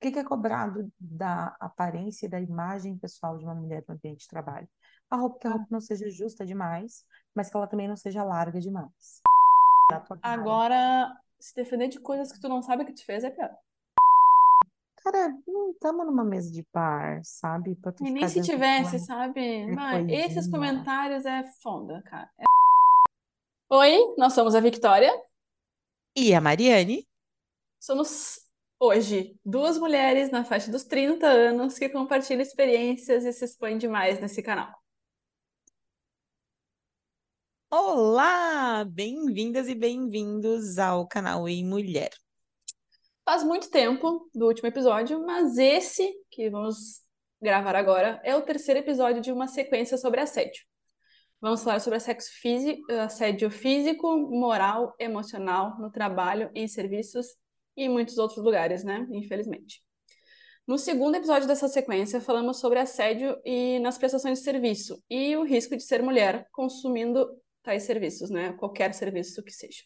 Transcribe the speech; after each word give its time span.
que, 0.00 0.10
que 0.10 0.18
é 0.18 0.24
cobrado 0.24 0.90
da 1.00 1.56
aparência 1.60 2.26
e 2.26 2.28
da 2.28 2.40
imagem 2.40 2.98
pessoal 2.98 3.38
de 3.38 3.44
uma 3.44 3.54
mulher 3.54 3.84
no 3.88 3.94
ambiente 3.94 4.20
de 4.20 4.28
trabalho? 4.28 4.68
A 5.10 5.16
roupa, 5.16 5.38
que 5.38 5.46
a 5.46 5.50
roupa 5.50 5.66
não 5.70 5.80
seja 5.80 6.08
justa 6.10 6.44
demais, 6.44 7.04
mas 7.34 7.48
que 7.48 7.56
ela 7.56 7.66
também 7.66 7.88
não 7.88 7.96
seja 7.96 8.22
larga 8.24 8.60
demais. 8.60 9.22
Agora, 10.22 11.14
se 11.38 11.54
defender 11.54 11.88
de 11.88 12.00
coisas 12.00 12.32
que 12.32 12.40
tu 12.40 12.48
não 12.48 12.60
sabe 12.62 12.84
que 12.84 12.92
tu 12.92 13.04
fez 13.04 13.22
é 13.22 13.30
pior. 13.30 13.54
Cara, 14.96 15.28
não 15.46 15.70
estamos 15.70 16.04
numa 16.04 16.24
mesa 16.24 16.50
de 16.50 16.66
bar, 16.72 17.20
sabe? 17.22 17.76
Pra 17.76 17.92
tu 17.92 18.04
E 18.04 18.10
nem 18.10 18.28
se 18.28 18.42
tivesse, 18.42 18.98
sabe? 18.98 19.66
Mas 19.66 20.08
esses 20.08 20.50
comentários 20.50 21.24
é 21.24 21.44
foda, 21.62 22.02
cara. 22.02 22.28
É- 22.38 22.44
Oi, 23.68 24.14
nós 24.18 24.32
somos 24.32 24.54
a 24.56 24.60
Victoria. 24.60 25.12
E 26.16 26.34
a 26.34 26.40
Mariane? 26.40 27.06
Somos 27.78 28.45
hoje 28.78 29.38
duas 29.44 29.78
mulheres 29.78 30.30
na 30.30 30.44
faixa 30.44 30.70
dos 30.70 30.84
30 30.84 31.26
anos 31.26 31.78
que 31.78 31.88
compartilham 31.88 32.42
experiências 32.42 33.24
e 33.24 33.32
se 33.32 33.44
expõem 33.44 33.78
demais 33.78 34.20
nesse 34.20 34.42
canal. 34.42 34.72
Olá! 37.70 38.84
Bem-vindas 38.84 39.68
e 39.68 39.74
bem-vindos 39.74 40.78
ao 40.78 41.06
canal 41.06 41.48
Ei 41.48 41.64
Mulher. 41.64 42.10
Faz 43.24 43.42
muito 43.42 43.70
tempo 43.70 44.30
do 44.32 44.46
último 44.46 44.68
episódio, 44.68 45.24
mas 45.26 45.58
esse 45.58 46.14
que 46.30 46.48
vamos 46.48 47.02
gravar 47.42 47.74
agora 47.74 48.20
é 48.24 48.36
o 48.36 48.42
terceiro 48.42 48.80
episódio 48.80 49.20
de 49.20 49.32
uma 49.32 49.48
sequência 49.48 49.98
sobre 49.98 50.20
assédio. 50.20 50.64
Vamos 51.40 51.62
falar 51.62 51.80
sobre 51.80 51.98
físico, 52.40 52.92
assédio 52.92 53.50
físico, 53.50 54.16
moral, 54.30 54.94
emocional, 54.98 55.76
no 55.78 55.90
trabalho, 55.90 56.50
em 56.54 56.68
serviços 56.68 57.26
e 57.76 57.88
muitos 57.88 58.18
outros 58.18 58.42
lugares, 58.42 58.84
né? 58.84 59.06
Infelizmente. 59.10 59.84
No 60.66 60.78
segundo 60.78 61.14
episódio 61.14 61.46
dessa 61.46 61.68
sequência, 61.68 62.20
falamos 62.20 62.58
sobre 62.58 62.80
assédio 62.80 63.36
e 63.44 63.78
nas 63.78 63.96
prestações 63.96 64.40
de 64.40 64.44
serviço 64.44 65.00
e 65.08 65.36
o 65.36 65.44
risco 65.44 65.76
de 65.76 65.82
ser 65.82 66.02
mulher 66.02 66.48
consumindo 66.50 67.28
tais 67.62 67.84
serviços, 67.84 68.30
né? 68.30 68.52
Qualquer 68.54 68.92
serviço 68.92 69.42
que 69.44 69.52
seja. 69.52 69.84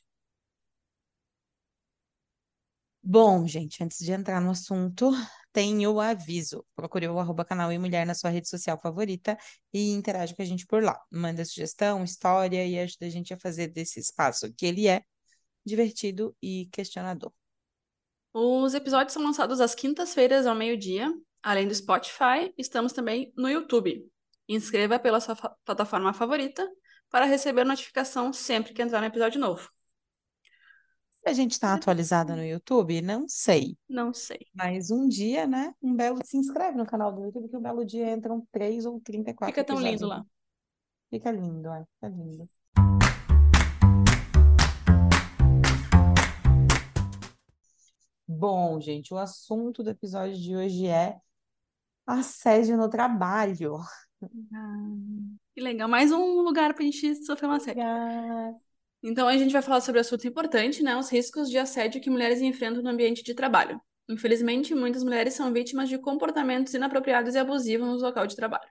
Bom, 3.02 3.46
gente, 3.46 3.82
antes 3.82 3.98
de 3.98 4.12
entrar 4.12 4.40
no 4.40 4.50
assunto, 4.50 5.10
tem 5.52 5.86
o 5.86 6.00
aviso. 6.00 6.64
Procure 6.76 7.08
o 7.08 7.18
arroba 7.18 7.44
canal 7.44 7.72
e 7.72 7.78
mulher 7.78 8.06
na 8.06 8.14
sua 8.14 8.30
rede 8.30 8.48
social 8.48 8.78
favorita 8.80 9.36
e 9.72 9.90
interage 9.90 10.34
com 10.34 10.42
a 10.42 10.44
gente 10.44 10.66
por 10.66 10.82
lá. 10.82 10.98
Manda 11.10 11.44
sugestão, 11.44 12.04
história 12.04 12.64
e 12.66 12.78
ajuda 12.78 13.06
a 13.06 13.10
gente 13.10 13.34
a 13.34 13.38
fazer 13.38 13.68
desse 13.68 14.00
espaço 14.00 14.52
que 14.54 14.64
ele 14.64 14.86
é 14.88 15.02
divertido 15.64 16.36
e 16.42 16.66
questionador. 16.72 17.32
Os 18.32 18.74
episódios 18.74 19.12
são 19.12 19.22
lançados 19.22 19.60
às 19.60 19.74
quintas-feiras 19.74 20.46
ao 20.46 20.54
meio-dia. 20.54 21.12
Além 21.42 21.66
do 21.66 21.74
Spotify, 21.74 22.52
estamos 22.56 22.92
também 22.92 23.32
no 23.36 23.48
YouTube. 23.48 24.06
Inscreva 24.48 24.98
pela 24.98 25.20
sua 25.20 25.34
fa- 25.34 25.56
plataforma 25.64 26.12
favorita 26.12 26.68
para 27.08 27.24
receber 27.24 27.64
notificação 27.64 28.32
sempre 28.32 28.72
que 28.72 28.82
entrar 28.82 29.00
no 29.00 29.06
episódio 29.06 29.40
novo. 29.40 29.68
A 31.26 31.32
gente 31.32 31.52
está 31.52 31.74
atualizada 31.74 32.34
no 32.34 32.42
YouTube? 32.44 33.02
Não 33.02 33.26
sei. 33.28 33.76
Não 33.88 34.12
sei. 34.12 34.38
Mas 34.54 34.90
um 34.90 35.06
dia, 35.08 35.46
né? 35.46 35.74
Um 35.82 35.94
belo. 35.94 36.18
Se 36.24 36.36
inscreve 36.36 36.78
no 36.78 36.86
canal 36.86 37.12
do 37.12 37.22
YouTube, 37.24 37.48
que 37.48 37.56
um 37.56 37.60
belo 37.60 37.84
dia 37.84 38.10
entram 38.12 38.46
três 38.50 38.86
ou 38.86 39.00
34 39.00 39.52
Fica 39.54 39.64
tão 39.64 39.76
episódios. 39.76 40.00
lindo 40.00 40.08
lá. 40.08 40.24
Fica 41.10 41.30
lindo, 41.32 41.68
é. 41.68 41.84
Fica 41.94 42.08
lindo. 42.08 42.48
Bom, 48.32 48.80
gente, 48.80 49.12
o 49.12 49.18
assunto 49.18 49.82
do 49.82 49.90
episódio 49.90 50.36
de 50.36 50.54
hoje 50.54 50.86
é 50.86 51.18
assédio 52.06 52.76
no 52.76 52.88
trabalho. 52.88 53.78
Ah, 54.54 54.88
que 55.52 55.60
legal. 55.60 55.88
Mais 55.88 56.12
um 56.12 56.40
lugar 56.40 56.72
para 56.72 56.84
a 56.84 56.86
gente 56.86 57.24
sofrer 57.24 57.48
um 57.48 57.52
assédio. 57.52 57.82
Então, 59.02 59.26
a 59.26 59.36
gente 59.36 59.52
vai 59.52 59.60
falar 59.60 59.80
sobre 59.80 59.98
um 59.98 60.02
assunto 60.02 60.28
importante, 60.28 60.80
né? 60.80 60.96
Os 60.96 61.10
riscos 61.10 61.50
de 61.50 61.58
assédio 61.58 62.00
que 62.00 62.08
mulheres 62.08 62.40
enfrentam 62.40 62.84
no 62.84 62.90
ambiente 62.90 63.24
de 63.24 63.34
trabalho. 63.34 63.80
Infelizmente, 64.08 64.76
muitas 64.76 65.02
mulheres 65.02 65.34
são 65.34 65.52
vítimas 65.52 65.88
de 65.88 65.98
comportamentos 65.98 66.72
inapropriados 66.72 67.34
e 67.34 67.38
abusivos 67.38 67.88
no 67.88 67.96
local 67.96 68.28
de 68.28 68.36
trabalho, 68.36 68.70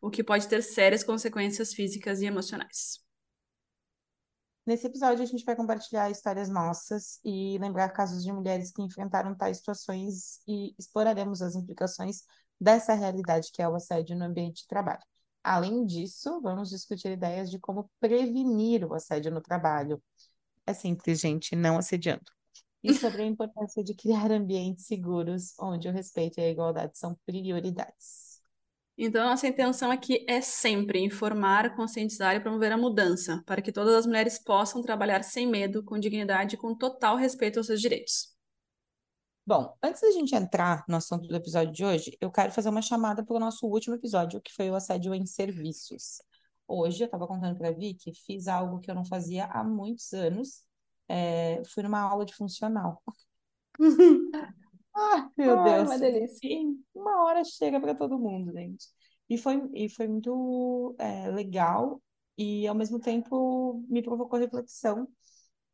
o 0.00 0.10
que 0.10 0.24
pode 0.24 0.48
ter 0.48 0.60
sérias 0.60 1.04
consequências 1.04 1.72
físicas 1.72 2.20
e 2.20 2.26
emocionais. 2.26 3.01
Nesse 4.64 4.86
episódio, 4.86 5.24
a 5.24 5.26
gente 5.26 5.44
vai 5.44 5.56
compartilhar 5.56 6.08
histórias 6.08 6.48
nossas 6.48 7.18
e 7.24 7.58
lembrar 7.58 7.88
casos 7.88 8.22
de 8.22 8.32
mulheres 8.32 8.70
que 8.70 8.80
enfrentaram 8.80 9.34
tais 9.34 9.56
situações 9.56 10.40
e 10.46 10.72
exploraremos 10.78 11.42
as 11.42 11.56
implicações 11.56 12.22
dessa 12.60 12.94
realidade 12.94 13.50
que 13.52 13.60
é 13.60 13.68
o 13.68 13.74
assédio 13.74 14.16
no 14.16 14.24
ambiente 14.24 14.62
de 14.62 14.68
trabalho. 14.68 15.02
Além 15.42 15.84
disso, 15.84 16.40
vamos 16.40 16.70
discutir 16.70 17.10
ideias 17.10 17.50
de 17.50 17.58
como 17.58 17.90
prevenir 17.98 18.84
o 18.84 18.94
assédio 18.94 19.32
no 19.32 19.40
trabalho. 19.40 20.00
É 20.64 20.72
simples, 20.72 21.18
gente, 21.18 21.56
não 21.56 21.76
assediando. 21.76 22.30
E 22.84 22.94
sobre 22.94 23.22
a 23.22 23.26
importância 23.26 23.82
de 23.82 23.94
criar 23.94 24.30
ambientes 24.30 24.86
seguros 24.86 25.54
onde 25.58 25.88
o 25.88 25.92
respeito 25.92 26.38
e 26.38 26.44
a 26.44 26.48
igualdade 26.48 26.96
são 26.96 27.16
prioridades. 27.26 28.31
Então, 28.96 29.24
nossa 29.24 29.46
intenção 29.46 29.90
aqui 29.90 30.24
é 30.28 30.40
sempre 30.40 31.00
informar, 31.00 31.74
conscientizar 31.74 32.36
e 32.36 32.40
promover 32.40 32.72
a 32.72 32.76
mudança, 32.76 33.42
para 33.46 33.62
que 33.62 33.72
todas 33.72 33.94
as 33.94 34.06
mulheres 34.06 34.38
possam 34.38 34.82
trabalhar 34.82 35.22
sem 35.22 35.46
medo, 35.46 35.82
com 35.82 35.98
dignidade 35.98 36.54
e 36.54 36.58
com 36.58 36.74
total 36.74 37.16
respeito 37.16 37.58
aos 37.58 37.66
seus 37.66 37.80
direitos. 37.80 38.32
Bom, 39.44 39.76
antes 39.82 40.00
da 40.00 40.10
gente 40.12 40.36
entrar 40.36 40.84
no 40.86 40.96
assunto 40.96 41.26
do 41.26 41.34
episódio 41.34 41.72
de 41.72 41.84
hoje, 41.84 42.16
eu 42.20 42.30
quero 42.30 42.52
fazer 42.52 42.68
uma 42.68 42.82
chamada 42.82 43.24
para 43.24 43.34
o 43.34 43.40
nosso 43.40 43.66
último 43.66 43.96
episódio, 43.96 44.40
que 44.40 44.52
foi 44.52 44.70
o 44.70 44.74
assédio 44.74 45.14
em 45.14 45.26
serviços. 45.26 46.22
Hoje, 46.68 47.02
eu 47.02 47.06
estava 47.06 47.26
contando 47.26 47.56
para 47.58 47.70
a 47.70 47.72
Vi 47.72 47.94
que 47.94 48.12
fiz 48.14 48.46
algo 48.46 48.78
que 48.78 48.90
eu 48.90 48.94
não 48.94 49.04
fazia 49.04 49.46
há 49.46 49.64
muitos 49.64 50.12
anos. 50.12 50.62
É, 51.08 51.62
fui 51.66 51.82
numa 51.82 52.00
aula 52.00 52.24
de 52.24 52.34
funcional. 52.34 53.02
Ah, 54.94 55.30
meu 55.36 55.62
Deus. 55.62 55.88
uma 55.88 55.98
delícia. 55.98 56.38
E 56.42 56.76
uma 56.94 57.24
hora 57.24 57.44
chega 57.44 57.80
para 57.80 57.94
todo 57.94 58.18
mundo, 58.18 58.52
gente. 58.52 58.86
E 59.28 59.38
foi, 59.38 59.62
e 59.74 59.88
foi 59.88 60.08
muito 60.08 60.94
é, 60.98 61.30
legal 61.30 62.02
e, 62.36 62.66
ao 62.66 62.74
mesmo 62.74 62.98
tempo, 62.98 63.82
me 63.88 64.02
provocou 64.02 64.38
reflexão 64.38 65.08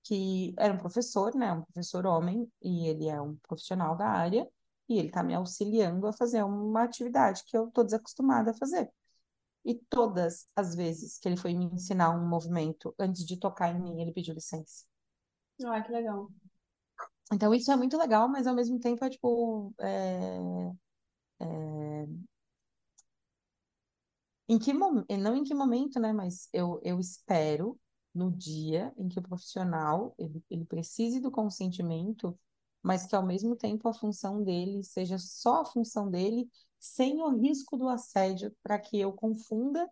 que 0.05 0.55
era 0.59 0.73
um 0.73 0.79
professor, 0.79 1.35
né? 1.35 1.53
Um 1.53 1.63
professor 1.63 2.07
homem, 2.07 2.51
e 2.63 2.87
ele 2.89 3.09
é 3.09 3.21
um 3.21 3.37
profissional 3.47 3.97
da 3.97 4.07
área, 4.07 4.49
e 4.89 4.99
ele 4.99 5.09
está 5.09 5.23
me 5.23 5.35
auxiliando 5.35 6.07
a 6.07 6.13
fazer 6.13 6.43
uma 6.43 6.83
atividade 6.83 7.45
que 7.47 7.57
eu 7.57 7.69
estou 7.69 7.85
desacostumada 7.85 8.53
a 8.53 8.55
fazer. 8.55 8.91
E 9.65 9.75
todas 9.75 10.49
as 10.57 10.75
vezes 10.75 11.19
que 11.19 11.29
ele 11.29 11.37
foi 11.37 11.53
me 11.55 11.67
ensinar 11.67 12.11
um 12.11 12.27
movimento, 12.27 12.95
antes 12.99 13.27
de 13.27 13.39
tocar 13.39 13.75
em 13.75 13.83
mim, 13.83 14.01
ele 14.01 14.13
pediu 14.13 14.35
licença. 14.35 14.87
Ah, 15.67 15.83
que 15.83 15.93
legal. 15.93 16.31
Então, 17.33 17.55
isso 17.55 17.71
é 17.71 17.77
muito 17.77 17.97
legal, 17.99 18.29
mas 18.29 18.47
ao 18.47 18.55
mesmo 18.55 18.79
tempo 18.81 19.05
é 19.05 19.11
tipo. 19.11 19.75
é, 19.81 20.39
é, 21.41 22.07
Em 24.49 24.59
que 24.59 24.73
momento, 24.73 25.07
não 25.19 25.37
em 25.37 25.45
que 25.45 25.55
momento, 25.55 26.01
né? 26.01 26.13
Mas 26.13 26.49
eu, 26.53 26.81
eu 26.83 26.99
espero 27.01 27.79
no 28.15 28.31
dia 28.33 28.93
em 28.97 29.09
que 29.09 29.19
o 29.19 29.23
profissional 29.23 30.15
ele, 30.19 30.43
ele 30.51 30.65
precise 30.65 31.21
do 31.21 31.31
consentimento, 31.31 32.39
mas 32.83 33.07
que 33.07 33.15
ao 33.15 33.25
mesmo 33.27 33.55
tempo 33.57 33.89
a 33.89 33.93
função 33.95 34.43
dele 34.43 34.83
seja 34.83 35.19
só 35.19 35.61
a 35.63 35.65
função 35.65 36.11
dele, 36.11 36.49
sem 36.79 37.21
o 37.21 37.37
risco 37.39 37.77
do 37.77 37.89
assédio, 37.89 38.55
para 38.63 38.79
que 38.79 38.99
eu 38.99 39.13
confunda 39.13 39.89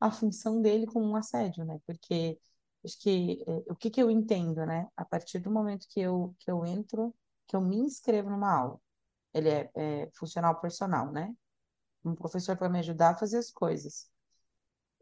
a 0.00 0.10
função 0.10 0.62
dele 0.62 0.86
com 0.86 1.02
um 1.02 1.16
assédio, 1.16 1.64
né? 1.64 1.80
Porque 1.86 2.38
acho 2.84 2.98
que 3.00 3.42
eh, 3.46 3.64
o 3.68 3.76
que 3.76 3.90
que 3.90 4.02
eu 4.02 4.10
entendo, 4.10 4.64
né? 4.66 4.88
A 4.96 5.04
partir 5.04 5.38
do 5.40 5.50
momento 5.50 5.86
que 5.88 6.00
eu, 6.00 6.34
que 6.38 6.50
eu 6.50 6.64
entro, 6.64 7.14
que 7.46 7.56
eu 7.56 7.60
me 7.60 7.76
inscrevo 7.76 8.30
numa 8.30 8.52
aula, 8.52 8.80
ele 9.34 9.48
é, 9.50 9.70
é 9.74 10.10
funcional 10.14 10.60
personal, 10.60 11.12
né? 11.12 11.34
Um 12.04 12.14
professor 12.14 12.56
para 12.56 12.68
me 12.68 12.78
ajudar 12.80 13.10
a 13.10 13.16
fazer 13.18 13.38
as 13.38 13.50
coisas. 13.50 14.10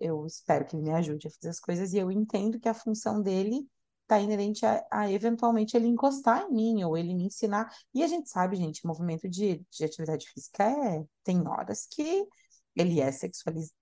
Eu 0.00 0.26
espero 0.26 0.64
que 0.66 0.76
ele 0.76 0.84
me 0.84 0.92
ajude 0.92 1.28
a 1.28 1.30
fazer 1.30 1.50
as 1.50 1.60
coisas 1.60 1.92
e 1.92 1.98
eu 1.98 2.10
entendo 2.10 2.60
que 2.60 2.68
a 2.68 2.74
função 2.74 3.22
dele 3.22 3.68
está 4.02 4.18
inerente 4.20 4.64
a, 4.64 4.84
a 4.90 5.10
eventualmente 5.12 5.76
ele 5.76 5.86
encostar 5.86 6.42
em 6.44 6.52
mim 6.52 6.84
ou 6.84 6.96
ele 6.96 7.14
me 7.14 7.24
ensinar. 7.26 7.70
E 7.94 8.02
a 8.02 8.06
gente 8.06 8.28
sabe, 8.30 8.56
gente, 8.56 8.86
movimento 8.86 9.28
de, 9.28 9.64
de 9.70 9.84
atividade 9.84 10.28
física 10.30 10.64
é, 10.64 11.04
tem 11.24 11.46
horas 11.46 11.86
que 11.90 12.26
ele 12.74 13.00
é 13.00 13.12
sexualizado, 13.12 13.74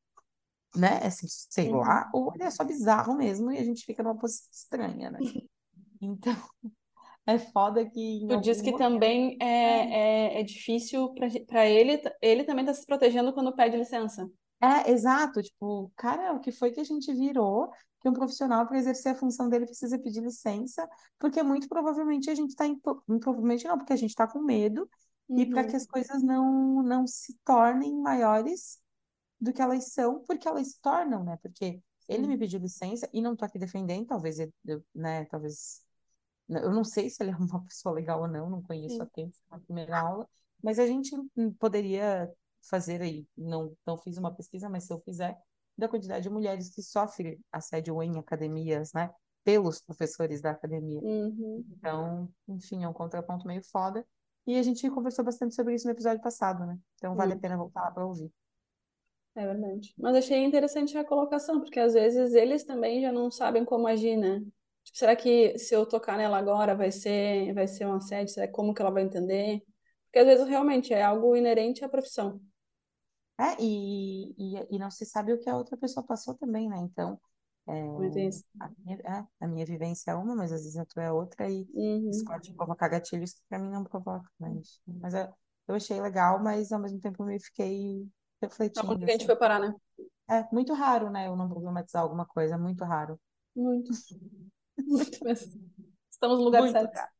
né? 0.74 1.00
É, 1.02 1.06
assim, 1.08 1.26
sei 1.28 1.70
Uhum. 1.70 1.72
lá, 1.72 2.10
ou 2.12 2.32
ele 2.34 2.44
é 2.44 2.50
só 2.50 2.64
bizarro 2.64 3.14
mesmo 3.16 3.50
e 3.52 3.58
a 3.58 3.64
gente 3.64 3.84
fica 3.84 4.02
numa 4.02 4.16
posição 4.18 4.48
estranha, 4.52 5.10
né? 5.10 5.20
Então, 6.00 6.34
é 7.26 7.38
foda 7.38 7.88
que 7.88 8.24
Tu 8.28 8.36
diz 8.40 8.60
que 8.60 8.72
momento. 8.72 8.76
também 8.76 9.36
é, 9.40 10.36
é, 10.36 10.40
é 10.40 10.42
difícil 10.42 11.14
para 11.46 11.66
ele, 11.68 12.00
ele 12.20 12.44
também 12.44 12.64
tá 12.64 12.74
se 12.74 12.84
protegendo 12.86 13.32
quando 13.32 13.54
pede 13.54 13.76
licença. 13.76 14.28
É, 14.62 14.90
exato, 14.90 15.42
tipo, 15.42 15.92
cara, 15.96 16.32
o 16.32 16.40
que 16.40 16.50
foi 16.50 16.70
que 16.72 16.80
a 16.80 16.84
gente 16.84 17.12
virou 17.14 17.70
que 18.00 18.08
um 18.08 18.12
profissional 18.12 18.66
para 18.66 18.78
exercer 18.78 19.12
a 19.12 19.14
função 19.14 19.48
dele 19.50 19.66
precisa 19.66 19.98
pedir 19.98 20.22
licença, 20.22 20.88
porque 21.18 21.42
muito 21.42 21.68
provavelmente 21.68 22.30
a 22.30 22.34
gente 22.34 22.50
está 22.50 22.66
em, 22.66 22.80
muito 23.06 23.20
provavelmente 23.24 23.66
não, 23.66 23.76
porque 23.76 23.92
a 23.92 23.96
gente 23.96 24.10
está 24.10 24.26
com 24.26 24.40
medo 24.40 24.88
e 25.36 25.44
para 25.46 25.62
que 25.64 25.76
Uhum. 25.76 25.76
as 25.76 25.86
coisas 25.86 26.22
não, 26.22 26.82
não 26.82 27.06
se 27.06 27.34
tornem 27.44 27.94
maiores 28.00 28.80
do 29.40 29.52
que 29.52 29.62
elas 29.62 29.92
são, 29.92 30.22
porque 30.24 30.48
elas 30.48 30.68
se 30.72 30.80
tornam, 30.80 31.24
né? 31.24 31.38
Porque 31.42 31.80
ele 32.08 32.26
me 32.26 32.38
pediu 32.38 32.60
licença 32.60 33.08
e 33.12 33.20
não 33.20 33.32
estou 33.34 33.46
aqui 33.46 33.58
defendendo, 33.58 34.06
talvez, 34.06 34.38
eu, 34.38 34.52
né? 34.94 35.24
Talvez 35.26 35.84
eu 36.48 36.70
não 36.70 36.84
sei 36.84 37.10
se 37.10 37.22
ele 37.22 37.30
é 37.32 37.36
uma 37.36 37.64
pessoa 37.64 37.94
legal 37.94 38.20
ou 38.22 38.28
não, 38.28 38.48
não 38.50 38.62
conheço 38.62 39.04
Sim. 39.04 39.10
tempo, 39.14 39.34
foi 39.48 39.58
a 39.58 39.60
primeira 39.60 39.98
aula, 39.98 40.28
mas 40.62 40.78
a 40.78 40.86
gente 40.86 41.10
poderia 41.58 42.30
fazer 42.62 43.00
aí, 43.02 43.26
não, 43.36 43.76
não 43.86 43.96
fiz 43.98 44.16
uma 44.16 44.34
pesquisa, 44.34 44.68
mas 44.68 44.84
se 44.84 44.92
eu 44.92 45.00
fizer, 45.00 45.36
da 45.76 45.88
quantidade 45.88 46.22
de 46.22 46.30
mulheres 46.30 46.70
que 46.70 46.82
sofrem 46.82 47.38
assédio 47.52 48.02
em 48.02 48.18
academias, 48.18 48.92
né, 48.92 49.10
pelos 49.44 49.80
professores 49.80 50.40
da 50.40 50.50
academia. 50.52 51.00
Uhum. 51.00 51.64
Então, 51.78 52.28
enfim, 52.48 52.82
é 52.82 52.88
um 52.88 52.92
contraponto 52.92 53.46
meio 53.46 53.62
foda. 53.62 54.04
E 54.46 54.56
a 54.58 54.62
gente 54.62 54.88
conversou 54.90 55.24
bastante 55.24 55.54
sobre 55.54 55.74
isso 55.74 55.86
no 55.86 55.92
episódio 55.92 56.22
passado, 56.22 56.64
né? 56.64 56.78
Então 56.96 57.14
vale 57.14 57.32
a 57.32 57.36
Hum. 57.36 57.40
pena 57.40 57.56
voltar 57.56 57.82
lá 57.82 57.90
para 57.90 58.06
ouvir. 58.06 58.32
É 59.36 59.44
verdade. 59.46 59.94
Mas 59.98 60.16
achei 60.16 60.42
interessante 60.44 60.96
a 60.96 61.04
colocação, 61.04 61.60
porque 61.60 61.78
às 61.78 61.92
vezes 61.94 62.32
eles 62.34 62.64
também 62.64 63.02
já 63.02 63.12
não 63.12 63.30
sabem 63.30 63.64
como 63.64 63.86
agir, 63.86 64.16
né? 64.16 64.40
Tipo, 64.82 64.98
será 64.98 65.14
que 65.14 65.58
se 65.58 65.74
eu 65.74 65.84
tocar 65.86 66.16
nela 66.16 66.38
agora 66.38 66.74
vai 66.74 66.90
ser, 66.90 67.52
vai 67.54 67.68
ser 67.68 67.86
um 67.86 67.94
assédio? 67.94 68.32
Será 68.32 68.48
como 68.48 68.72
que 68.74 68.80
ela 68.80 68.90
vai 68.90 69.02
entender? 69.02 69.62
Porque 70.06 70.18
às 70.20 70.26
vezes 70.26 70.48
realmente 70.48 70.92
é 70.94 71.02
algo 71.02 71.36
inerente 71.36 71.84
à 71.84 71.88
profissão. 71.88 72.40
É, 73.38 73.56
e, 73.62 74.32
e, 74.38 74.66
e 74.76 74.78
não 74.78 74.90
se 74.90 75.04
sabe 75.04 75.32
o 75.32 75.38
que 75.38 75.48
a 75.50 75.56
outra 75.56 75.76
pessoa 75.76 76.04
passou 76.06 76.34
também, 76.36 76.68
né? 76.70 76.78
Então, 76.78 77.20
é, 77.66 77.72
a 78.60 78.70
minha, 78.78 78.96
é, 79.04 79.26
a 79.44 79.48
minha 79.48 79.66
vivência 79.66 80.10
é 80.12 80.14
uma, 80.14 80.34
mas 80.34 80.52
às 80.52 80.62
vezes 80.62 80.76
a 80.78 80.86
tua 80.86 81.02
é 81.04 81.12
outra, 81.12 81.50
e 81.50 81.68
Uhum. 81.74 82.26
pode 82.26 82.52
provocar 82.54 82.88
gatilhos 82.88 83.34
que 83.34 83.42
pra 83.48 83.58
mim 83.58 83.70
não 83.70 83.84
provoca, 83.84 84.26
mas, 84.38 84.80
mas 84.86 85.12
eu, 85.14 85.28
eu 85.68 85.74
achei 85.74 86.00
legal, 86.00 86.42
mas 86.42 86.72
ao 86.72 86.80
mesmo 86.80 86.98
tempo 87.00 87.22
eu 87.22 87.26
me 87.26 87.38
fiquei 87.40 88.08
refletindo, 88.42 88.98
que 88.98 89.04
a 89.04 89.08
gente 89.08 89.16
assim. 89.16 89.26
foi 89.26 89.36
parar, 89.36 89.60
né? 89.60 89.74
É 90.28 90.44
muito 90.52 90.72
raro, 90.72 91.10
né? 91.10 91.28
Eu 91.28 91.36
não 91.36 91.48
problematizar 91.48 92.02
alguma 92.02 92.26
coisa, 92.26 92.54
é 92.54 92.58
muito 92.58 92.84
raro. 92.84 93.18
Muito, 93.54 93.90
muito 94.78 95.24
mesmo. 95.24 95.70
Estamos 96.10 96.38
no 96.38 96.44
lugar 96.44 96.62
Muito 96.62 96.72
certo. 96.72 96.94
raro. 96.94 97.10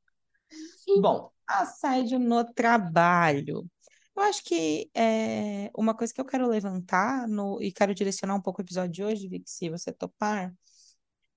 Bom, 1.00 1.30
assédio 1.46 2.18
no 2.18 2.44
trabalho. 2.44 3.68
Eu 4.16 4.22
acho 4.22 4.42
que 4.42 4.90
é, 4.94 5.70
uma 5.76 5.94
coisa 5.94 6.12
que 6.12 6.20
eu 6.20 6.24
quero 6.24 6.48
levantar 6.48 7.28
no, 7.28 7.60
e 7.60 7.70
quero 7.70 7.94
direcionar 7.94 8.34
um 8.34 8.40
pouco 8.40 8.60
o 8.60 8.64
episódio 8.64 8.92
de 8.92 9.04
hoje, 9.04 9.28
Vic, 9.28 9.48
se 9.48 9.68
você 9.68 9.92
topar, 9.92 10.54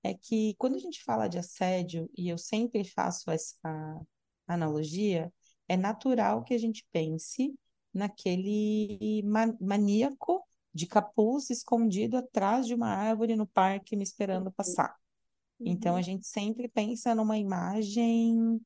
é 0.02 0.14
que 0.14 0.54
quando 0.58 0.76
a 0.76 0.78
gente 0.78 1.04
fala 1.04 1.28
de 1.28 1.38
assédio, 1.38 2.08
e 2.16 2.28
eu 2.28 2.38
sempre 2.38 2.84
faço 2.84 3.30
essa 3.30 4.00
analogia, 4.46 5.32
é 5.68 5.76
natural 5.76 6.42
que 6.42 6.54
a 6.54 6.58
gente 6.58 6.86
pense 6.90 7.54
naquele 7.92 9.22
ma- 9.24 9.56
maníaco 9.60 10.44
de 10.74 10.86
capuz 10.86 11.50
escondido 11.50 12.16
atrás 12.16 12.66
de 12.66 12.74
uma 12.74 12.88
árvore 12.88 13.36
no 13.36 13.46
parque 13.46 13.96
me 13.96 14.02
esperando 14.04 14.52
passar. 14.52 14.96
Então 15.64 15.96
a 15.96 16.02
Uhum. 16.02 16.02
gente 16.02 16.26
sempre 16.26 16.68
pensa 16.68 17.14
numa 17.14 17.38
imagem 17.38 18.60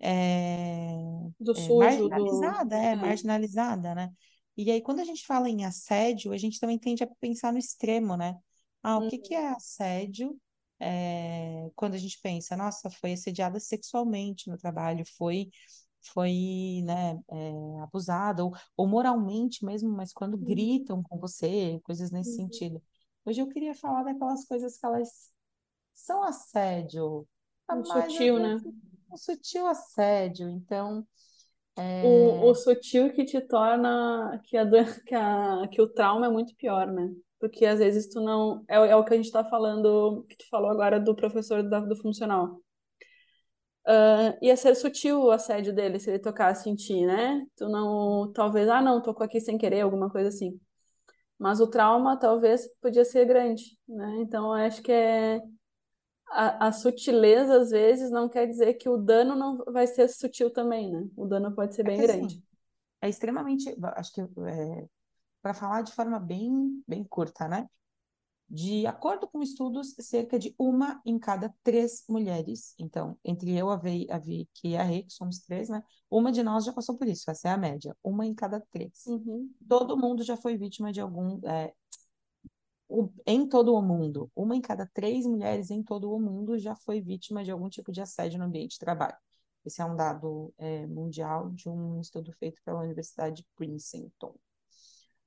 é, 0.00 0.94
Do 1.38 1.54
é, 1.54 1.72
sujo, 1.72 2.08
do. 2.08 2.58
marginalizada, 2.58 2.76
é, 2.76 2.94
É. 2.94 2.96
marginalizada, 2.96 3.94
né? 3.94 4.10
E 4.56 4.70
aí, 4.70 4.82
quando 4.82 5.00
a 5.00 5.04
gente 5.04 5.24
fala 5.26 5.48
em 5.48 5.64
assédio, 5.64 6.32
a 6.32 6.36
gente 6.38 6.60
também 6.60 6.78
tende 6.78 7.02
a 7.04 7.06
pensar 7.20 7.52
no 7.52 7.58
extremo, 7.58 8.16
né? 8.16 8.36
Ah, 8.82 8.98
o 8.98 9.02
que 9.06 9.18
que 9.18 9.34
Uhum. 9.34 9.34
é 9.34 9.48
assédio? 9.50 10.38
É, 10.80 11.70
quando 11.76 11.94
a 11.94 11.98
gente 11.98 12.18
pensa, 12.20 12.56
nossa, 12.56 12.90
foi 12.90 13.12
assediada 13.12 13.58
sexualmente 13.60 14.48
no 14.50 14.58
trabalho, 14.58 15.04
foi, 15.16 15.48
foi, 16.10 16.82
né, 16.84 17.20
é, 17.30 17.80
abusada, 17.82 18.44
ou, 18.44 18.52
ou 18.76 18.86
moralmente 18.88 19.64
mesmo, 19.64 19.90
mas 19.90 20.12
quando 20.12 20.36
Uhum. 20.40 20.62
gritam 20.62 21.02
com 21.02 21.18
você, 21.18 21.80
coisas 21.84 22.10
nesse 22.10 22.32
Uhum. 22.32 22.36
sentido. 22.36 22.82
Hoje 23.24 23.40
eu 23.40 23.48
queria 23.48 23.74
falar 23.74 24.02
daquelas 24.04 24.44
coisas 24.46 24.76
que 24.78 24.86
elas 24.86 25.32
são 25.94 26.22
assédio, 26.24 27.28
Um 27.68 27.84
mas 27.88 28.16
às 28.16 28.22
sutil, 28.22 28.38
né? 28.38 28.62
um 29.10 29.16
sutil 29.16 29.66
assédio. 29.66 30.48
Então, 30.48 31.06
O, 32.00 32.50
o 32.50 32.54
é, 32.54 32.62
sutil 32.62 33.12
que 33.12 33.24
te 33.24 33.40
torna 33.40 34.40
que, 34.44 34.56
a, 34.56 34.64
que, 35.06 35.14
a, 35.14 35.68
que 35.70 35.80
o 35.82 35.88
trauma 35.88 36.26
é 36.26 36.30
muito 36.30 36.54
pior, 36.56 36.86
né? 36.86 37.14
Porque 37.38 37.64
às 37.66 37.78
vezes 37.78 38.08
tu 38.08 38.20
não. 38.20 38.64
É, 38.68 38.78
o- 38.80 38.84
é 38.84 38.96
o 38.96 39.04
que 39.04 39.14
a 39.14 39.16
gente 39.16 39.30
tá 39.32 39.44
falando, 39.44 40.24
que 40.28 40.36
tu 40.36 40.48
falou 40.48 40.70
agora 40.70 41.00
do 41.00 41.14
professor 41.14 41.62
do 41.62 41.96
funcional. 41.96 42.60
Ah, 43.84 44.36
ia 44.40 44.56
ser 44.56 44.74
sutil 44.76 45.20
o 45.22 45.30
assédio 45.30 45.74
dele 45.74 45.98
se 45.98 46.10
ele 46.10 46.18
tocasse 46.18 46.68
em 46.70 46.74
ti, 46.76 47.04
né? 47.06 47.44
Tu 47.56 47.68
não. 47.68 48.32
Talvez, 48.32 48.68
ah, 48.68 48.80
não, 48.80 49.02
tocou 49.02 49.24
aqui 49.24 49.40
sem 49.40 49.58
querer, 49.58 49.80
alguma 49.82 50.10
coisa 50.10 50.28
assim. 50.28 50.60
Mas 51.38 51.60
o 51.60 51.68
trauma 51.68 52.18
talvez 52.18 52.68
podia 52.80 53.04
ser 53.04 53.26
grande, 53.26 53.78
né? 53.88 54.16
Então 54.20 54.52
acho 54.52 54.82
que 54.82 54.92
é. 54.92 55.40
A, 56.30 56.68
a 56.68 56.72
sutileza, 56.72 57.58
às 57.60 57.70
vezes, 57.70 58.10
não 58.10 58.28
quer 58.28 58.46
dizer 58.46 58.74
que 58.74 58.88
o 58.88 58.96
dano 58.96 59.36
não 59.36 59.58
vai 59.72 59.86
ser 59.86 60.08
sutil 60.08 60.50
também, 60.50 60.90
né? 60.90 61.06
O 61.16 61.26
dano 61.26 61.54
pode 61.54 61.74
ser 61.74 61.84
é 61.84 61.90
bem 61.90 61.96
que 61.96 62.02
grande. 62.02 62.36
assim, 62.36 62.42
é 63.02 63.08
extremamente, 63.08 63.74
acho 63.96 64.12
que 64.12 64.20
é, 64.22 64.88
para 65.42 65.54
falar 65.54 65.82
de 65.82 65.92
forma 65.94 66.20
bem, 66.20 66.82
bem 66.88 67.04
curta, 67.04 67.48
né? 67.48 67.68
De 68.54 68.86
acordo 68.86 69.26
com 69.26 69.40
estudos, 69.42 69.94
cerca 69.98 70.38
de 70.38 70.54
uma 70.58 71.00
em 71.06 71.18
cada 71.18 71.54
três 71.62 72.04
mulheres, 72.06 72.74
então, 72.78 73.18
entre 73.24 73.56
eu, 73.56 73.70
a 73.70 73.76
Vi, 73.76 74.06
a 74.10 74.18
Vicky 74.18 74.68
e 74.68 74.76
a 74.76 74.82
Rê, 74.82 75.04
que 75.04 75.12
somos 75.14 75.38
três, 75.38 75.70
né? 75.70 75.82
Uma 76.10 76.30
de 76.30 76.42
nós 76.42 76.66
já 76.66 76.72
passou 76.72 76.98
por 76.98 77.08
isso, 77.08 77.30
essa 77.30 77.48
é 77.48 77.52
a 77.52 77.56
média, 77.56 77.96
uma 78.04 78.26
em 78.26 78.34
cada 78.34 78.60
três. 78.60 79.06
Uhum. 79.06 79.50
Todo 79.66 79.96
mundo 79.96 80.22
já 80.22 80.36
foi 80.36 80.58
vítima 80.58 80.92
de 80.92 81.00
algum, 81.00 81.40
é, 81.48 81.72
o- 82.90 83.08
em 83.26 83.48
todo 83.48 83.74
o 83.74 83.80
mundo, 83.80 84.30
uma 84.36 84.54
em 84.54 84.60
cada 84.60 84.86
três 84.92 85.24
mulheres 85.24 85.70
em 85.70 85.82
todo 85.82 86.12
o 86.12 86.20
mundo 86.20 86.58
já 86.58 86.76
foi 86.76 87.00
vítima 87.00 87.42
de 87.42 87.50
algum 87.50 87.70
tipo 87.70 87.90
de 87.90 88.02
assédio 88.02 88.38
no 88.38 88.44
ambiente 88.44 88.72
de 88.72 88.78
trabalho. 88.78 89.16
Esse 89.64 89.80
é 89.80 89.84
um 89.86 89.96
dado 89.96 90.52
é, 90.58 90.86
mundial 90.86 91.50
de 91.52 91.70
um 91.70 92.00
estudo 92.00 92.30
feito 92.32 92.60
pela 92.64 92.80
Universidade 92.82 93.36
de 93.36 93.46
Princeton. 93.56 94.34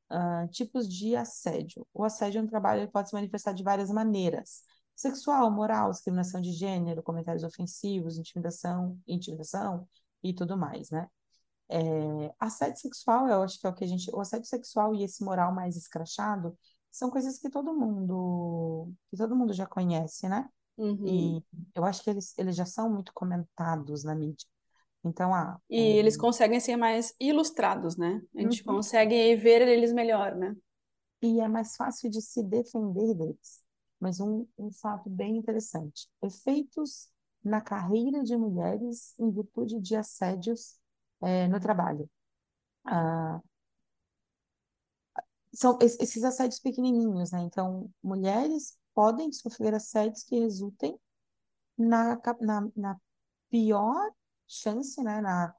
Ah, 0.09 0.47
tipos 0.51 0.87
de 0.87 1.15
assédio. 1.15 1.87
O 1.93 2.03
assédio 2.03 2.41
no 2.41 2.47
trabalho 2.47 2.81
ele 2.81 2.91
pode 2.91 3.09
se 3.09 3.15
manifestar 3.15 3.53
de 3.53 3.63
várias 3.63 3.89
maneiras. 3.89 4.63
Sexual, 4.95 5.51
moral, 5.51 5.91
discriminação 5.91 6.39
de 6.39 6.51
gênero, 6.53 7.03
comentários 7.03 7.43
ofensivos, 7.43 8.17
intimidação, 8.17 8.97
intimidação 9.07 9.87
e 10.23 10.33
tudo 10.33 10.57
mais, 10.57 10.89
né? 10.89 11.09
É, 11.67 12.33
assédio 12.39 12.79
sexual, 12.79 13.27
eu 13.27 13.41
acho 13.41 13.59
que 13.59 13.65
é 13.65 13.69
o 13.69 13.73
que 13.73 13.83
a 13.83 13.87
gente. 13.87 14.09
O 14.13 14.19
assédio 14.21 14.47
sexual 14.47 14.93
e 14.95 15.03
esse 15.03 15.23
moral 15.23 15.53
mais 15.53 15.75
escrachado 15.75 16.57
são 16.91 17.09
coisas 17.09 17.37
que 17.39 17.49
todo 17.49 17.73
mundo, 17.73 18.93
que 19.09 19.17
todo 19.17 19.35
mundo 19.35 19.53
já 19.53 19.65
conhece, 19.65 20.29
né? 20.29 20.47
Uhum. 20.77 21.05
E 21.07 21.43
eu 21.73 21.83
acho 21.83 22.03
que 22.03 22.09
eles, 22.09 22.37
eles 22.37 22.55
já 22.55 22.65
são 22.65 22.89
muito 22.89 23.11
comentados 23.13 24.03
na 24.03 24.15
mídia. 24.15 24.47
Então, 25.05 25.33
ah, 25.33 25.59
E 25.69 25.77
é, 25.77 25.97
eles 25.97 26.15
conseguem 26.17 26.59
ser 26.59 26.75
mais 26.77 27.13
ilustrados, 27.19 27.97
né? 27.97 28.21
A 28.35 28.41
gente 28.41 28.63
uhum. 28.63 28.63
consegue 28.63 29.35
ver 29.35 29.61
eles 29.67 29.91
melhor, 29.93 30.35
né? 30.35 30.55
E 31.21 31.39
é 31.41 31.47
mais 31.47 31.75
fácil 31.75 32.09
de 32.09 32.21
se 32.21 32.43
defender 32.43 33.13
deles. 33.15 33.63
Mas 33.99 34.19
um, 34.19 34.47
um 34.57 34.71
fato 34.71 35.09
bem 35.09 35.37
interessante: 35.37 36.07
efeitos 36.21 37.09
na 37.43 37.61
carreira 37.61 38.23
de 38.23 38.35
mulheres 38.37 39.13
em 39.19 39.31
virtude 39.31 39.79
de 39.79 39.95
assédios 39.95 40.77
é, 41.21 41.47
no 41.47 41.59
trabalho. 41.59 42.09
Ah, 42.85 43.41
são 45.53 45.77
es- 45.81 45.97
esses 45.99 46.23
assédios 46.23 46.59
pequenininhos, 46.59 47.31
né? 47.31 47.41
Então, 47.41 47.89
mulheres 48.03 48.77
podem 48.93 49.31
sofrer 49.31 49.73
assédios 49.73 50.23
que 50.23 50.39
resultem 50.39 50.97
na, 51.77 52.19
na, 52.41 52.69
na 52.75 52.97
pior 53.49 54.11
chance, 54.47 55.01
né? 55.03 55.21
Na 55.21 55.53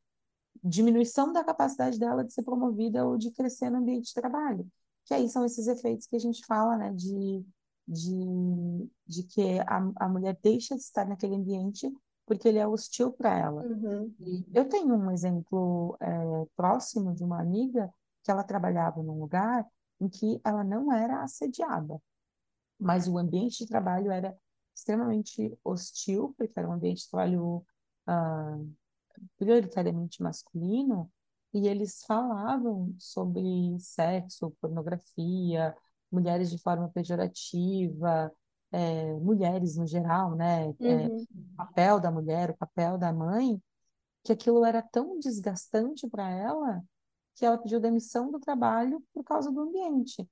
diminuição 0.63 1.33
da 1.33 1.45
capacidade 1.45 1.99
dela 1.99 2.25
de 2.25 2.33
ser 2.33 2.43
promovida 2.43 3.07
ou 3.07 3.17
de 3.17 3.31
crescer 3.31 3.71
no 3.71 3.79
ambiente 3.79 4.07
de 4.07 4.15
trabalho. 4.15 4.67
Que 5.05 5.15
aí 5.15 5.29
são 5.29 5.45
esses 5.45 5.67
efeitos 5.67 6.07
que 6.07 6.17
a 6.17 6.21
gente 6.21 6.45
fala, 6.45 6.77
né? 6.77 6.93
De, 6.93 7.45
de, 7.87 8.91
de 9.07 9.23
que 9.25 9.61
a, 9.61 9.93
a 9.97 10.09
mulher 10.09 10.39
deixa 10.43 10.75
de 10.75 10.83
estar 10.83 11.07
naquele 11.07 11.37
ambiente 11.37 11.93
porque 12.27 12.49
ele 12.49 12.59
é 12.59 12.67
hostil 12.67 13.13
para 13.13 13.39
ela. 13.39 13.63
Uhum. 13.63 14.13
Eu 14.53 14.69
tenho 14.69 14.95
um 14.95 15.11
exemplo 15.13 15.97
é, 16.01 16.47
próximo 16.57 17.15
de 17.15 17.23
uma 17.23 17.41
amiga 17.41 17.89
que 18.25 18.31
ela 18.31 18.43
trabalhava 18.43 19.01
num 19.03 19.21
lugar 19.21 19.65
em 20.01 20.09
que 20.09 20.41
ela 20.45 20.65
não 20.65 20.93
era 20.93 21.23
assediada, 21.23 22.03
mas 22.79 23.09
o 23.09 23.17
ambiente 23.17 23.59
de 23.59 23.69
trabalho 23.69 24.11
era 24.11 24.37
extremamente 24.75 25.57
hostil, 25.65 26.35
porque 26.37 26.59
era 26.59 26.69
um 26.69 26.73
ambiente 26.73 27.05
de 27.05 27.11
trabalho 27.11 27.65
ah, 28.07 28.59
prioritariamente 29.39 30.23
masculino, 30.23 31.11
e 31.53 31.67
eles 31.69 32.05
falavam 32.05 32.95
sobre 32.99 33.43
sexo, 33.81 34.51
pornografia, 34.61 35.77
mulheres 36.11 36.51
de 36.51 36.59
forma 36.59 36.89
pejorativa, 36.91 38.33
é, 38.73 39.15
mulheres 39.15 39.77
no 39.77 39.87
geral, 39.87 40.35
né? 40.37 40.69
É, 40.85 41.09
Uhum. 41.09 41.27
o 41.33 41.57
papel 41.57 42.01
da 42.01 42.11
mulher, 42.11 42.51
o 42.51 42.57
papel 42.57 42.99
da 42.99 43.13
mãe, 43.13 43.61
que 44.25 44.33
aquilo 44.33 44.65
era 44.65 44.83
tão 44.83 45.19
desgastante 45.19 46.09
para 46.09 46.31
ela 46.31 46.83
que 47.35 47.45
ela 47.47 47.59
pediu 47.59 47.81
demissão 47.81 48.31
do 48.31 48.41
trabalho 48.41 49.03
por 49.13 49.23
causa 49.25 49.51
do 49.53 49.61
ambiente. 49.61 50.29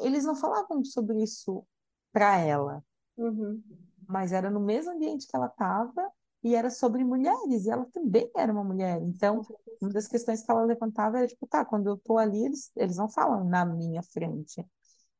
Eles 0.00 0.24
não 0.24 0.36
falavam 0.36 0.84
sobre 0.84 1.22
isso 1.22 1.66
para 2.12 2.38
ela, 2.38 2.84
Uhum. 3.16 3.62
mas 4.06 4.32
era 4.32 4.50
no 4.50 4.60
mesmo 4.60 4.92
ambiente 4.92 5.26
que 5.26 5.36
ela 5.36 5.46
estava 5.46 6.10
e 6.42 6.54
era 6.54 6.70
sobre 6.70 7.04
mulheres, 7.04 7.66
e 7.66 7.70
ela 7.70 7.86
também 7.92 8.30
era 8.36 8.52
uma 8.52 8.64
mulher. 8.64 9.00
Então, 9.02 9.46
uma 9.80 9.90
das 9.92 10.08
questões 10.08 10.42
que 10.42 10.50
ela 10.50 10.64
levantava 10.64 11.18
era 11.18 11.26
tipo, 11.28 11.46
tá, 11.46 11.64
quando 11.64 11.88
eu 11.88 11.96
tô 11.98 12.18
ali, 12.18 12.44
eles, 12.46 12.70
eles 12.76 12.96
não 12.96 13.08
falam 13.08 13.44
na 13.44 13.64
minha 13.64 14.02
frente. 14.02 14.64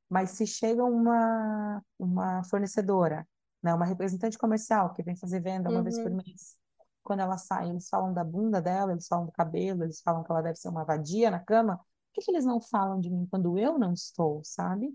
Mas 0.09 0.31
se 0.33 0.47
chega 0.47 0.85
uma, 0.85 1.83
uma 1.99 2.45
fornecedora, 2.45 3.27
né, 3.63 3.73
uma 3.75 3.87
representante 3.87 4.37
comercial 4.39 4.93
que 4.93 5.03
vem 5.03 5.17
fazer 5.17 5.41
venda 5.41 5.71
uma 5.71 5.83
vez 5.83 5.99
por 5.99 6.11
Uhum. 6.11 6.17
mês, 6.25 6.57
quando 7.03 7.21
ela 7.21 7.39
sai, 7.39 7.71
eles 7.71 7.89
falam 7.89 8.13
da 8.13 8.23
bunda 8.25 8.61
dela, 8.61 8.93
eles 8.93 9.07
falam 9.09 9.27
do 9.27 9.33
cabelo, 9.33 9.85
eles 9.85 10.01
falam 10.03 10.23
que 10.23 10.31
ela 10.31 10.43
deve 10.43 10.57
ser 10.59 10.69
uma 10.69 10.85
vadia 10.85 11.31
na 11.31 11.41
cama. 11.41 11.77
Por 11.79 11.85
que 12.15 12.23
que 12.23 12.31
eles 12.31 12.45
não 12.45 12.61
falam 12.61 13.01
de 13.01 13.11
mim 13.11 13.27
quando 13.31 13.59
eu 13.59 13.79
não 13.79 13.93
estou, 13.93 14.43
sabe? 14.45 14.95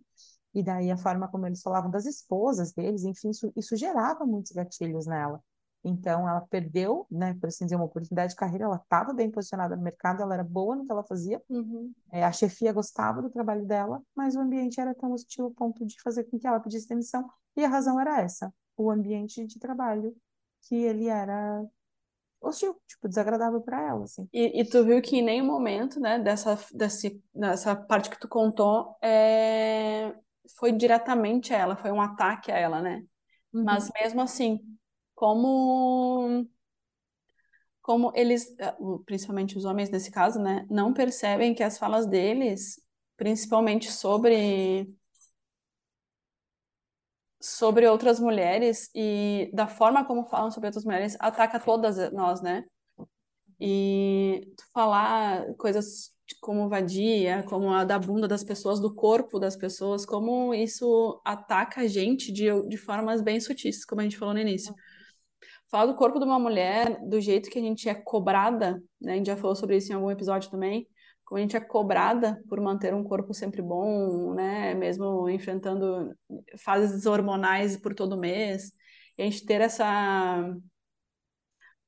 E 0.53 0.63
daí 0.63 0.91
a 0.91 0.98
forma 0.98 1.27
como 1.27 1.46
eles 1.48 1.62
falavam 1.62 1.89
das 1.91 2.05
esposas 2.05 2.74
deles, 2.74 3.03
enfim, 3.03 3.29
isso, 3.29 3.51
isso 3.55 3.75
gerava 3.75 4.25
muitos 4.25 4.51
gatilhos 4.51 5.05
nela. 5.07 5.41
Então, 5.84 6.27
ela 6.27 6.41
perdeu, 6.41 7.07
né, 7.10 7.34
por 7.36 7.48
assim 7.48 7.65
dizer, 7.65 7.75
uma 7.77 7.86
oportunidade 7.86 8.31
de 8.31 8.36
carreira. 8.38 8.65
Ela 8.65 8.77
estava 8.77 9.13
bem 9.13 9.31
posicionada 9.31 9.75
no 9.75 9.81
mercado, 9.84 10.22
ela 10.22 10.34
era 10.34 10.43
boa 10.43 10.75
no 10.75 10.86
que 10.86 10.91
ela 10.91 11.03
fazia, 11.03 11.41
Uhum. 11.50 11.96
é, 12.12 12.24
a 12.24 12.31
chefia 12.31 12.72
gostava 12.74 13.22
do 13.22 13.29
trabalho 13.29 13.65
dela, 13.65 14.01
mas 14.15 14.36
o 14.36 14.39
ambiente 14.39 14.79
era 14.79 14.96
tão 14.96 15.12
hostil 15.12 15.46
ao 15.46 15.51
ponto 15.51 15.86
de 15.86 16.00
fazer 16.01 16.24
com 16.25 16.39
que 16.39 16.48
ela 16.48 16.60
pedisse 16.60 16.88
demissão. 16.88 17.29
E 17.55 17.63
a 17.65 17.67
razão 17.69 18.00
era 18.00 18.22
essa: 18.22 18.53
o 18.77 18.89
ambiente 18.91 19.46
de 19.46 19.60
trabalho, 19.60 20.15
que 20.63 20.75
ele 20.75 21.07
era 21.07 21.65
hostil, 22.41 22.75
tipo, 22.88 23.07
desagradável 23.07 23.62
para 23.62 23.81
ela, 23.81 24.03
assim. 24.05 24.29
E, 24.34 24.62
e 24.62 24.65
tu 24.69 24.84
viu 24.86 25.01
que 25.01 25.17
em 25.17 25.22
nenhum 25.24 25.46
momento, 25.46 26.00
né, 26.00 26.19
dessa, 26.19 26.57
desse, 26.74 27.22
dessa 27.34 27.75
parte 27.75 28.10
que 28.10 28.19
tu 28.19 28.27
contou, 28.27 28.96
é, 29.01 30.13
foi 30.57 30.72
diretamente 30.72 31.53
a 31.53 31.57
ela, 31.57 31.75
foi 31.77 31.91
um 31.91 32.01
ataque 32.01 32.51
a 32.51 32.57
ela, 32.57 32.81
né? 32.81 33.03
Mas 33.62 33.89
Uhum, 33.89 33.91
mesmo 34.01 34.22
assim, 34.22 34.60
como, 35.17 36.47
como 37.81 38.12
eles, 38.15 38.55
eh, 38.59 38.75
principalmente 39.03 39.57
os 39.57 39.65
homens 39.65 39.89
nesse 39.89 40.12
caso, 40.12 40.39
né, 40.39 40.67
não 40.69 40.93
percebem 40.93 41.55
que 41.55 41.63
as 41.63 41.79
falas 41.79 42.05
deles, 42.05 42.79
principalmente 43.17 43.91
sobre 43.91 44.88
sobre 47.41 47.88
outras 47.88 48.19
mulheres 48.19 48.89
e 48.93 49.50
da 49.53 49.67
forma 49.67 50.05
como 50.05 50.25
falam 50.25 50.51
sobre 50.51 50.67
outras 50.67 50.86
mulheres, 50.86 51.17
ataca 51.19 51.59
todas 51.59 52.12
nós, 52.13 52.41
né? 52.41 52.63
E 53.59 54.53
falar 54.74 55.55
coisas 55.55 56.12
como 56.41 56.69
vadia, 56.69 57.43
como 57.43 57.71
a 57.71 57.83
da 57.83 57.97
bunda 57.97 58.27
das 58.27 58.43
pessoas, 58.43 58.79
do 58.79 58.93
corpo 58.93 59.39
das 59.39 59.55
pessoas, 59.55 60.05
como 60.05 60.53
isso 60.53 61.19
ataca 61.25 61.81
a 61.81 61.88
gente 61.88 62.31
de, 62.31 62.45
de 62.67 62.77
formas 62.77 63.21
bem 63.21 63.39
sutis, 63.39 63.86
como 63.86 64.01
a 64.01 64.03
gente 64.03 64.17
falou 64.17 64.33
no 64.33 64.39
início. 64.41 64.75
Falar 65.69 65.86
do 65.88 65.95
corpo 65.95 66.17
de 66.19 66.25
uma 66.25 66.39
mulher, 66.39 67.00
do 67.07 67.19
jeito 67.19 67.50
que 67.50 67.59
a 67.59 67.62
gente 67.62 67.89
é 67.89 67.93
cobrada, 67.95 68.81
né? 69.01 69.13
A 69.13 69.15
gente 69.17 69.27
já 69.27 69.36
falou 69.36 69.55
sobre 69.55 69.77
isso 69.77 69.91
em 69.91 69.95
algum 69.95 70.09
episódio 70.09 70.50
também, 70.50 70.88
como 71.25 71.39
a 71.39 71.41
gente 71.41 71.57
é 71.57 71.59
cobrada 71.59 72.41
por 72.47 72.62
manter 72.62 72.93
um 72.93 73.03
corpo 73.03 73.33
sempre 73.33 73.62
bom, 73.62 74.33
né? 74.33 74.74
Mesmo 74.74 75.29
enfrentando 75.29 76.15
fases 76.57 77.05
hormonais 77.05 77.75
por 77.77 77.93
todo 77.93 78.17
mês, 78.17 78.71
e 79.17 79.24
a 79.24 79.25
gente 79.25 79.45
ter 79.45 79.59
essa 79.62 80.55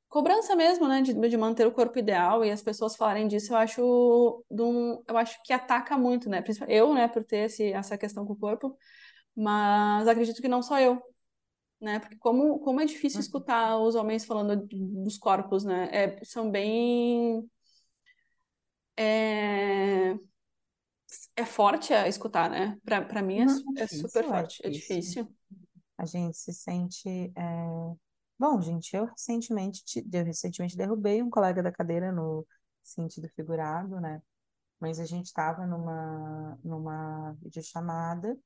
cobrança 0.08 0.56
mesmo, 0.56 0.88
né, 0.88 1.02
de, 1.02 1.14
de 1.14 1.38
manter 1.38 1.68
o 1.68 1.72
corpo 1.72 2.00
ideal 2.00 2.44
e 2.44 2.52
as 2.52 2.62
pessoas 2.64 2.96
falarem 2.96 3.28
disso, 3.28 3.54
eu 3.54 3.58
acho, 3.58 4.44
um- 4.52 5.04
eu 5.08 5.18
acho 5.18 5.40
que 5.44 5.54
ataca 5.54 5.98
muito, 5.98 6.30
né, 6.30 6.44
eu, 6.68 6.94
né, 6.94 7.08
por 7.08 7.24
ter 7.24 7.46
esse, 7.46 7.72
essa 7.72 7.98
questão 7.98 8.26
com 8.26 8.34
o 8.34 8.36
corpo, 8.40 8.76
mas 9.36 10.08
acredito 10.08 10.42
que 10.42 10.48
não 10.50 10.62
só 10.64 10.80
eu, 10.80 11.02
né, 11.82 12.00
porque 12.00 12.18
como, 12.18 12.60
como 12.60 12.82
é 12.82 12.86
difícil 12.86 13.20
uhum, 13.20 13.22
escutar 13.22 13.78
os 13.80 13.96
homens 13.96 14.26
falando 14.26 14.68
dos 14.68 15.18
corpos, 15.18 15.64
né, 15.64 15.90
é, 15.92 16.24
são 16.26 16.50
bem, 16.52 17.50
é, 18.98 20.20
é 21.36 21.46
forte 21.46 21.94
a 21.94 22.08
escutar, 22.08 22.50
né, 22.50 22.78
pra 22.84 23.22
mim 23.22 23.40
é, 23.42 23.46
É 23.78 23.84
é 23.84 23.88
super 23.88 24.24
é 24.24 24.24
forte, 24.24 24.62
é 24.66 24.70
difícil. 24.70 25.28
A 25.98 26.06
gente 26.06 26.38
se 26.38 26.54
sente. 26.54 27.08
é, 27.36 27.42
Bom, 28.38 28.62
gente, 28.62 28.96
eu 28.96 29.06
recentemente, 29.06 29.84
te- 29.84 30.08
eu 30.14 30.24
recentemente 30.26 30.78
derrubei 30.78 31.22
um 31.22 31.30
colega 31.30 31.62
da 31.62 31.72
cadeira 31.72 32.12
no 32.12 32.46
sentido 32.84 33.28
figurado, 33.36 34.00
né? 34.00 34.22
Mas 34.80 35.00
a 35.00 35.06
gente 35.06 35.28
estava 35.28 35.66
numa, 35.68 36.60
numa 36.64 37.34
videochamada. 37.42 38.38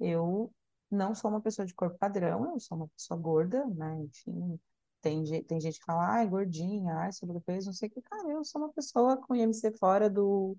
Eu 0.00 0.52
não 0.90 1.14
sou 1.14 1.30
uma 1.30 1.40
pessoa 1.40 1.66
de 1.66 1.74
corpo 1.74 1.98
padrão, 1.98 2.52
eu 2.52 2.60
sou 2.60 2.76
uma 2.78 2.88
pessoa 2.88 3.18
gorda, 3.18 3.66
né? 3.68 4.02
Enfim, 4.02 4.58
tem, 5.00 5.24
tem 5.44 5.60
gente 5.60 5.78
que 5.78 5.84
fala, 5.84 6.06
ai, 6.14 6.26
gordinha, 6.28 6.94
ai, 6.96 7.12
sobrepeso, 7.12 7.66
não 7.66 7.74
sei 7.74 7.88
o 7.88 7.92
que. 7.92 8.02
Cara, 8.02 8.30
eu 8.30 8.44
sou 8.44 8.60
uma 8.62 8.72
pessoa 8.72 9.16
com 9.18 9.34
IMC 9.34 9.72
fora 9.78 10.08
do 10.10 10.56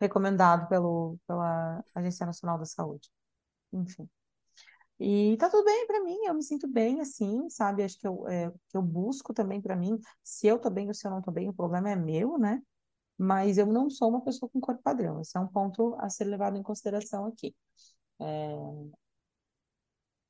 recomendado 0.00 0.68
pelo, 0.68 1.18
pela 1.26 1.84
Agência 1.94 2.26
Nacional 2.26 2.58
da 2.58 2.64
Saúde. 2.66 3.10
Enfim. 3.72 4.08
E 5.00 5.36
tá 5.38 5.50
tudo 5.50 5.64
bem 5.64 5.86
pra 5.86 6.00
mim, 6.02 6.16
eu 6.26 6.34
me 6.34 6.42
sinto 6.44 6.68
bem 6.68 7.00
assim, 7.00 7.48
sabe? 7.50 7.82
Acho 7.82 7.98
que 7.98 8.06
eu, 8.06 8.28
é, 8.28 8.52
eu 8.72 8.82
busco 8.82 9.34
também 9.34 9.60
pra 9.60 9.74
mim, 9.74 9.98
se 10.22 10.46
eu 10.46 10.58
tô 10.60 10.70
bem 10.70 10.86
ou 10.88 10.94
se 10.94 11.06
eu 11.06 11.10
não 11.10 11.20
tô 11.20 11.32
bem, 11.32 11.48
o 11.48 11.52
problema 11.54 11.90
é 11.90 11.96
meu, 11.96 12.38
né? 12.38 12.62
Mas 13.18 13.58
eu 13.58 13.66
não 13.66 13.90
sou 13.90 14.08
uma 14.08 14.22
pessoa 14.22 14.48
com 14.50 14.60
corpo 14.60 14.82
padrão. 14.82 15.20
Esse 15.20 15.36
é 15.36 15.40
um 15.40 15.48
ponto 15.48 15.96
a 15.98 16.08
ser 16.08 16.24
levado 16.24 16.56
em 16.56 16.62
consideração 16.62 17.26
aqui. 17.26 17.54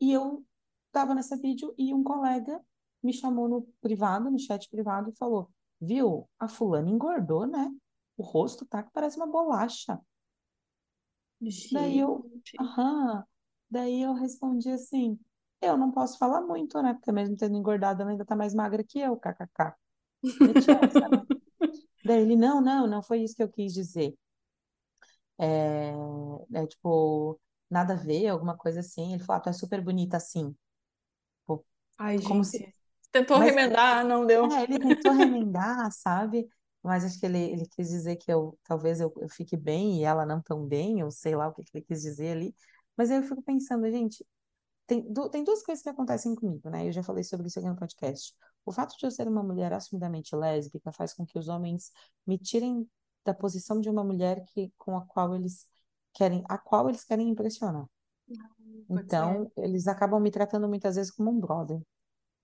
E 0.03 0.11
eu 0.11 0.45
tava 0.91 1.15
nessa 1.15 1.37
vídeo 1.37 1.73
e 1.79 1.95
um 1.95 2.03
colega 2.03 2.61
me 3.01 3.13
chamou 3.13 3.49
no 3.49 3.63
privado, 3.81 4.29
no 4.29 4.39
chat 4.39 4.69
privado, 4.69 5.11
e 5.11 5.17
falou: 5.17 5.49
Viu, 5.81 6.29
a 6.41 6.49
fulana 6.49 6.91
engordou, 6.91 7.47
né? 7.47 7.71
O 8.17 8.25
rosto 8.25 8.67
tá 8.67 8.83
que 8.83 8.91
parece 8.93 9.17
uma 9.17 9.29
bolacha. 9.29 10.01
Daí 11.71 12.01
eu, 12.01 12.29
Gente. 12.35 12.57
aham. 12.59 13.25
Daí 13.71 14.03
eu 14.03 14.13
respondi 14.13 14.71
assim: 14.71 15.17
Eu 15.61 15.77
não 15.77 15.93
posso 15.93 16.19
falar 16.19 16.41
muito, 16.41 16.83
né? 16.83 16.95
Porque 16.95 17.13
mesmo 17.13 17.37
tendo 17.37 17.57
engordado, 17.57 18.03
ela 18.03 18.11
ainda 18.11 18.25
tá 18.25 18.35
mais 18.35 18.53
magra 18.53 18.83
que 18.83 18.99
eu, 18.99 19.17
kkk. 19.17 19.73
Né? 20.25 20.53
Daí 22.05 22.23
ele: 22.23 22.35
Não, 22.35 22.61
não, 22.61 22.89
não 22.89 23.05
foi 23.05 23.23
isso 23.23 23.37
que 23.37 23.43
eu 23.45 23.49
quis 23.49 23.73
dizer. 23.73 24.19
É, 25.39 25.93
é 26.55 26.67
tipo, 26.67 27.41
nada 27.73 27.95
a 27.95 27.97
ver, 27.97 28.29
alguma 28.29 28.57
coisa 28.59 28.81
assim. 28.81 29.15
Ele 29.15 29.25
falou: 29.25 29.39
ah, 29.41 29.45
Tu 29.45 29.51
é 29.51 29.55
super 29.55 29.83
bonita 29.83 30.19
assim. 30.19 30.57
Pô, 31.47 31.65
Ai, 31.99 32.19
Como 32.25 32.45
se. 32.45 32.59
gente. 32.59 32.75
Tentou 33.13 33.39
Mas 33.39 33.55
remendar, 33.55 34.05
não 34.07 34.27
deu. 34.27 34.49
É, 34.51 34.63
ele 34.65 34.79
tentou 34.79 35.13
remendar, 35.13 35.91
sabe? 35.93 36.49
Mas 36.83 37.05
acho 37.05 37.19
que 37.21 37.27
ele, 37.27 37.39
ele 37.39 37.67
quis 37.69 37.89
dizer 37.91 38.17
que 38.17 38.33
eu 38.33 38.59
talvez 38.65 39.01
eu, 39.01 39.13
eu 39.21 39.29
fique 39.29 39.57
bem 39.57 40.01
e 40.01 40.05
ela 40.05 40.27
não 40.27 40.43
tão 40.43 40.67
bem, 40.67 41.03
ou 41.05 41.11
sei 41.11 41.37
lá 41.37 41.49
o 41.49 41.55
que, 41.55 41.63
que 41.65 41.79
ele 41.79 41.85
quis 41.85 42.03
dizer 42.03 42.37
ali. 42.37 42.55
Mas 42.97 43.11
aí 43.11 43.19
eu 43.19 43.23
fico 43.23 43.43
pensando, 43.43 43.89
gente, 43.91 44.27
tem, 44.87 45.03
du- 45.13 45.29
tem 45.31 45.45
duas 45.45 45.63
coisas 45.63 45.83
que 45.83 45.89
acontecem 45.89 46.35
comigo, 46.35 46.69
né? 46.71 46.89
Eu 46.89 46.93
já 46.93 47.03
falei 47.03 47.25
sobre 47.25 47.49
isso 47.49 47.59
aqui 47.59 47.69
no 47.69 47.77
podcast. 47.77 48.35
O 48.65 48.73
fato 48.73 48.97
de 48.99 49.07
eu 49.07 49.11
ser 49.11 49.29
uma 49.29 49.43
mulher 49.43 49.73
assumidamente 49.73 50.35
lésbica 50.37 50.93
faz 50.93 51.15
com 51.15 51.25
que 51.27 51.39
os 51.39 51.49
homens 51.49 51.91
me 52.27 52.39
tirem 52.39 52.89
da 53.25 53.35
posição 53.35 53.81
de 53.81 53.89
uma 53.91 54.05
mulher 54.05 54.45
que, 54.47 54.73
com 54.79 54.97
a 54.97 55.07
qual 55.07 55.35
eles 55.35 55.67
querem, 56.15 56.45
a 56.49 56.59
qual 56.59 56.89
eles 56.89 57.05
querem 57.05 57.29
impressionar. 57.31 57.87
Ser. 59.09 59.09
Então, 59.09 59.51
eles 59.57 59.89
acabam 59.89 60.21
me 60.21 60.31
tratando 60.31 60.69
muitas 60.69 60.95
vezes 60.95 61.11
como 61.11 61.31
um 61.33 61.41
brother. 61.41 61.81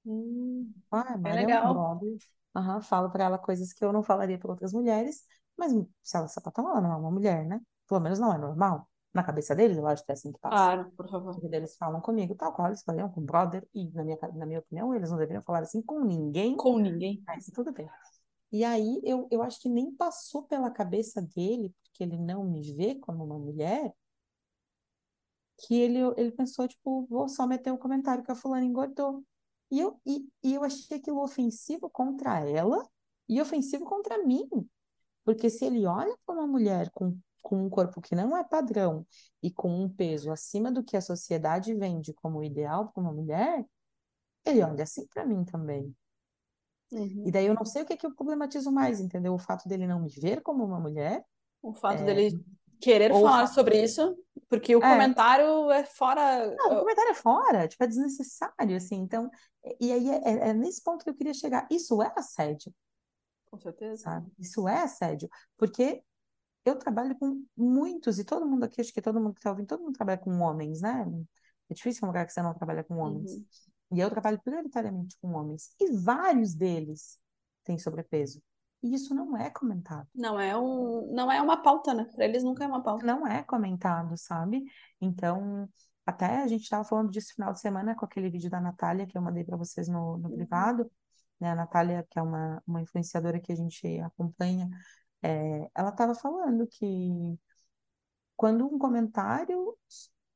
Hum, 0.04 0.74
Ah, 0.90 1.14
a 1.14 1.18
bem 1.18 1.32
Mari 1.32 1.44
é 1.44 1.48
um 1.48 1.56
legal. 1.56 1.66
brother. 1.66 2.16
Aham, 2.56 2.80
falo 2.80 3.10
pra 3.10 3.24
ela 3.24 3.38
coisas 3.38 3.72
que 3.72 3.84
eu 3.84 3.92
não 3.92 4.02
falaria 4.02 4.38
para 4.38 4.50
outras 4.50 4.72
mulheres, 4.72 5.22
mas 5.56 5.72
se 6.02 6.16
ela 6.16 6.26
é 6.26 6.28
sapatão, 6.28 6.68
ela 6.70 6.80
não 6.80 6.92
é 6.92 6.96
uma 6.96 7.10
mulher, 7.10 7.44
né? 7.46 7.60
Pelo 7.86 8.00
menos 8.00 8.18
não 8.18 8.32
é 8.32 8.38
normal. 8.38 8.88
Na 9.12 9.22
cabeça 9.22 9.54
deles, 9.54 9.76
eu 9.76 9.86
acho 9.86 10.04
que 10.04 10.10
é 10.12 10.14
assim 10.14 10.32
que 10.32 10.38
passa. 10.40 10.70
Claro, 10.70 10.90
por 10.96 11.08
favor. 11.08 11.36
Porque 11.40 11.54
eles 11.54 11.76
falam 11.76 12.00
comigo, 12.00 12.34
tal 12.36 12.52
qual 12.54 12.68
eles 12.68 12.82
fariam 12.82 13.10
com 13.10 13.22
brother, 13.24 13.66
e 13.74 13.90
na 13.92 14.04
minha, 14.04 14.18
na 14.34 14.46
minha 14.46 14.60
opinião, 14.60 14.94
eles 14.94 15.10
não 15.10 15.18
deveriam 15.18 15.42
falar 15.42 15.60
assim 15.60 15.82
com 15.82 16.00
ninguém, 16.04 16.64
Com 16.64 16.78
ninguém. 16.82 17.24
mas 17.26 17.46
tudo 17.54 17.72
bem. 17.72 17.88
E 18.50 18.64
aí, 18.64 19.00
eu, 19.04 19.28
eu 19.30 19.42
acho 19.42 19.60
que 19.60 19.68
nem 19.68 19.92
passou 19.92 20.42
pela 20.44 20.70
cabeça 20.70 21.20
dele, 21.20 21.74
porque 21.82 22.02
ele 22.02 22.18
não 22.18 22.44
me 22.44 22.72
vê 22.74 22.94
como 22.94 23.24
uma 23.24 23.38
mulher, 23.38 23.94
que 25.58 25.74
ele, 25.74 25.98
ele 26.16 26.30
pensou, 26.32 26.68
tipo, 26.68 27.06
vou 27.06 27.28
só 27.28 27.46
meter 27.46 27.72
o 27.72 27.78
comentário 27.78 28.24
que 28.24 28.30
a 28.30 28.34
fulana 28.34 28.64
engordou. 28.64 29.24
E 29.70 29.80
eu, 29.80 30.00
e, 30.06 30.26
e 30.42 30.54
eu 30.54 30.64
achei 30.64 30.96
aquilo 30.96 31.22
ofensivo 31.22 31.90
contra 31.90 32.40
ela 32.48 32.88
e 33.28 33.40
ofensivo 33.40 33.84
contra 33.84 34.24
mim. 34.24 34.48
Porque 35.24 35.50
se 35.50 35.64
ele 35.64 35.84
olha 35.86 36.16
para 36.24 36.34
uma 36.36 36.46
mulher 36.46 36.90
com, 36.90 37.18
com 37.42 37.66
um 37.66 37.68
corpo 37.68 38.00
que 38.00 38.14
não 38.14 38.36
é 38.36 38.44
padrão 38.44 39.06
e 39.42 39.50
com 39.50 39.68
um 39.68 39.88
peso 39.88 40.30
acima 40.30 40.70
do 40.72 40.82
que 40.82 40.96
a 40.96 41.00
sociedade 41.00 41.74
vende 41.74 42.14
como 42.14 42.42
ideal 42.42 42.88
para 42.88 43.02
uma 43.02 43.12
mulher, 43.12 43.64
ele 44.44 44.62
olha 44.62 44.84
assim 44.84 45.06
para 45.08 45.26
mim 45.26 45.44
também. 45.44 45.94
Uhum. 46.90 47.24
E 47.26 47.30
daí 47.30 47.46
eu 47.46 47.54
não 47.54 47.64
sei 47.64 47.82
o 47.82 47.86
que, 47.86 47.96
que 47.96 48.06
eu 48.06 48.14
problematizo 48.14 48.72
mais, 48.72 49.00
entendeu? 49.00 49.34
O 49.34 49.38
fato 49.38 49.68
dele 49.68 49.86
não 49.86 50.00
me 50.00 50.08
ver 50.08 50.40
como 50.42 50.64
uma 50.64 50.80
mulher, 50.80 51.24
O 51.62 51.72
fato 51.74 52.04
dele 52.04 52.42
querer 52.80 53.12
ou 53.12 53.22
falar 53.22 53.46
fato- 53.46 53.54
sobre 53.54 53.82
isso, 53.82 54.16
porque 54.48 54.74
o 54.74 54.82
É. 54.82 54.88
comentário 54.92 55.70
é 55.70 55.84
fora. 55.84 56.54
Não, 56.56 56.76
o 56.76 56.80
comentário 56.80 57.10
é 57.10 57.14
fora, 57.14 57.68
tipo, 57.68 57.82
é 57.84 57.86
desnecessário, 57.86 58.76
assim. 58.76 58.96
Então, 58.96 59.30
e 59.80 59.92
aí 59.92 60.08
é, 60.08 60.16
é- 60.24 60.48
é 60.50 60.52
nesse 60.54 60.82
ponto 60.82 61.02
que 61.04 61.10
eu 61.10 61.14
queria 61.14 61.34
chegar. 61.34 61.66
Isso 61.70 62.00
é 62.02 62.12
assédio, 62.16 62.72
Com 63.50 63.58
certeza. 63.58 64.02
sabe? 64.02 64.30
Isso 64.38 64.66
é 64.68 64.80
assédio, 64.82 65.28
porque 65.56 66.02
eu 66.64 66.76
trabalho 66.76 67.16
com 67.18 67.44
muitos, 67.56 68.18
e 68.18 68.24
todo 68.24 68.46
mundo 68.46 68.64
aqui, 68.64 68.80
acho 68.80 68.92
que 68.92 69.02
todo 69.02 69.20
mundo 69.20 69.34
que 69.34 69.40
está 69.40 69.50
ouvindo, 69.50 69.66
todo 69.66 69.82
mundo 69.82 69.94
trabalha 69.94 70.18
com 70.18 70.30
homens, 70.40 70.80
né? 70.80 71.04
É 71.68 71.74
difícil 71.74 72.04
um 72.04 72.08
lugar 72.08 72.24
que 72.26 72.32
você 72.32 72.40
não 72.42 72.54
trabalha 72.54 72.82
com 72.84 72.96
homens. 72.96 73.32
Uhum. 73.32 73.44
E 73.92 74.00
eu 74.00 74.10
trabalho 74.10 74.40
prioritariamente 74.42 75.16
com 75.20 75.32
homens, 75.32 75.70
e 75.80 75.92
vários 75.92 76.54
deles 76.54 77.18
têm 77.64 77.78
sobrepeso. 77.78 78.42
E 78.82 78.94
isso 78.94 79.14
não 79.14 79.36
é 79.36 79.50
comentado. 79.50 80.06
Não 80.14 80.38
é 80.38 80.56
um, 80.56 81.12
não 81.12 81.30
é 81.32 81.40
uma 81.42 81.60
pauta, 81.62 81.92
né? 81.94 82.04
Para 82.14 82.24
eles 82.24 82.44
nunca 82.44 82.64
é 82.64 82.66
uma 82.66 82.82
pauta. 82.82 83.04
não 83.04 83.26
é 83.26 83.42
comentado, 83.42 84.16
sabe? 84.16 84.64
Então, 85.00 85.68
até 86.06 86.42
a 86.42 86.46
gente 86.46 86.62
estava 86.62 86.84
falando 86.84 87.10
disso 87.10 87.28
no 87.30 87.34
final 87.34 87.52
de 87.52 87.60
semana 87.60 87.94
com 87.96 88.04
aquele 88.04 88.30
vídeo 88.30 88.48
da 88.50 88.60
Natália 88.60 89.06
que 89.06 89.16
eu 89.18 89.22
mandei 89.22 89.44
para 89.44 89.56
vocês 89.56 89.88
no, 89.88 90.16
no 90.18 90.28
Uhum. 90.28 90.36
privado, 90.36 90.90
né? 91.40 91.50
A 91.50 91.54
Natália, 91.56 92.06
que 92.08 92.18
é 92.18 92.22
uma, 92.22 92.62
uma 92.66 92.80
influenciadora 92.80 93.40
que 93.40 93.52
a 93.52 93.56
gente 93.56 93.98
acompanha, 94.00 94.68
é, 95.22 95.68
ela 95.74 95.90
estava 95.90 96.14
falando 96.14 96.66
que 96.66 97.38
quando 98.36 98.66
um 98.66 98.78
comentário 98.78 99.76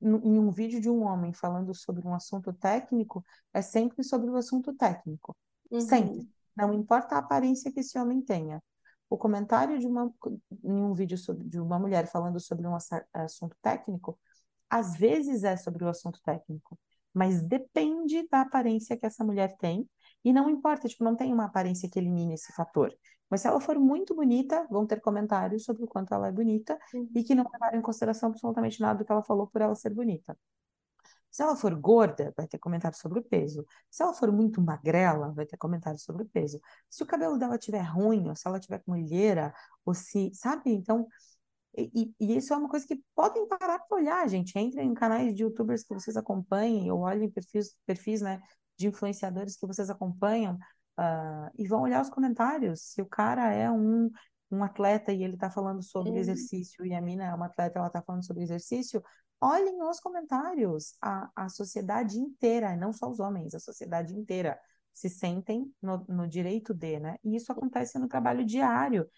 em 0.02 0.38
um 0.38 0.50
vídeo 0.50 0.80
de 0.80 0.90
um 0.90 1.02
homem 1.02 1.32
falando 1.32 1.74
sobre 1.74 2.06
um 2.06 2.14
assunto 2.14 2.52
técnico, 2.52 3.24
é 3.54 3.62
sempre 3.62 4.02
sobre 4.02 4.28
o 4.28 4.36
assunto 4.36 4.74
técnico. 4.74 5.36
Uhum. 5.70 5.80
Sempre. 5.80 6.28
Não 6.56 6.72
importa 6.72 7.14
a 7.14 7.18
aparência 7.18 7.72
que 7.72 7.80
esse 7.80 7.98
homem 7.98 8.20
tenha. 8.20 8.62
O 9.08 9.16
comentário 9.16 9.78
de 9.78 9.86
uma, 9.86 10.12
em 10.64 10.72
um 10.72 10.92
vídeo 10.92 11.16
sobre, 11.16 11.48
de 11.48 11.60
uma 11.60 11.78
mulher 11.78 12.06
falando 12.06 12.40
sobre 12.40 12.66
um 12.66 12.74
assunto 12.74 13.56
técnico, 13.62 14.18
às 14.68 14.96
vezes 14.96 15.44
é 15.44 15.56
sobre 15.56 15.84
o 15.84 15.88
assunto 15.88 16.20
técnico, 16.22 16.78
mas 17.12 17.42
depende 17.42 18.26
da 18.28 18.40
aparência 18.40 18.96
que 18.96 19.04
essa 19.04 19.22
mulher 19.22 19.56
tem. 19.58 19.88
E 20.24 20.32
não 20.32 20.48
importa, 20.50 20.88
tipo, 20.88 21.04
não 21.04 21.16
tem 21.16 21.32
uma 21.32 21.46
aparência 21.46 21.88
que 21.90 21.98
elimine 21.98 22.34
esse 22.34 22.52
fator. 22.52 22.94
Mas 23.28 23.40
se 23.42 23.48
ela 23.48 23.60
for 23.60 23.78
muito 23.78 24.14
bonita, 24.14 24.66
vão 24.70 24.86
ter 24.86 25.00
comentários 25.00 25.64
sobre 25.64 25.84
o 25.84 25.88
quanto 25.88 26.12
ela 26.14 26.28
é 26.28 26.32
bonita 26.32 26.78
Uhum. 26.94 27.08
e 27.14 27.24
que 27.24 27.34
não 27.34 27.46
levaram 27.52 27.78
em 27.78 27.82
consideração 27.82 28.28
absolutamente 28.30 28.80
nada 28.80 28.98
do 28.98 29.04
que 29.04 29.12
ela 29.12 29.22
falou 29.22 29.46
por 29.46 29.60
ela 29.62 29.74
ser 29.74 29.90
bonita. 29.94 30.36
Se 31.30 31.42
ela 31.42 31.56
for 31.56 31.74
gorda, 31.74 32.32
vai 32.36 32.46
ter 32.46 32.58
comentário 32.58 32.96
sobre 32.98 33.18
o 33.20 33.22
peso. 33.24 33.64
Se 33.90 34.02
ela 34.02 34.12
for 34.12 34.30
muito 34.30 34.60
magrela, 34.60 35.32
vai 35.32 35.46
ter 35.46 35.56
comentário 35.56 35.98
sobre 35.98 36.24
o 36.24 36.28
peso. 36.28 36.60
Se 36.90 37.02
o 37.02 37.06
cabelo 37.06 37.38
dela 37.38 37.56
tiver 37.56 37.80
ruim, 37.80 38.28
ou 38.28 38.36
se 38.36 38.46
ela 38.46 38.60
tiver 38.60 38.80
com 38.84 38.92
olheira, 38.92 39.54
ou 39.84 39.94
se, 39.94 40.30
sabe? 40.34 40.70
Então, 40.70 41.08
e, 41.76 42.14
e 42.20 42.36
isso 42.36 42.52
é 42.52 42.56
uma 42.56 42.68
coisa 42.68 42.86
que 42.86 43.02
podem 43.14 43.48
parar 43.48 43.78
para 43.78 43.96
olhar, 43.96 44.28
gente. 44.28 44.58
Entrem 44.58 44.88
em 44.90 44.94
canais 44.94 45.34
de 45.34 45.42
youtubers 45.42 45.82
que 45.82 45.94
vocês 45.94 46.18
acompanhem, 46.18 46.90
ou 46.92 47.00
olhem 47.00 47.30
perfis, 47.30 47.74
perfis, 47.86 48.20
né, 48.20 48.42
de 48.76 48.86
influenciadores 48.88 49.56
que 49.56 49.66
vocês 49.66 49.90
acompanham, 49.90 50.58
ah, 50.96 51.50
e 51.58 51.66
vão 51.66 51.82
olhar 51.82 52.02
os 52.02 52.10
comentários. 52.10 52.82
Se 52.82 53.02
o 53.02 53.06
cara 53.06 53.52
é 53.52 53.70
um, 53.70 54.10
um 54.50 54.62
atleta 54.62 55.12
e 55.12 55.22
ele 55.22 55.34
está 55.34 55.50
falando 55.50 55.82
sobre 55.82 56.12
Uhum. 56.12 56.18
exercício, 56.18 56.84
e 56.84 56.94
a 56.94 57.00
mina 57.00 57.24
é 57.24 57.34
uma 57.34 57.46
atleta, 57.46 57.78
ela 57.78 57.88
está 57.88 58.02
falando 58.02 58.24
sobre 58.24 58.42
exercício, 58.42 59.02
olhem 59.40 59.82
os 59.82 59.98
comentários. 60.00 60.94
A, 61.00 61.30
a 61.34 61.48
sociedade 61.48 62.18
inteira, 62.18 62.76
não 62.76 62.92
só 62.92 63.08
os 63.08 63.20
homens, 63.20 63.54
a 63.54 63.60
sociedade 63.60 64.14
inteira 64.14 64.58
se 64.92 65.08
sentem 65.08 65.72
no, 65.80 66.04
no 66.08 66.28
direito 66.28 66.74
de, 66.74 67.00
né? 67.00 67.16
E 67.24 67.34
isso 67.34 67.50
acontece 67.50 67.98
no 67.98 68.06
trabalho 68.06 68.44
diário. 68.44 69.08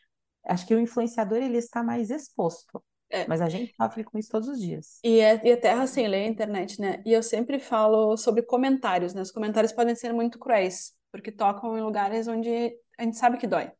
Acho 0.46 0.66
que 0.66 0.74
o 0.74 0.80
influenciador 0.80 1.38
ele 1.38 1.56
está 1.58 1.82
mais 1.82 2.10
exposto, 2.10 2.82
É. 3.14 3.26
mas 3.28 3.40
a 3.40 3.48
gente 3.48 3.74
sofre 3.76 4.02
com 4.04 4.18
isso 4.18 4.30
todos 4.30 4.48
os 4.48 4.60
dias. 4.60 4.98
E 5.04 5.20
é, 5.20 5.40
e 5.46 5.50
é 5.50 5.56
terra 5.56 5.86
sem 5.86 6.08
lei 6.08 6.24
a 6.24 6.28
internet, 6.28 6.80
né? 6.80 7.02
E 7.06 7.12
eu 7.12 7.22
sempre 7.22 7.58
falo 7.60 8.16
sobre 8.16 8.42
comentários, 8.42 9.14
né? 9.14 9.22
Os 9.22 9.30
comentários 9.30 9.72
podem 9.72 9.94
ser 9.94 10.12
muito 10.12 10.38
cruéis, 10.38 10.92
porque 11.12 11.30
tocam 11.30 11.78
em 11.78 11.82
lugares 11.82 12.26
onde 12.26 12.76
a 12.98 13.02
gente 13.04 13.16
sabe 13.16 13.38
que 13.38 13.46
dói. 13.46 13.70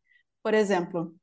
Por 0.43 0.55
exemplo, 0.55 1.15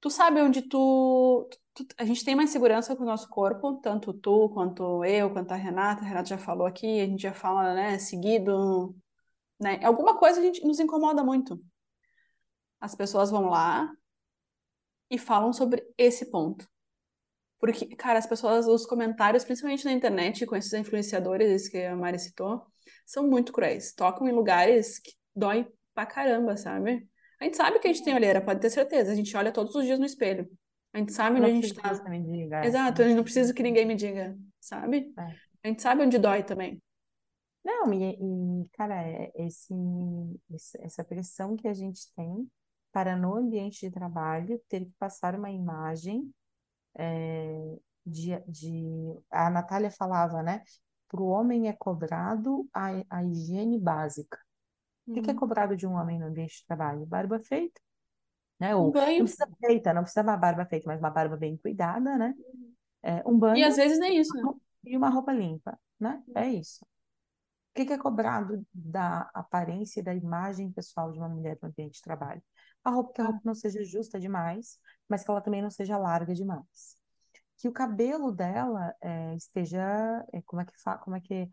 tu 0.00 0.10
sabe 0.10 0.40
onde 0.40 0.62
tu, 0.62 1.48
tu- 1.72 1.86
a 1.98 2.04
gente 2.04 2.24
tem 2.24 2.34
mais 2.36 2.50
segurança 2.50 2.94
com 2.94 3.02
o 3.02 3.06
nosso 3.06 3.28
corpo, 3.28 3.80
tanto 3.82 4.12
tu 4.12 4.48
quanto 4.50 5.04
eu, 5.04 5.30
quanto 5.32 5.52
a 5.52 5.56
Renata. 5.56 6.02
A 6.02 6.04
Renata 6.06 6.28
já 6.28 6.38
falou 6.38 6.66
aqui, 6.66 7.00
a 7.00 7.06
gente 7.06 7.22
já 7.22 7.32
fala, 7.34 7.74
né, 7.74 7.98
seguido, 7.98 8.94
né? 9.58 9.80
Alguma 9.84 10.18
coisa 10.18 10.40
a 10.40 10.42
gente 10.42 10.64
nos 10.64 10.78
incomoda 10.78 11.24
muito. 11.24 11.60
As 12.80 12.94
pessoas 12.94 13.30
vão 13.30 13.48
lá 13.48 13.90
e 15.10 15.18
falam 15.18 15.52
sobre 15.52 15.82
esse 15.96 16.30
ponto. 16.30 16.68
Porque, 17.64 17.96
cara, 17.96 18.18
as 18.18 18.26
pessoas, 18.26 18.66
os 18.66 18.84
comentários, 18.84 19.42
principalmente 19.42 19.86
na 19.86 19.92
internet, 19.92 20.44
com 20.44 20.54
esses 20.54 20.74
influenciadores 20.74 21.66
que 21.66 21.82
a 21.82 21.96
Mari 21.96 22.18
citou, 22.18 22.62
são 23.06 23.26
muito 23.26 23.54
cruéis. 23.54 23.94
Tocam 23.94 24.28
em 24.28 24.32
lugares 24.32 24.98
que 24.98 25.12
dói 25.34 25.66
pra 25.94 26.04
caramba, 26.04 26.58
sabe? 26.58 27.08
A 27.40 27.44
gente 27.44 27.56
sabe 27.56 27.78
que 27.78 27.88
a 27.88 27.92
gente 27.92 28.04
tem 28.04 28.14
olheira, 28.14 28.42
pode 28.42 28.60
ter 28.60 28.68
certeza. 28.68 29.12
A 29.12 29.14
gente 29.14 29.34
olha 29.34 29.50
todos 29.50 29.74
os 29.74 29.82
dias 29.82 29.98
no 29.98 30.04
espelho. 30.04 30.46
A 30.92 30.98
gente 30.98 31.14
sabe 31.14 31.38
onde 31.40 31.46
a 31.46 31.54
gente 31.54 31.72
precisa 31.72 32.04
tá. 32.04 32.10
diga, 32.10 32.62
é. 32.62 32.66
Exato, 32.66 33.00
eu 33.00 33.16
não 33.16 33.24
preciso 33.24 33.54
que 33.54 33.62
ninguém 33.62 33.86
me 33.86 33.94
diga, 33.94 34.36
sabe? 34.60 35.10
É. 35.18 35.22
A 35.62 35.68
gente 35.68 35.80
sabe 35.80 36.02
onde 36.02 36.18
dói 36.18 36.42
também. 36.42 36.82
Não, 37.64 37.90
e, 37.94 38.10
e, 38.12 38.68
cara, 38.74 39.02
é 39.02 39.32
esse- 39.36 39.72
essa 40.80 41.02
pressão 41.02 41.56
que 41.56 41.66
a 41.66 41.72
gente 41.72 42.12
tem 42.14 42.46
para 42.92 43.16
no 43.16 43.34
ambiente 43.34 43.80
de 43.80 43.90
trabalho 43.90 44.60
ter 44.68 44.84
que 44.84 44.92
passar 44.98 45.34
uma 45.34 45.50
imagem 45.50 46.30
é, 46.98 47.76
de, 48.06 48.38
de... 48.48 49.18
A 49.30 49.50
Natália 49.50 49.90
falava, 49.90 50.42
né? 50.42 50.62
Para 51.08 51.20
o 51.22 51.26
homem 51.28 51.68
é 51.68 51.72
cobrado 51.72 52.68
a, 52.72 52.88
a 53.10 53.24
higiene 53.24 53.78
básica. 53.78 54.38
O 55.16 55.22
que 55.22 55.30
é 55.30 55.34
Uhum. 55.34 55.34
cobrado 55.34 55.76
de 55.76 55.86
um 55.86 55.94
homem 55.94 56.18
no 56.18 56.26
ambiente 56.26 56.58
de 56.60 56.66
trabalho? 56.66 57.06
Barba 57.06 57.38
feita, 57.40 57.80
né? 58.60 58.74
Um 58.78 58.90
Ou 58.90 58.92
não 59.18 59.24
banho. 59.24 59.24
precisa 59.26 59.48
feita, 59.60 59.94
não 59.94 60.02
precisa 60.02 60.22
uma 60.22 60.36
barba 60.36 60.66
feita, 60.66 60.86
mas 60.88 61.00
uma 61.00 61.10
barba 61.10 61.36
bem 61.36 61.56
cuidada, 61.58 62.18
né? 62.18 62.34
É, 63.02 63.22
um 63.28 63.38
E 63.54 63.62
às 63.64 63.76
banho 63.76 63.76
vezes 63.76 63.98
nem 63.98 64.18
isso, 64.18 64.36
né? 64.36 64.42
e 64.84 64.96
uma 64.96 65.08
roupa 65.10 65.32
limpa, 65.32 65.78
né? 65.98 66.22
É 66.34 66.48
isso. 66.48 66.84
O 67.76 67.84
que 67.84 67.92
é 67.92 67.98
cobrado 67.98 68.66
da 68.74 69.30
aparência 69.34 70.00
e 70.00 70.02
da 70.02 70.14
imagem 70.14 70.72
pessoal 70.72 71.12
de 71.12 71.18
uma 71.18 71.28
mulher 71.28 71.58
no 71.62 71.68
ambiente 71.68 71.94
de 71.96 72.02
trabalho? 72.02 72.42
A 72.84 72.90
roupa, 72.90 73.12
que 73.14 73.20
a 73.20 73.24
Ah. 73.24 73.26
roupa 73.28 73.40
não 73.44 73.54
seja 73.54 73.82
justa 73.84 74.20
demais, 74.20 74.78
mas 75.08 75.24
que 75.24 75.30
ela 75.30 75.40
também 75.40 75.62
não 75.62 75.70
seja 75.70 75.96
larga 75.98 76.34
demais. 76.34 76.96
Que 77.56 77.68
o 77.68 77.72
cabelo 77.72 78.30
dela 78.32 78.94
é, 79.00 79.34
esteja, 79.34 79.80
é, 80.32 80.42
como 80.42 80.62
é 80.62 80.64
que 80.64 80.72
fa, 80.82 80.98
como 80.98 81.16
é 81.16 81.20
que, 81.20 81.48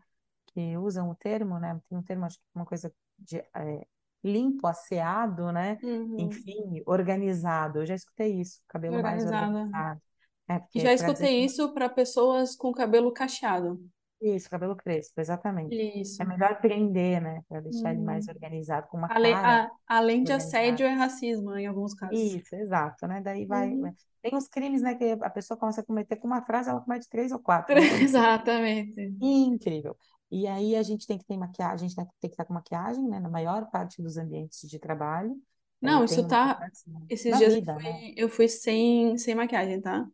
que 0.48 0.76
usam 0.76 1.08
o 1.10 1.14
termo, 1.14 1.58
né? 1.58 1.80
Tem 1.88 1.96
um 1.98 2.02
termo, 2.02 2.24
acho 2.26 2.36
que 2.38 2.44
é 2.54 2.58
uma 2.58 2.66
coisa 2.66 2.92
de 3.18 3.38
é, 3.38 3.86
limpo, 4.22 4.66
asseado, 4.66 5.50
né? 5.52 5.78
Uhum. 5.82 6.20
Enfim, 6.20 6.82
organizado. 6.86 7.80
Eu 7.80 7.86
já 7.86 7.94
escutei 7.94 8.40
isso, 8.40 8.60
cabelo 8.68 9.00
mais 9.02 9.24
Organizada. 9.24 9.58
organizado. 9.58 10.02
É, 10.48 10.54
já 10.54 10.92
dizer 10.92 10.94
escutei 10.94 11.38
que 11.38 11.44
isso 11.46 11.72
para 11.72 11.88
pessoas 11.88 12.54
com 12.56 12.72
cabelo 12.72 13.12
cacheado. 13.12 13.80
Isso, 14.22 14.50
cabelo 14.50 14.76
crespo, 14.76 15.20
exatamente. 15.20 15.76
Isso. 16.00 16.22
É 16.22 16.24
melhor 16.24 16.60
prender, 16.60 17.20
né? 17.22 17.42
Para 17.48 17.60
deixar 17.60 17.92
ele 17.92 18.02
mais 18.02 18.26
Uhum. 18.26 18.34
organizado, 18.34 18.88
com 18.88 18.96
uma 18.98 19.08
Ale- 19.08 19.32
cara 19.32 19.64
a- 19.66 19.70
além 19.86 20.22
de 20.24 20.32
organizada. 20.32 20.32
assédio, 20.32 20.86
é 20.86 20.90
racismo 20.94 21.56
em 21.56 21.66
alguns 21.66 21.94
casos. 21.94 22.16
Isso, 22.20 22.54
exato, 22.54 23.06
né? 23.06 23.20
Daí 23.20 23.46
vai. 23.46 23.70
Uhum. 23.74 23.94
Tem 24.22 24.34
uns 24.36 24.48
crimes, 24.48 24.82
né, 24.82 24.94
que 24.94 25.04
a 25.22 25.30
pessoa 25.30 25.58
começa 25.58 25.80
a 25.80 25.84
cometer 25.84 26.16
com 26.16 26.26
uma 26.28 26.42
frase, 26.44 26.70
ela 26.70 26.80
comete 26.80 27.08
três 27.08 27.32
ou 27.32 27.38
quatro, 27.40 27.74
né? 27.74 27.80
Exatamente. 28.02 29.12
Incrível. 29.20 29.96
E 30.30 30.46
aí 30.46 30.74
a 30.76 30.82
gente 30.82 31.06
tem 31.06 31.18
que 31.18 31.24
ter 31.24 31.36
maquiagem, 31.36 31.86
a 31.86 31.88
gente 31.88 31.96
tem 32.20 32.30
que 32.30 32.34
estar 32.34 32.44
com 32.44 32.54
maquiagem, 32.54 33.06
né? 33.08 33.20
Na 33.20 33.28
maior 33.28 33.70
parte 33.70 34.02
dos 34.02 34.16
ambientes 34.16 34.68
de 34.68 34.78
trabalho. 34.78 35.36
É, 35.82 35.86
Não, 35.86 36.04
isso 36.04 36.26
tá. 36.26 36.60
mudança 36.60 36.90
Esses 37.08 37.36
dias 37.38 37.54
eu 37.54 37.60
vida, 37.60 37.74
né? 37.76 37.82
fui, 38.00 38.14
eu 38.16 38.28
fui 38.28 38.48
sem, 38.48 39.18
sem 39.18 39.34
maquiagem, 39.34 39.80
tá? 39.80 40.06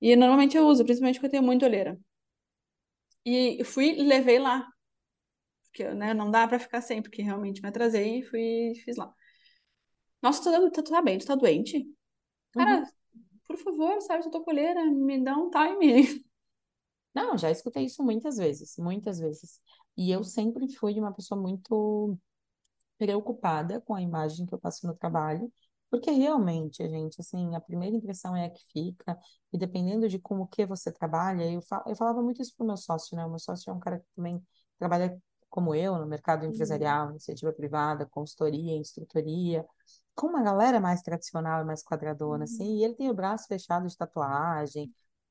E 0.00 0.16
normalmente 0.16 0.56
eu 0.56 0.66
uso, 0.66 0.84
principalmente 0.84 1.16
porque 1.16 1.26
eu 1.28 1.30
tenho 1.32 1.42
muita 1.42 1.66
olheira. 1.66 1.98
E 3.24 3.64
fui 3.64 3.88
e 4.00 4.02
levei 4.04 4.38
lá. 4.38 4.68
Porque, 5.64 5.84
né, 5.94 6.14
não 6.14 6.30
dá 6.30 6.46
pra 6.48 6.58
ficar 6.58 6.80
sem, 6.82 7.02
porque 7.02 7.22
realmente 7.22 7.62
me 7.62 7.68
atrasei 7.68 8.20
e 8.20 8.22
fui 8.24 8.74
fiz 8.84 8.96
lá. 8.96 9.12
Nossa, 10.22 10.42
tu 10.70 10.82
tá, 10.82 10.82
tá 10.96 11.02
bem? 11.02 11.18
Tu 11.18 11.26
tá 11.26 11.34
doente? 11.34 11.84
Cara, 12.52 12.82
Uhum. 12.82 12.86
por 13.46 13.56
favor, 13.58 14.00
sabe, 14.02 14.26
eu 14.26 14.30
tô 14.30 14.42
com 14.44 14.50
olheira, 14.52 14.84
me 14.86 15.22
dá 15.24 15.36
um 15.36 15.50
time. 15.50 16.24
Não, 17.14 17.36
já 17.36 17.50
escutei 17.50 17.84
isso 17.86 18.02
muitas 18.02 18.36
vezes, 18.36 18.76
muitas 18.78 19.18
vezes. 19.18 19.60
E 19.96 20.10
eu 20.10 20.24
sempre 20.24 20.68
fui 20.76 20.98
uma 20.98 21.12
pessoa 21.12 21.40
muito 21.40 22.18
preocupada 22.98 23.80
com 23.82 23.94
a 23.94 24.02
imagem 24.02 24.46
que 24.46 24.54
eu 24.54 24.60
passo 24.60 24.86
no 24.86 24.94
trabalho, 24.96 25.52
porque 25.92 26.10
realmente, 26.12 26.82
a 26.82 26.88
gente, 26.88 27.20
assim, 27.20 27.54
a 27.56 27.60
primeira 27.60 27.96
impressão 27.96 28.36
é 28.36 28.46
a 28.46 28.50
que 28.50 28.64
fica, 28.72 29.18
e 29.52 29.58
dependendo 29.58 30.08
de 30.08 30.18
como 30.18 30.48
que 30.48 30.66
você 30.66 30.92
trabalha, 30.92 31.52
eu, 31.52 31.62
fa 31.62 31.84
eu 31.86 31.96
falava 31.96 32.22
muito 32.22 32.42
isso 32.42 32.54
pro 32.56 32.66
meu 32.66 32.78
sócio, 32.78 33.16
né? 33.16 33.26
O 33.26 33.30
meu 33.30 33.38
sócio 33.40 33.70
é 33.70 33.74
um 33.74 33.80
cara 33.80 34.00
que 34.00 34.06
também 34.16 34.42
trabalha 34.78 35.20
como 35.50 35.74
eu, 35.74 35.98
no 35.98 36.06
mercado 36.06 36.46
empresarial, 36.46 37.10
iniciativa 37.10 37.52
privada, 37.52 38.06
consultoria, 38.06 38.74
instrutoria, 38.76 39.66
com 40.14 40.28
uma 40.28 40.42
galera 40.42 40.80
mais 40.80 41.02
tradicional 41.02 41.62
e 41.62 41.64
mais 41.66 41.82
quadradona, 41.84 42.44
assim, 42.44 42.78
e 42.78 42.84
ele 42.84 42.94
tem 42.94 43.10
o 43.10 43.14
braço 43.14 43.46
fechado 43.48 43.86
de 43.86 43.96
tatuagem, 43.96 44.90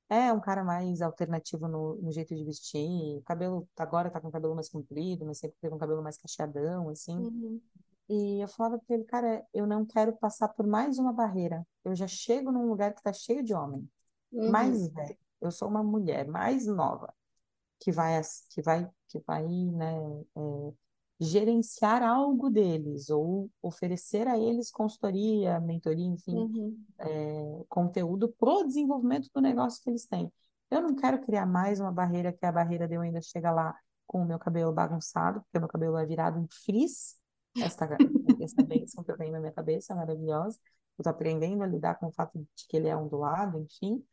é 0.09 0.31
um 0.33 0.39
cara 0.41 0.63
mais 0.63 1.01
alternativo 1.01 1.67
no, 1.67 1.95
no 2.01 2.11
jeito 2.11 2.35
de 2.35 2.43
vestir, 2.45 3.17
o 3.19 3.23
cabelo, 3.23 3.67
agora 3.77 4.11
tá 4.11 4.21
com 4.21 4.27
o 4.29 4.31
cabelo 4.31 4.55
mais 4.55 4.69
comprido, 4.69 5.25
mas 5.25 5.39
sempre 5.39 5.57
teve 5.61 5.73
um 5.73 5.77
cabelo 5.79 6.03
mais 6.03 6.17
cacheadão, 6.17 6.89
assim, 6.89 7.15
Uhum. 7.17 7.61
E 8.09 8.41
eu 8.43 8.47
falava 8.47 8.79
pra 8.79 8.95
ele, 8.95 9.05
cara, 9.05 9.45
eu 9.53 9.65
não 9.67 9.85
quero 9.85 10.13
passar 10.17 10.49
por 10.49 10.67
mais 10.67 10.97
uma 10.99 11.13
barreira, 11.13 11.65
eu 11.85 11.95
já 11.95 12.07
chego 12.07 12.51
num 12.51 12.67
lugar 12.67 12.93
que 12.93 13.01
tá 13.03 13.13
cheio 13.13 13.43
de 13.43 13.53
homem, 13.53 13.89
Uhum. 14.31 14.51
mais 14.51 14.87
velho, 14.89 15.17
eu 15.41 15.51
sou 15.51 15.67
uma 15.69 15.83
mulher 15.83 16.27
mais 16.27 16.65
nova, 16.67 17.13
que 17.79 17.91
vai, 17.91 18.21
que 18.51 18.61
vai, 18.61 18.89
que 19.09 19.19
vai, 19.21 19.45
né, 19.47 19.95
é, 20.37 20.73
gerenciar 21.19 22.03
algo 22.03 22.49
deles 22.49 23.09
ou 23.09 23.49
oferecer 23.61 24.27
a 24.27 24.37
eles 24.37 24.71
consultoria, 24.71 25.59
mentoria, 25.59 26.05
enfim, 26.07 26.35
Uhum. 26.35 26.85
é, 26.99 27.63
conteúdo 27.69 28.29
pro 28.29 28.63
desenvolvimento 28.65 29.29
do 29.33 29.41
negócio 29.41 29.81
que 29.83 29.89
eles 29.89 30.05
têm. 30.07 30.31
Eu 30.69 30.81
não 30.81 30.95
quero 30.95 31.21
criar 31.21 31.45
mais 31.45 31.79
uma 31.79 31.91
barreira 31.91 32.31
que 32.33 32.45
é 32.45 32.49
a 32.49 32.51
barreira 32.51 32.87
de 32.87 32.95
eu 32.95 33.01
ainda 33.01 33.21
chegar 33.21 33.51
lá 33.51 33.75
com 34.07 34.21
o 34.23 34.25
meu 34.25 34.39
cabelo 34.39 34.73
bagunçado, 34.73 35.41
porque 35.41 35.57
o 35.57 35.61
meu 35.61 35.69
cabelo 35.69 35.97
é 35.97 36.05
virado 36.05 36.39
em 36.39 36.47
frizz, 36.65 37.17
esta, 37.57 37.97
essa 38.41 38.63
bênção 38.63 39.03
que 39.03 39.11
eu 39.11 39.17
tenho 39.17 39.31
na 39.31 39.39
minha 39.39 39.51
cabeça, 39.51 39.95
maravilhosa. 39.95 40.59
Eu 40.97 41.03
tô 41.03 41.09
aprendendo 41.09 41.63
a 41.63 41.67
lidar 41.67 41.95
com 41.95 42.07
o 42.07 42.11
fato 42.11 42.37
de 42.37 42.67
que 42.67 42.77
ele 42.77 42.87
é 42.87 42.95
ondulado, 42.95 43.59
enfim, 43.59 44.03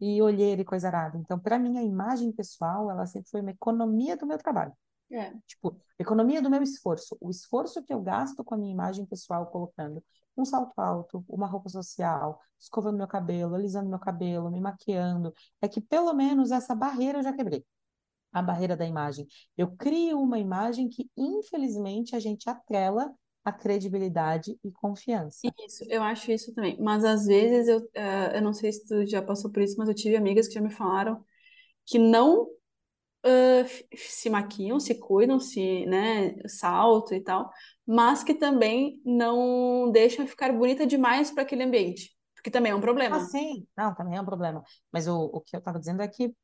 e 0.00 0.20
olheira 0.22 0.60
e 0.60 0.64
coisa 0.64 0.88
arada. 0.88 1.18
Então, 1.18 1.38
para 1.38 1.58
mim, 1.58 1.78
a 1.78 1.82
imagem 1.82 2.30
pessoal, 2.32 2.90
ela 2.90 3.06
sempre 3.06 3.30
foi 3.30 3.40
uma 3.40 3.50
economia 3.50 4.16
do 4.16 4.26
meu 4.26 4.38
trabalho. 4.38 4.72
É. 5.10 5.32
Tipo, 5.46 5.80
economia 5.98 6.42
do 6.42 6.50
meu 6.50 6.62
esforço. 6.62 7.16
O 7.20 7.30
esforço 7.30 7.82
que 7.82 7.92
eu 7.92 8.00
gasto 8.02 8.44
com 8.44 8.54
a 8.54 8.58
minha 8.58 8.72
imagem 8.72 9.06
pessoal, 9.06 9.46
colocando 9.46 10.02
um 10.36 10.44
salto 10.44 10.78
alto, 10.78 11.24
uma 11.28 11.46
roupa 11.46 11.68
social, 11.68 12.40
escovando 12.58 12.98
meu 12.98 13.06
cabelo, 13.06 13.54
alisando 13.54 13.88
meu 13.88 13.98
cabelo, 13.98 14.50
me 14.50 14.60
maquiando, 14.60 15.32
é 15.62 15.68
que 15.68 15.80
pelo 15.80 16.12
menos 16.12 16.50
essa 16.50 16.74
barreira 16.74 17.18
eu 17.18 17.22
já 17.22 17.32
quebrei. 17.32 17.64
A 18.36 18.42
barreira 18.42 18.76
da 18.76 18.86
imagem. 18.86 19.26
Eu 19.56 19.70
crio 19.76 20.20
uma 20.20 20.38
imagem 20.38 20.88
que, 20.88 21.10
infelizmente, 21.16 22.14
a 22.16 22.20
gente 22.20 22.48
atrela 22.50 23.14
a 23.44 23.52
credibilidade 23.52 24.58
e 24.64 24.70
confiança. 24.72 25.54
Isso, 25.66 25.84
eu 25.88 26.02
acho 26.02 26.32
isso 26.32 26.54
também. 26.54 26.76
Mas 26.80 27.04
às 27.04 27.26
vezes 27.26 27.68
eu, 27.68 27.88
eh, 27.94 28.36
eu 28.38 28.42
não 28.42 28.52
sei 28.52 28.72
se 28.72 28.84
tu 28.86 29.06
já 29.06 29.22
passou 29.22 29.50
por 29.52 29.62
isso, 29.62 29.76
mas 29.78 29.88
eu 29.88 29.94
tive 29.94 30.16
amigas 30.16 30.48
que 30.48 30.54
já 30.54 30.60
me 30.60 30.70
falaram 30.70 31.24
que 31.86 31.98
não 31.98 32.48
f- 33.64 33.86
se 33.96 34.30
maquiam, 34.30 34.78
se 34.80 34.94
cuidam, 34.98 35.40
se, 35.40 35.86
né, 35.86 36.36
salto 36.48 37.14
e 37.14 37.20
tal, 37.22 37.50
mas 37.86 38.22
que 38.24 38.34
também 38.34 39.00
não 39.04 39.90
deixam 39.92 40.26
ficar 40.26 40.52
bonita 40.52 40.86
demais 40.86 41.30
para 41.30 41.42
aquele 41.42 41.62
ambiente, 41.64 42.16
porque 42.34 42.50
também 42.50 42.72
é 42.72 42.74
um 42.74 42.80
Ah, 43.08 43.20
problema. 43.20 43.20
sim, 43.20 43.66
não, 43.76 43.94
também 43.94 44.16
é 44.16 44.20
um 44.20 44.24
problema. 44.24 44.64
Mas 44.92 45.06
o, 45.06 45.14
o 45.26 45.40
que 45.40 45.54
eu 45.54 45.58
estava 45.58 45.78
dizendo 45.78 46.02
é 46.02 46.08
que 46.08 46.34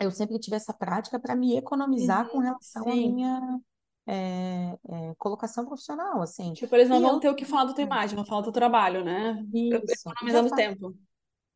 eu 0.00 0.10
sempre 0.10 0.38
tive 0.38 0.56
essa 0.56 0.72
prática 0.74 1.18
para 1.20 1.36
me 1.36 1.56
economizar 1.56 2.30
com 2.30 2.38
Uhum, 2.38 2.46
relação 2.46 2.90
à 2.92 2.96
sim. 2.96 2.96
minha 2.96 3.60
é, 4.06 4.72
é, 5.10 5.14
colocação 5.18 5.64
profissional, 5.66 6.22
assim. 6.22 6.54
Tipo, 6.54 6.74
eles 6.76 6.88
não 6.88 7.00
E 7.00 7.02
vão 7.02 7.18
eu 7.18 7.20
ter 7.20 7.28
o 7.28 7.34
que 7.36 7.44
falar 7.44 7.64
da 7.66 7.74
tua 7.74 7.82
imagem, 7.84 8.14
vão 8.16 8.24
falar 8.24 8.40
do 8.42 8.44
teu 8.44 8.52
trabalho, 8.52 9.04
né? 9.04 9.46
isso, 9.52 10.10
Economizando 10.20 10.48
faz, 10.48 10.54
tempo. 10.54 10.94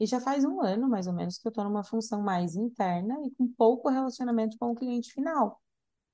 e 0.00 0.06
já 0.06 0.20
faz 0.20 0.44
um 0.44 0.60
ano, 0.62 0.88
mais 0.88 1.06
ou 1.06 1.12
menos, 1.14 1.38
que 1.38 1.46
eu 1.48 1.50
estou 1.50 1.64
numa 1.64 1.84
função 1.84 2.22
mais 2.22 2.56
interna 2.56 3.16
e 3.26 3.30
com 3.32 3.48
pouco 3.48 3.88
relacionamento 3.88 4.58
com 4.58 4.72
o 4.72 4.74
cliente 4.74 5.12
final. 5.12 5.60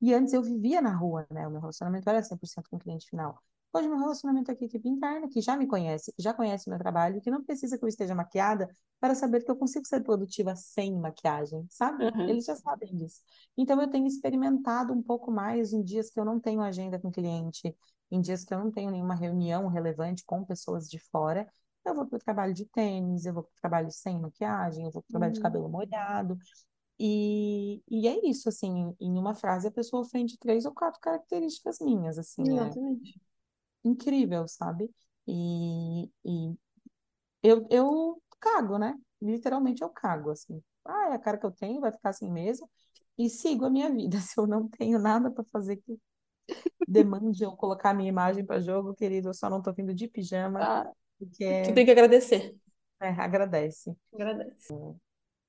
E 0.03 0.15
antes 0.15 0.35
eu 0.35 0.43
vivia 0.43 0.83
na 0.83 0.97
rua, 0.97 1.27
né? 1.31 1.49
O 1.49 1.51
meu 1.51 1.61
relacionamento 1.61 2.09
era 2.11 2.23
100% 2.23 2.71
com 2.71 2.77
o 2.77 2.81
cliente 2.81 3.09
final. 3.11 3.39
Hoje, 3.75 3.89
meu 3.89 3.99
relacionamento 3.99 4.51
é 4.51 4.55
com 4.55 4.65
a 4.65 4.67
equipe 4.67 4.89
interna, 4.89 5.29
que 5.29 5.41
já 5.41 5.57
me 5.57 5.67
conhece, 5.67 6.13
que 6.13 6.23
já 6.23 6.35
conhece 6.35 6.67
o 6.67 6.71
meu 6.71 6.79
trabalho, 6.79 7.21
que 7.23 7.31
não 7.31 7.43
precisa 7.43 7.79
que 7.79 7.85
eu 7.85 7.89
esteja 7.89 8.15
maquiada 8.15 8.69
para 9.01 9.15
saber 9.15 9.43
que 9.45 9.51
eu 9.51 9.57
consigo 9.57 9.87
ser 9.87 10.03
produtiva 10.03 10.55
sem 10.55 10.95
maquiagem, 10.99 11.67
sabe? 11.71 12.05
Uhum. 12.05 12.27
Eles 12.27 12.45
já 12.45 12.55
sabem 12.55 12.95
disso. 12.95 13.23
Então, 13.57 13.81
eu 13.81 13.89
tenho 13.89 14.07
experimentado 14.07 14.93
um 14.93 15.03
pouco 15.03 15.31
mais 15.31 15.73
em 15.73 15.83
dias 15.83 16.11
que 16.11 16.21
eu 16.21 16.25
não 16.25 16.39
tenho 16.39 16.61
agenda 16.61 16.99
com 16.99 17.11
cliente, 17.11 17.75
em 18.11 18.21
dias 18.21 18.45
que 18.45 18.53
eu 18.53 18.59
não 18.59 18.71
tenho 18.71 18.91
nenhuma 18.91 19.15
reunião 19.15 19.67
relevante 19.69 20.23
com 20.27 20.45
pessoas 20.45 20.89
de 20.89 20.99
fora. 20.99 21.49
Eu 21.85 21.95
vou 21.95 22.07
para 22.07 22.17
o 22.17 22.19
trabalho 22.21 22.53
de 22.55 22.67
tênis, 22.67 23.25
eu 23.25 23.33
vou 23.35 23.43
para 23.43 23.53
o 23.53 23.61
trabalho 23.61 23.91
sem 23.91 24.19
maquiagem, 24.21 24.85
eu 24.85 24.91
vou 24.93 25.03
para 25.03 25.09
o 25.09 25.13
trabalho 25.13 25.33
de 25.33 25.41
Uhum. 25.41 25.41
cabelo 25.41 25.69
molhado. 25.69 26.39
E, 26.99 27.83
e 27.91 28.09
é 28.09 28.27
isso, 28.29 28.49
assim, 28.49 28.95
em 29.01 29.19
uma 29.19 29.35
frase 29.35 29.69
a 29.69 29.73
pessoa 29.73 30.03
ofende 30.03 30.39
três 30.39 30.65
ou 30.67 30.73
quatro 30.75 31.01
características 31.01 31.79
minhas, 31.81 32.19
assim, 32.19 32.59
é 32.61 32.77
Exatamente. 32.77 33.21
Incrível, 33.85 34.47
sabe? 34.49 34.91
E, 35.27 36.05
e 36.25 36.57
eu, 37.43 37.67
eu 37.71 38.23
cago, 38.41 38.79
né? 38.79 38.95
Literalmente 39.21 39.83
eu 39.83 39.91
cago, 39.91 40.31
assim. 40.31 40.63
Ah, 40.85 41.11
é 41.11 41.15
a 41.15 41.19
cara 41.19 41.39
que 41.39 41.47
eu 41.47 41.51
tenho, 41.53 41.81
vai 41.81 41.93
ficar 41.93 42.11
assim 42.11 42.31
mesmo. 42.31 42.69
E 43.19 43.29
sigo 43.31 43.65
a 43.67 43.71
minha 43.71 43.91
vida. 43.93 44.19
Se 44.21 44.39
eu 44.41 44.47
não 44.47 44.69
tenho 44.69 44.99
nada 44.99 45.31
para 45.31 45.45
fazer 45.45 45.77
que 45.79 45.99
demande 46.87 47.45
eu 47.45 47.53
colocar 47.57 47.91
a 47.91 47.95
minha 47.95 48.09
imagem 48.09 48.45
para 48.47 48.61
jogo, 48.61 48.95
querido, 48.95 49.29
eu 49.31 49.35
só 49.35 49.51
não 49.51 49.63
tô 49.63 49.73
vindo 49.73 49.95
de 49.95 50.09
pijama, 50.09 50.69
Ah, 50.69 50.93
porque 51.19 51.45
tu 51.63 51.73
tem 51.75 51.85
que 51.85 51.91
agradecer. 51.93 52.57
é, 53.01 53.09
agradece. 53.09 53.97
Agradece. 54.15 54.73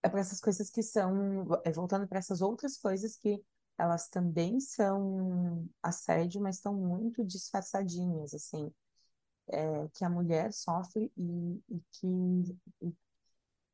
é 0.04 0.10
para 0.10 0.20
essas 0.20 0.40
coisas 0.40 0.70
que 0.70 0.82
são, 0.84 1.46
é, 1.66 1.72
voltando 1.72 2.08
para 2.08 2.20
essas 2.20 2.42
outras 2.42 2.78
coisas 2.78 3.16
que 3.18 3.42
elas 3.78 4.08
também 4.10 4.60
são 4.60 5.68
assédio, 5.82 6.42
mas 6.42 6.58
estão 6.58 6.74
muito 6.74 7.24
disfarçadinhas, 7.26 8.34
assim, 8.34 8.72
é, 9.50 9.88
que 9.94 10.06
a 10.06 10.10
mulher 10.10 10.54
sofre 10.54 11.12
e, 11.18 11.64
e 11.70 11.82
que, 11.92 12.08
e, 12.82 12.94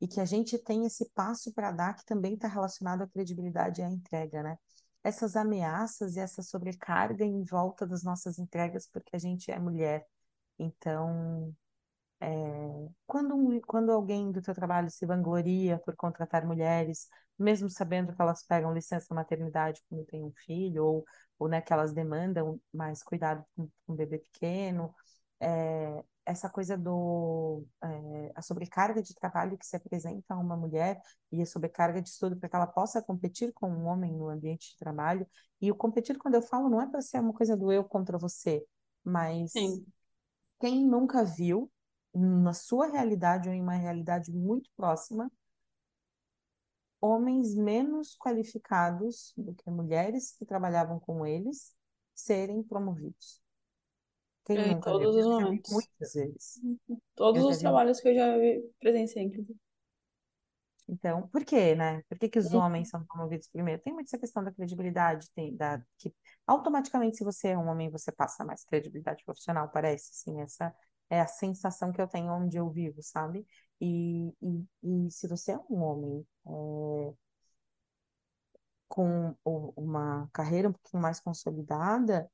e 0.02 0.08
que 0.08 0.20
a 0.20 0.24
gente 0.24 0.58
tem 0.58 0.86
esse 0.86 1.10
passo 1.10 1.52
para 1.52 1.72
dar 1.72 1.94
que 1.94 2.04
também 2.04 2.34
está 2.34 2.48
relacionado 2.48 3.02
à 3.02 3.08
credibilidade 3.08 3.80
e 3.80 3.84
à 3.84 3.90
entrega, 3.90 4.42
né? 4.42 4.58
Essas 5.04 5.36
ameaças 5.36 6.16
e 6.16 6.20
essa 6.20 6.42
sobrecarga 6.42 7.24
em 7.24 7.42
volta 7.44 7.86
das 7.86 8.02
nossas 8.02 8.38
entregas, 8.38 8.86
porque 8.88 9.16
a 9.16 9.18
gente 9.18 9.50
é 9.50 9.58
mulher. 9.58 10.06
Então, 10.58 11.54
quando, 13.06 13.34
um- 13.34 13.60
quando 13.62 13.90
alguém 13.92 14.30
do 14.32 14.42
teu 14.42 14.54
trabalho 14.54 14.90
se 14.90 15.06
vangloria 15.06 15.78
por 15.78 15.96
contratar 15.96 16.46
mulheres, 16.46 17.08
mesmo 17.38 17.68
sabendo 17.70 18.14
que 18.14 18.20
elas 18.22 18.42
pegam 18.44 18.72
licença 18.74 19.14
maternidade 19.14 19.82
quando 19.88 20.04
tem 20.06 20.22
um 20.24 20.32
filho, 20.46 20.84
ou, 20.84 21.04
ou 21.38 21.48
né, 21.48 21.60
que 21.60 21.72
elas 21.72 21.92
demandam 21.92 22.60
mais 22.72 23.02
cuidado 23.02 23.44
com, 23.56 23.68
com 23.86 23.92
um 23.92 23.96
bebê 23.96 24.18
pequeno, 24.18 24.94
é, 25.40 26.04
essa 26.26 26.48
coisa 26.50 26.76
do 26.76 27.64
é, 27.82 28.32
a 28.34 28.42
sobrecarga 28.42 29.02
de 29.02 29.14
trabalho 29.14 29.56
que 29.58 29.66
se 29.66 29.74
apresenta 29.76 30.34
a 30.34 30.38
uma 30.38 30.56
mulher 30.56 31.00
e 31.32 31.40
a 31.42 31.46
sobrecarga 31.46 32.00
de 32.02 32.08
estudo 32.10 32.36
para 32.36 32.48
que 32.48 32.56
ela 32.56 32.66
possa 32.66 33.02
competir 33.02 33.52
com 33.54 33.70
um 33.70 33.86
homem 33.86 34.12
no 34.12 34.28
ambiente 34.28 34.70
de 34.72 34.76
trabalho. 34.78 35.26
E 35.60 35.70
o 35.70 35.74
competir, 35.74 36.18
quando 36.18 36.34
eu 36.34 36.42
falo, 36.42 36.68
não 36.68 36.80
é 36.80 36.86
para 36.88 37.00
ser 37.02 37.20
uma 37.20 37.32
coisa 37.32 37.56
do 37.56 37.72
eu 37.72 37.82
contra 37.84 38.18
você, 38.18 38.64
mas 39.04 39.52
Sim. 39.52 39.86
quem 40.60 40.86
nunca 40.86 41.24
viu, 41.24 41.70
na 42.14 42.52
sua 42.52 42.86
realidade 42.88 43.48
ou 43.48 43.54
em 43.54 43.62
uma 43.62 43.74
realidade 43.74 44.32
muito 44.32 44.70
próxima, 44.76 45.30
homens 47.00 47.54
menos 47.54 48.16
qualificados 48.16 49.32
do 49.36 49.54
que 49.54 49.70
mulheres 49.70 50.32
que 50.32 50.44
trabalhavam 50.46 50.98
com 51.00 51.26
eles 51.26 51.74
serem 52.14 52.62
promovidos? 52.62 53.40
Quem 54.44 54.56
É, 54.58 54.72
em 54.72 54.80
todos 54.80 55.16
os 55.16 55.26
momentos. 55.26 55.70
muitas 55.72 56.12
vezes. 56.14 56.60
Todos 57.14 57.40
Eu 57.40 57.48
os 57.48 57.58
vi. 57.58 57.62
trabalhos 57.62 58.00
que 58.00 58.08
eu 58.08 58.14
já 58.14 58.26
presenciei, 58.80 59.24
inclusive. 59.24 59.58
Então, 60.88 61.28
por 61.28 61.44
quê, 61.44 61.74
né? 61.76 62.02
Por 62.08 62.18
que 62.18 62.28
que 62.28 62.38
os 62.38 62.52
homens 62.52 62.88
são 62.88 63.04
promovidos 63.04 63.48
primeiro? 63.48 63.80
Tem 63.80 63.92
muito 63.92 64.08
essa 64.08 64.18
questão 64.18 64.42
da 64.42 64.52
credibilidade, 64.52 65.30
tem 65.34 65.56
da 65.56 65.80
que 65.98 66.12
automaticamente 66.46 67.16
se 67.16 67.24
você 67.24 67.48
é 67.48 67.58
um 67.58 67.68
homem, 67.68 67.90
você 67.90 68.10
passa 68.10 68.44
mais 68.44 68.64
credibilidade 68.64 69.24
profissional, 69.24 69.68
parece, 69.70 70.10
assim, 70.12 70.40
essa 70.40 70.74
é 71.10 71.20
a 71.20 71.26
sensação 71.26 71.92
que 71.92 72.00
eu 72.00 72.06
tenho 72.06 72.32
onde 72.32 72.56
eu 72.56 72.70
vivo, 72.70 73.02
sabe? 73.02 73.46
E, 73.80 74.32
e, 74.40 74.64
e 74.82 75.10
se 75.10 75.26
você 75.26 75.52
é 75.52 75.58
um 75.68 75.82
homem 75.82 76.26
é, 76.46 77.14
com 78.88 79.34
uma 79.76 80.28
carreira 80.32 80.68
um 80.68 80.72
pouquinho 80.72 81.02
mais 81.02 81.20
consolidada, 81.20 82.30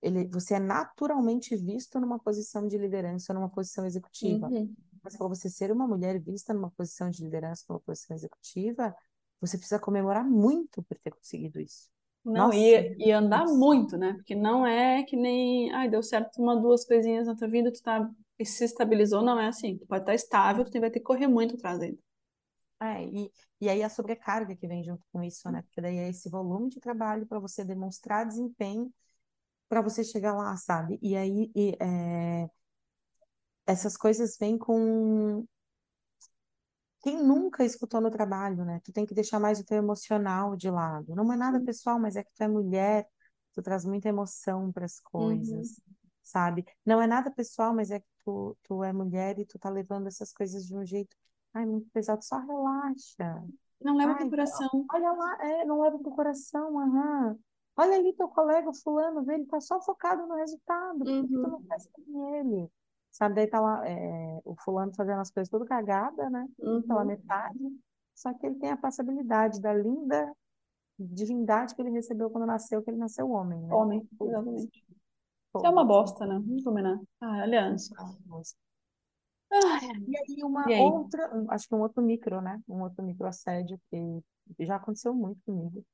ele, 0.00 0.26
você 0.28 0.54
é 0.54 0.58
naturalmente 0.58 1.56
visto 1.56 2.00
numa 2.00 2.18
posição 2.18 2.66
de 2.66 2.76
liderança, 2.76 3.34
numa 3.34 3.48
posição 3.48 3.86
executiva. 3.86 4.48
Uhum. 4.48 4.74
Mas 5.02 5.16
para 5.16 5.28
você 5.28 5.48
ser 5.48 5.72
uma 5.72 5.86
mulher 5.86 6.20
vista 6.20 6.54
numa 6.54 6.70
posição 6.70 7.10
de 7.10 7.22
liderança, 7.24 7.64
numa 7.68 7.80
posição 7.80 8.16
executiva, 8.16 8.94
você 9.40 9.56
precisa 9.56 9.80
comemorar 9.80 10.24
muito 10.24 10.82
por 10.82 10.96
ter 10.98 11.10
conseguido 11.10 11.60
isso. 11.60 11.90
Não, 12.24 12.48
Nossa, 12.48 12.56
e, 12.56 12.96
e 12.98 13.12
andar 13.12 13.46
Jesus. 13.46 13.58
muito, 13.58 13.96
né? 13.96 14.14
Porque 14.14 14.34
não 14.34 14.66
é 14.66 15.02
que 15.04 15.16
nem, 15.16 15.72
ai, 15.72 15.88
deu 15.88 16.02
certo 16.02 16.40
uma, 16.40 16.56
duas 16.60 16.84
coisinhas 16.84 17.26
na 17.26 17.34
tua 17.36 17.48
vida, 17.48 17.72
tu 17.72 17.82
tá, 17.82 18.08
se 18.44 18.64
estabilizou, 18.64 19.22
não 19.22 19.38
é 19.40 19.48
assim. 19.48 19.76
Tu 19.78 19.86
pode 19.86 20.02
estar 20.02 20.14
estável, 20.14 20.64
tu 20.64 20.80
vai 20.80 20.90
ter 20.90 21.00
que 21.00 21.04
correr 21.04 21.26
muito 21.26 21.56
atrás 21.56 21.80
ainda. 21.80 21.98
É, 22.80 23.04
e, 23.04 23.32
e 23.60 23.68
aí 23.68 23.82
a 23.82 23.88
sobrecarga 23.88 24.56
que 24.56 24.66
vem 24.66 24.82
junto 24.82 25.06
com 25.12 25.22
isso, 25.22 25.48
né? 25.50 25.62
Porque 25.62 25.80
daí 25.80 25.98
é 25.98 26.08
esse 26.08 26.28
volume 26.28 26.68
de 26.68 26.80
trabalho 26.80 27.26
para 27.26 27.38
você 27.38 27.64
demonstrar 27.64 28.26
desempenho 28.26 28.92
para 29.68 29.82
você 29.82 30.04
chegar 30.04 30.34
lá, 30.34 30.56
sabe? 30.56 30.98
E 31.02 31.16
aí 31.16 31.50
e, 31.54 31.76
é, 31.80 32.48
essas 33.66 33.96
coisas 33.96 34.36
vêm 34.38 34.58
com 34.58 35.44
quem 37.02 37.16
nunca 37.22 37.64
escutou 37.64 38.00
no 38.00 38.10
trabalho, 38.10 38.64
né? 38.64 38.80
Tu 38.84 38.92
tem 38.92 39.06
que 39.06 39.14
deixar 39.14 39.40
mais 39.40 39.60
o 39.60 39.64
teu 39.64 39.78
emocional 39.78 40.56
de 40.56 40.70
lado. 40.70 41.14
Não 41.14 41.30
é 41.32 41.36
nada 41.36 41.60
pessoal, 41.60 41.98
mas 41.98 42.16
é 42.16 42.24
que 42.24 42.32
tu 42.34 42.42
é 42.42 42.48
mulher, 42.48 43.08
tu 43.52 43.62
traz 43.62 43.84
muita 43.84 44.08
emoção 44.08 44.72
para 44.72 44.84
as 44.86 45.00
Uhum. 45.16 45.70
coisas, 45.70 45.80
sabe? 46.22 46.64
Não 46.86 47.00
é 47.02 47.06
nada 47.06 47.30
pessoal, 47.30 47.74
mas 47.74 47.90
é 47.90 48.00
que 48.00 48.06
tu, 48.24 48.56
tu 48.62 48.84
é 48.84 48.92
mulher 48.92 49.38
e 49.38 49.44
tu 49.46 49.58
tá 49.58 49.68
levando 49.70 50.06
essas 50.08 50.32
coisas 50.32 50.66
de 50.66 50.74
um 50.76 50.84
jeito, 50.86 51.16
ai, 51.54 51.66
muito 51.66 51.88
pesado. 51.90 52.24
Só 52.24 52.38
relaxa. 52.38 53.42
Não 53.82 53.96
leva 53.96 54.14
pro 54.16 54.26
Ai, 54.26 54.28
coração. 54.28 54.90
olha 54.92 55.12
lá, 55.12 55.38
é, 55.42 55.64
não 55.64 55.80
leva 55.82 55.98
pro 55.98 56.10
coração, 56.12 56.78
aham. 56.78 57.38
Olha 57.76 57.96
ali 57.96 58.12
teu 58.14 58.28
colega 58.28 58.72
fulano, 58.74 59.24
vê, 59.24 59.34
ele 59.34 59.46
tá 59.46 59.60
só 59.60 59.80
focado 59.80 60.26
no 60.26 60.34
resultado. 60.36 60.98
Por 61.06 61.18
que 61.18 61.28
que 61.28 61.38
tu 61.40 61.48
não 61.48 61.60
Uhum. 61.60 61.68
faz 61.68 61.86
com 61.92 62.34
ele? 62.36 62.70
Sabe, 63.12 63.36
daí 63.36 63.46
tá 63.48 63.60
lá, 63.60 63.86
é, 63.88 64.40
o 64.44 64.56
fulano 64.64 64.92
fazendo 64.96 65.20
as 65.20 65.30
coisas 65.30 65.50
tudo 65.50 65.66
cagada, 65.66 66.30
né? 66.30 66.48
Tudo 66.72 66.86
pela 66.86 67.04
Uhum. 67.04 67.06
metade. 67.06 67.60
Só 68.14 68.32
que 68.34 68.46
ele 68.46 68.56
tem 68.56 68.70
a 68.72 68.76
passabilidade 68.76 69.60
da 69.60 69.74
linda 69.74 70.32
divindade 70.98 71.74
que 71.74 71.82
ele 71.82 71.90
recebeu 71.90 72.30
quando 72.30 72.46
nasceu, 72.46 72.82
que 72.82 72.90
ele 72.90 72.98
nasceu 72.98 73.30
homem, 73.30 73.60
né? 73.62 73.76
Homem, 73.76 74.08
exatamente. 74.20 74.70
Isso 75.56 75.66
é 75.66 75.70
uma 75.70 75.84
putz, 75.84 75.86
bosta, 75.86 76.26
né? 76.26 76.34
Vamos 76.36 76.64
combinar. 76.64 77.00
Ah, 77.20 77.46
bosta. 78.26 78.58
Ai, 79.52 79.88
E 80.06 80.16
aí 80.16 80.42
e 80.64 80.72
uma 80.72 80.74
aí? 80.74 80.90
outra, 80.92 81.30
acho 81.50 81.68
que 81.68 81.74
um 81.74 81.80
outro 81.80 82.02
micro, 82.02 82.40
né? 82.40 82.60
Um 82.68 82.82
outro 82.82 83.02
micro 83.04 83.26
assédio 83.26 83.80
que 83.90 84.22
já 84.64 84.76
aconteceu 84.76 85.14
muito 85.14 85.40
comigo. 85.44 85.84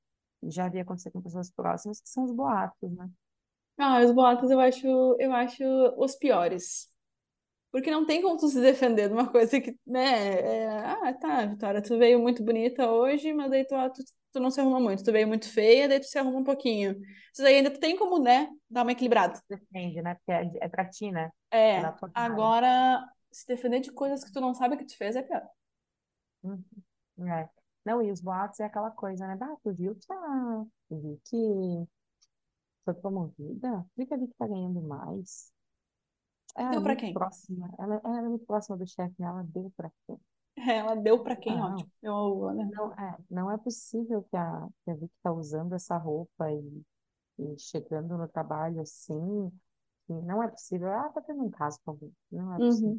Já 0.45 0.67
havia 0.67 0.83
acontecido 0.83 1.13
com 1.13 1.23
pessoas 1.23 1.51
próximas, 1.51 2.01
que 2.01 2.09
são 2.09 2.25
os 2.25 2.33
boatos, 2.33 2.91
né? 2.93 3.11
Ah, 3.79 4.01
os 4.05 4.13
boatos 4.13 4.51
eu 4.51 4.61
acho, 4.61 4.87
eu 5.19 5.33
acho 5.33 5.63
os 5.97 6.15
piores. 6.17 6.89
Porque 7.71 7.91
não 7.91 8.07
tem 8.07 8.23
como 8.23 8.39
tu 8.39 8.49
se 8.49 8.61
defender 8.61 9.09
de 9.09 9.15
uma 9.15 9.31
coisa 9.31 9.61
que, 9.61 9.77
né? 9.87 10.65
é, 10.65 10.69
ah, 10.69 11.13
tá, 11.15 11.45
Vitória, 11.47 11.83
tu 11.83 11.99
veio 11.99 12.19
muito 12.19 12.43
bonita 12.43 12.91
hoje, 12.91 13.33
mas 13.33 13.51
daí 13.51 13.67
tu, 13.67 13.75
tu, 13.93 14.03
tu 14.33 14.41
não 14.41 14.51
se 14.51 14.61
arruma 14.61 14.81
muito. 14.81 15.05
Tu 15.05 15.13
veio 15.13 15.29
muito 15.29 15.51
feia, 15.51 15.87
daí 15.87 16.01
tu 16.01 16.07
se 16.07 16.19
arruma 16.19 16.39
um 16.39 16.45
pouquinho. 16.45 16.93
Isso 17.33 17.43
daí 17.43 17.57
ainda 17.57 17.71
tu 17.71 17.79
tem 17.79 17.97
como, 17.97 18.19
né, 18.19 18.49
dar 18.71 18.83
uma 18.83 18.93
equilibrada. 18.93 19.39
Depende, 19.49 20.01
né? 20.01 20.15
Porque 20.15 20.33
é, 20.33 20.51
é 20.65 20.69
pra 20.69 20.89
ti, 20.89 21.13
né? 21.13 21.31
É 21.51 21.77
É, 21.77 21.95
agora, 22.15 23.07
se 23.31 23.47
defender 23.47 23.81
de 23.81 23.93
coisas 23.93 24.25
que 24.25 24.33
tu 24.33 24.41
não 24.41 24.55
sabe 24.55 24.77
que 24.77 24.87
tu 24.87 24.97
fez 24.97 25.15
é 25.15 25.23
pior. 25.23 25.43
Uhum. 26.43 27.29
É. 27.29 27.49
Não, 27.85 28.03
e 28.03 28.11
os 28.11 28.21
boatos 28.21 28.61
é 28.61 28.65
aquela 28.65 28.91
coisa, 28.91 29.27
né? 29.27 29.39
Ah, 29.41 29.57
tu 29.63 29.73
viu 29.75 29.95
que 29.95 30.13
a... 30.13 30.65
tu 30.89 31.01
viu 31.01 31.21
que 31.25 31.89
foi 32.85 32.95
promovida? 32.95 33.87
Viu 33.97 34.07
que 34.07 34.15
a 34.15 34.17
Vicky 34.17 34.35
tá 34.35 34.47
ganhando 34.47 34.81
mais? 34.83 35.53
Ela 36.59 36.69
é 36.69 36.71
Deu 36.73 36.83
pra 36.83 36.95
muito 36.95 37.01
quem? 37.01 37.13
próxima. 37.15 37.71
Ela, 37.79 38.01
ela 38.05 38.19
é 38.19 38.23
muito 38.23 38.45
próxima 38.47 38.77
do 38.77 38.87
chefe, 38.87 39.15
né? 39.19 39.27
Ela 39.29 39.43
deu 39.45 39.73
pra 39.77 39.91
quem? 40.07 40.19
Ela 40.69 40.95
deu 40.97 41.23
pra 41.23 41.37
quem, 41.37 41.57
Não, 41.57 41.73
ótimo. 41.73 41.91
Eu, 42.03 42.53
né? 42.55 42.69
não 42.75 42.93
é, 42.95 43.19
não 43.31 43.51
é 43.51 43.59
possível 43.59 44.25
que 44.29 44.37
a, 44.37 44.69
que 44.85 44.91
a 44.91 44.95
Vicky 44.95 45.15
tá 45.23 45.33
usando 45.33 45.75
essa 45.75 45.97
roupa 45.97 46.51
e, 46.51 46.83
e 47.39 47.59
chegando 47.59 48.19
no 48.19 48.27
trabalho 48.29 48.81
assim. 48.81 49.53
não 50.09 50.43
é 50.43 50.49
possível. 50.49 50.93
Ah, 50.93 51.09
tá 51.11 51.21
tendo 51.21 51.45
um 51.45 51.51
caso 51.51 51.79
com 51.85 51.93
a 51.93 51.95
Vicky. 51.95 52.15
Não 52.33 52.55
é 52.55 52.59
possível. 52.59 52.99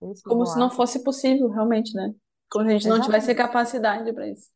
Uhum. 0.00 0.14
Como 0.24 0.44
se 0.44 0.58
não 0.58 0.70
fosse 0.70 1.02
possível, 1.02 1.48
realmente, 1.48 1.94
né? 1.94 2.14
Como 2.50 2.66
se 2.66 2.70
a 2.70 2.78
gente 2.78 2.88
não 2.88 3.00
tivesse 3.00 3.34
capacidade 3.34 4.12
pra 4.12 4.28
isso. 4.28 4.50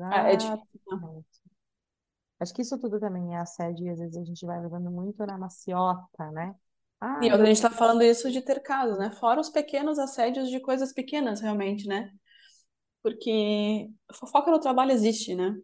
Ah, 0.00 0.32
é 0.32 0.36
difícil. 0.36 0.60
né? 0.90 1.22
Acho 2.40 2.52
que 2.52 2.62
isso 2.62 2.78
tudo 2.78 2.98
também 3.00 3.34
é 3.34 3.38
assédio 3.38 3.86
e 3.86 3.90
às 3.90 3.98
vezes 3.98 4.16
a 4.16 4.24
gente 4.24 4.44
vai 4.44 4.60
levando 4.60 4.90
muito 4.90 5.24
na 5.24 5.38
maciota, 5.38 6.30
né? 6.32 6.54
E 7.20 7.26
Ah, 7.26 7.32
outra, 7.32 7.44
a 7.46 7.46
gente 7.52 7.60
eu. 7.60 7.62
tá 7.62 7.70
falando 7.70 8.02
isso 8.02 8.30
de 8.30 8.42
ter 8.42 8.60
casos, 8.62 8.98
né? 8.98 9.10
Fora 9.12 9.40
os 9.40 9.50
pequenos 9.50 9.98
assédios 9.98 10.50
de 10.50 10.60
coisas 10.60 10.92
pequenas, 10.92 11.40
realmente, 11.40 11.86
né? 11.86 12.10
Porque 13.02 13.88
fofoca 14.14 14.50
no 14.50 14.60
trabalho 14.60 14.92
existe, 14.92 15.34
né? 15.34 15.56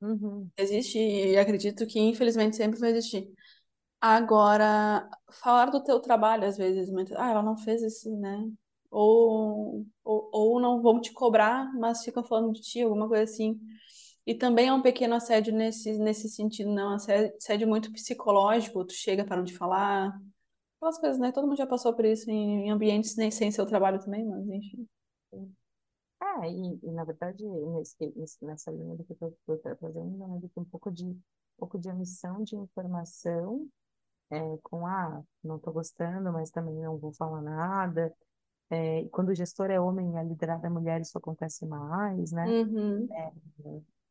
Uhum. 0.00 0.52
Existe 0.56 0.98
e 0.98 1.36
acredito 1.36 1.86
que 1.86 1.98
infelizmente 1.98 2.56
sempre 2.56 2.78
vai 2.78 2.90
existir. 2.90 3.28
Agora, 4.00 5.08
falar 5.32 5.66
do 5.70 5.82
teu 5.82 6.00
trabalho 6.00 6.44
às 6.46 6.56
vezes, 6.58 6.90
muito, 6.90 7.14
ah, 7.18 7.30
ela 7.30 7.42
não 7.42 7.56
fez 7.56 7.82
isso, 7.82 8.14
né? 8.18 8.38
Ou, 8.90 9.86
ou, 10.04 10.30
ou 10.32 10.60
não 10.60 10.82
vão 10.82 11.00
te 11.00 11.12
cobrar, 11.12 11.72
mas 11.74 12.04
ficam 12.04 12.24
falando 12.24 12.52
de 12.52 12.60
ti, 12.60 12.82
alguma 12.82 13.08
coisa 13.08 13.24
assim. 13.24 13.58
E 14.26 14.34
também 14.34 14.68
é 14.68 14.72
um 14.74 14.82
pequeno 14.82 15.14
assédio 15.16 15.54
nesse, 15.54 15.98
nesse 15.98 16.28
sentido, 16.28 16.70
não, 16.72 16.94
assédio, 16.94 17.34
assédio 17.36 17.68
muito 17.68 17.92
psicológico, 17.92 18.84
tu 18.86 18.94
chega 18.94 19.24
para 19.24 19.44
te 19.44 19.56
falar, 19.56 20.12
aquelas 20.84 20.98
coisas, 20.98 21.18
né? 21.18 21.32
Todo 21.32 21.46
mundo 21.46 21.56
já 21.56 21.66
passou 21.66 21.94
por 21.94 22.04
isso 22.04 22.30
em, 22.30 22.66
em 22.66 22.70
ambientes 22.70 23.16
nem 23.16 23.30
sem 23.30 23.50
seu 23.50 23.64
trabalho 23.64 23.98
também, 23.98 24.24
mas 24.24 24.46
enfim. 24.46 24.86
É, 26.22 26.50
e, 26.50 26.78
e, 26.82 26.92
na 26.92 27.04
verdade, 27.04 27.44
nesse, 27.46 28.12
nessa 28.42 28.70
linha 28.70 28.94
do 28.94 29.04
que 29.04 29.16
eu 29.20 29.28
estou 29.28 29.76
trazendo, 29.76 30.16
né, 30.16 30.26
um 30.56 30.64
pouco 30.64 30.90
de, 30.90 31.04
um 31.04 31.20
pouco 31.58 31.78
de 31.78 31.88
omissão 31.88 32.42
de 32.42 32.56
informação, 32.56 33.66
é, 34.30 34.38
com, 34.62 34.86
ah, 34.86 35.22
não 35.42 35.56
estou 35.56 35.72
gostando, 35.72 36.32
mas 36.32 36.50
também 36.50 36.74
não 36.74 36.98
vou 36.98 37.12
falar 37.12 37.42
nada. 37.42 38.12
É, 38.70 39.04
quando 39.10 39.28
o 39.28 39.34
gestor 39.34 39.70
é 39.70 39.78
homem 39.78 40.12
e 40.12 40.16
a 40.16 40.22
liderada 40.22 40.66
é 40.66 40.70
mulher, 40.70 41.00
isso 41.00 41.16
acontece 41.16 41.66
mais, 41.66 42.32
né? 42.32 42.46
Uhum, 42.46 43.08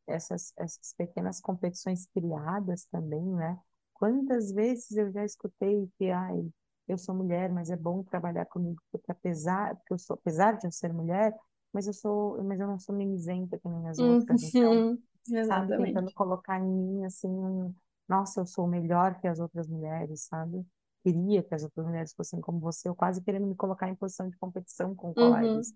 essas, 0.07 0.53
essas 0.57 0.93
pequenas 0.93 1.39
competições 1.39 2.05
criadas 2.07 2.86
também, 2.86 3.25
né? 3.25 3.59
Quantas 3.93 4.51
vezes 4.51 4.91
eu 4.91 5.12
já 5.12 5.25
escutei 5.25 5.89
que, 5.97 6.12
ai, 6.12 6.45
eu 6.88 6.98
sou 6.98 7.15
mulher, 7.15 7.52
mas 7.52 7.69
é 7.69 7.78
bom 7.78 8.04
trabalhar 8.04 8.46
comigo, 8.46 8.82
porque 8.91 9.12
apesar, 9.12 9.76
porque 9.78 9.93
eu 9.93 9.98
sou, 9.98 10.15
apesar 10.15 10.58
de 10.58 10.67
eu 10.67 10.72
ser 10.72 10.93
mulher, 10.93 11.34
mas 11.72 11.88
eu 11.88 11.93
sou, 11.93 12.43
mas 12.43 12.60
eu 12.60 12.67
não 12.67 12.78
sou 12.78 12.96
mimizenta 12.96 13.58
que 13.58 13.67
nem 13.67 13.88
as 13.88 13.98
outras, 14.00 14.43
então, 14.54 15.00
sabe, 15.48 15.78
tentando 15.78 16.13
colocar 16.13 16.60
em 16.60 16.67
mim, 16.67 17.06
assim, 17.06 17.30
um, 17.30 17.74
nossa, 18.08 18.41
eu 18.41 18.46
sou 18.46 18.67
melhor 18.67 19.19
que 19.19 19.28
as 19.28 19.39
outras 19.39 19.67
mulheres, 19.67 20.26
sabe? 20.26 20.65
Queria 21.04 21.43
que 21.43 21.54
as 21.54 21.63
outras 21.63 21.86
mulheres 21.86 22.13
fossem 22.13 22.39
como 22.39 22.60
você, 22.60 22.88
eu 22.88 22.96
quase 22.96 23.22
querendo 23.22 23.48
me 23.48 23.56
colocar 23.56 23.89
em 23.89 23.96
posição 23.96 24.30
de 24.30 24.38
competição 24.38 24.96
com 24.96 25.13
colegas. 25.13 25.69
Uhum. 25.69 25.76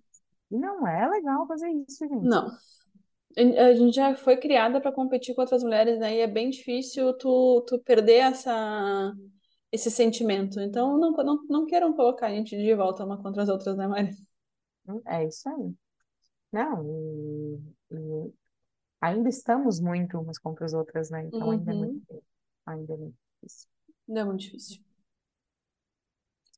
E 0.52 0.58
não 0.58 0.88
é 0.88 1.08
legal 1.08 1.46
fazer 1.48 1.70
isso, 1.70 2.08
gente. 2.08 2.24
Não. 2.24 2.50
A 3.38 3.74
gente 3.74 3.96
já 3.96 4.16
foi 4.16 4.38
criada 4.38 4.82
para 4.82 4.92
competir 4.92 5.36
com 5.36 5.42
outras 5.42 5.64
mulheres, 5.64 6.00
né? 6.00 6.16
E 6.16 6.20
é 6.22 6.28
bem 6.28 6.50
difícil 6.50 7.14
tu, 7.18 7.64
tu 7.68 7.78
perder 7.80 8.20
essa, 8.20 9.14
esse 9.72 9.90
sentimento. 9.92 10.60
Então, 10.60 10.98
não, 10.98 11.12
não, 11.12 11.44
não 11.50 11.66
queiram 11.66 11.94
colocar 11.94 12.28
a 12.28 12.32
gente 12.32 12.56
de 12.58 12.76
volta 12.76 13.06
uma 13.06 13.22
contra 13.22 13.44
as 13.44 13.50
outras, 13.50 13.78
né, 13.78 13.88
Mari? 13.88 14.12
É 15.06 15.26
isso 15.26 15.50
aí. 15.50 15.76
Não, 16.52 16.84
e, 17.92 17.96
e 17.96 18.34
ainda 19.02 19.30
estamos 19.30 19.80
muito 19.80 20.20
umas 20.20 20.40
contra 20.40 20.66
as 20.66 20.74
outras, 20.74 21.10
né? 21.12 21.26
Então 21.26 21.52
ainda 21.52 21.72
é 21.72 21.76
muito, 21.76 21.98
Uhum. 22.10 22.22
ainda 22.66 22.94
é 22.94 22.98
muito 22.98 23.18
difícil. 23.42 23.70
Não 24.08 24.22
é 24.22 24.26
muito 24.26 24.42
difícil. 24.42 24.82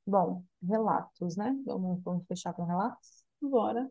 Bom, 0.06 0.44
relatos, 0.62 1.38
né? 1.38 1.56
Vamos, 1.66 2.02
vamos 2.04 2.26
fechar 2.28 2.54
com 2.54 2.64
relatos? 2.66 3.24
Bora. 3.42 3.90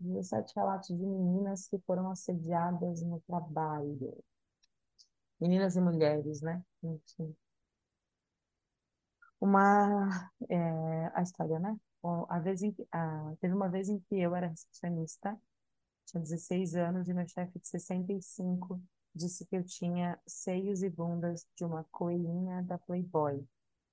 17 0.00 0.52
relatos 0.56 0.88
de 0.88 0.94
meninas 1.06 1.68
que 1.68 1.78
foram 1.86 2.10
assediadas 2.10 3.00
no 3.02 3.20
trabalho. 3.20 4.22
Meninas 5.40 5.74
e 5.76 5.80
mulheres, 5.80 6.40
né? 6.42 6.62
Enfim. 6.82 7.34
Uma, 9.40 10.30
é, 10.50 11.10
a 11.14 11.22
história, 11.22 11.58
né? 11.58 11.76
A 12.28 12.38
vez 12.40 12.62
em 12.62 12.74
a, 12.92 13.34
teve 13.40 13.54
uma 13.54 13.68
vez 13.68 13.88
em 13.88 13.98
que 14.00 14.16
eu 14.18 14.34
era 14.34 14.48
recepcionista 14.48 15.38
Tinha 16.06 16.22
16 16.22 16.74
anos 16.76 17.08
e 17.08 17.14
meu 17.14 17.26
chefe 17.28 17.58
de 17.60 17.68
65 17.68 18.80
disse 19.14 19.46
que 19.46 19.56
eu 19.56 19.64
tinha 19.64 20.18
seios 20.26 20.82
e 20.82 20.90
bundas 20.90 21.46
de 21.56 21.64
uma 21.64 21.84
coelhinha 21.92 22.62
da 22.64 22.78
Playboy, 22.78 23.44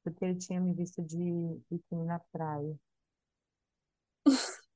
porque 0.04 0.26
ele 0.26 0.36
tinha 0.38 0.60
me 0.62 0.74
visto 0.74 1.04
de 1.04 1.18
biquíni 1.70 2.06
na 2.06 2.20
praia. 2.20 2.76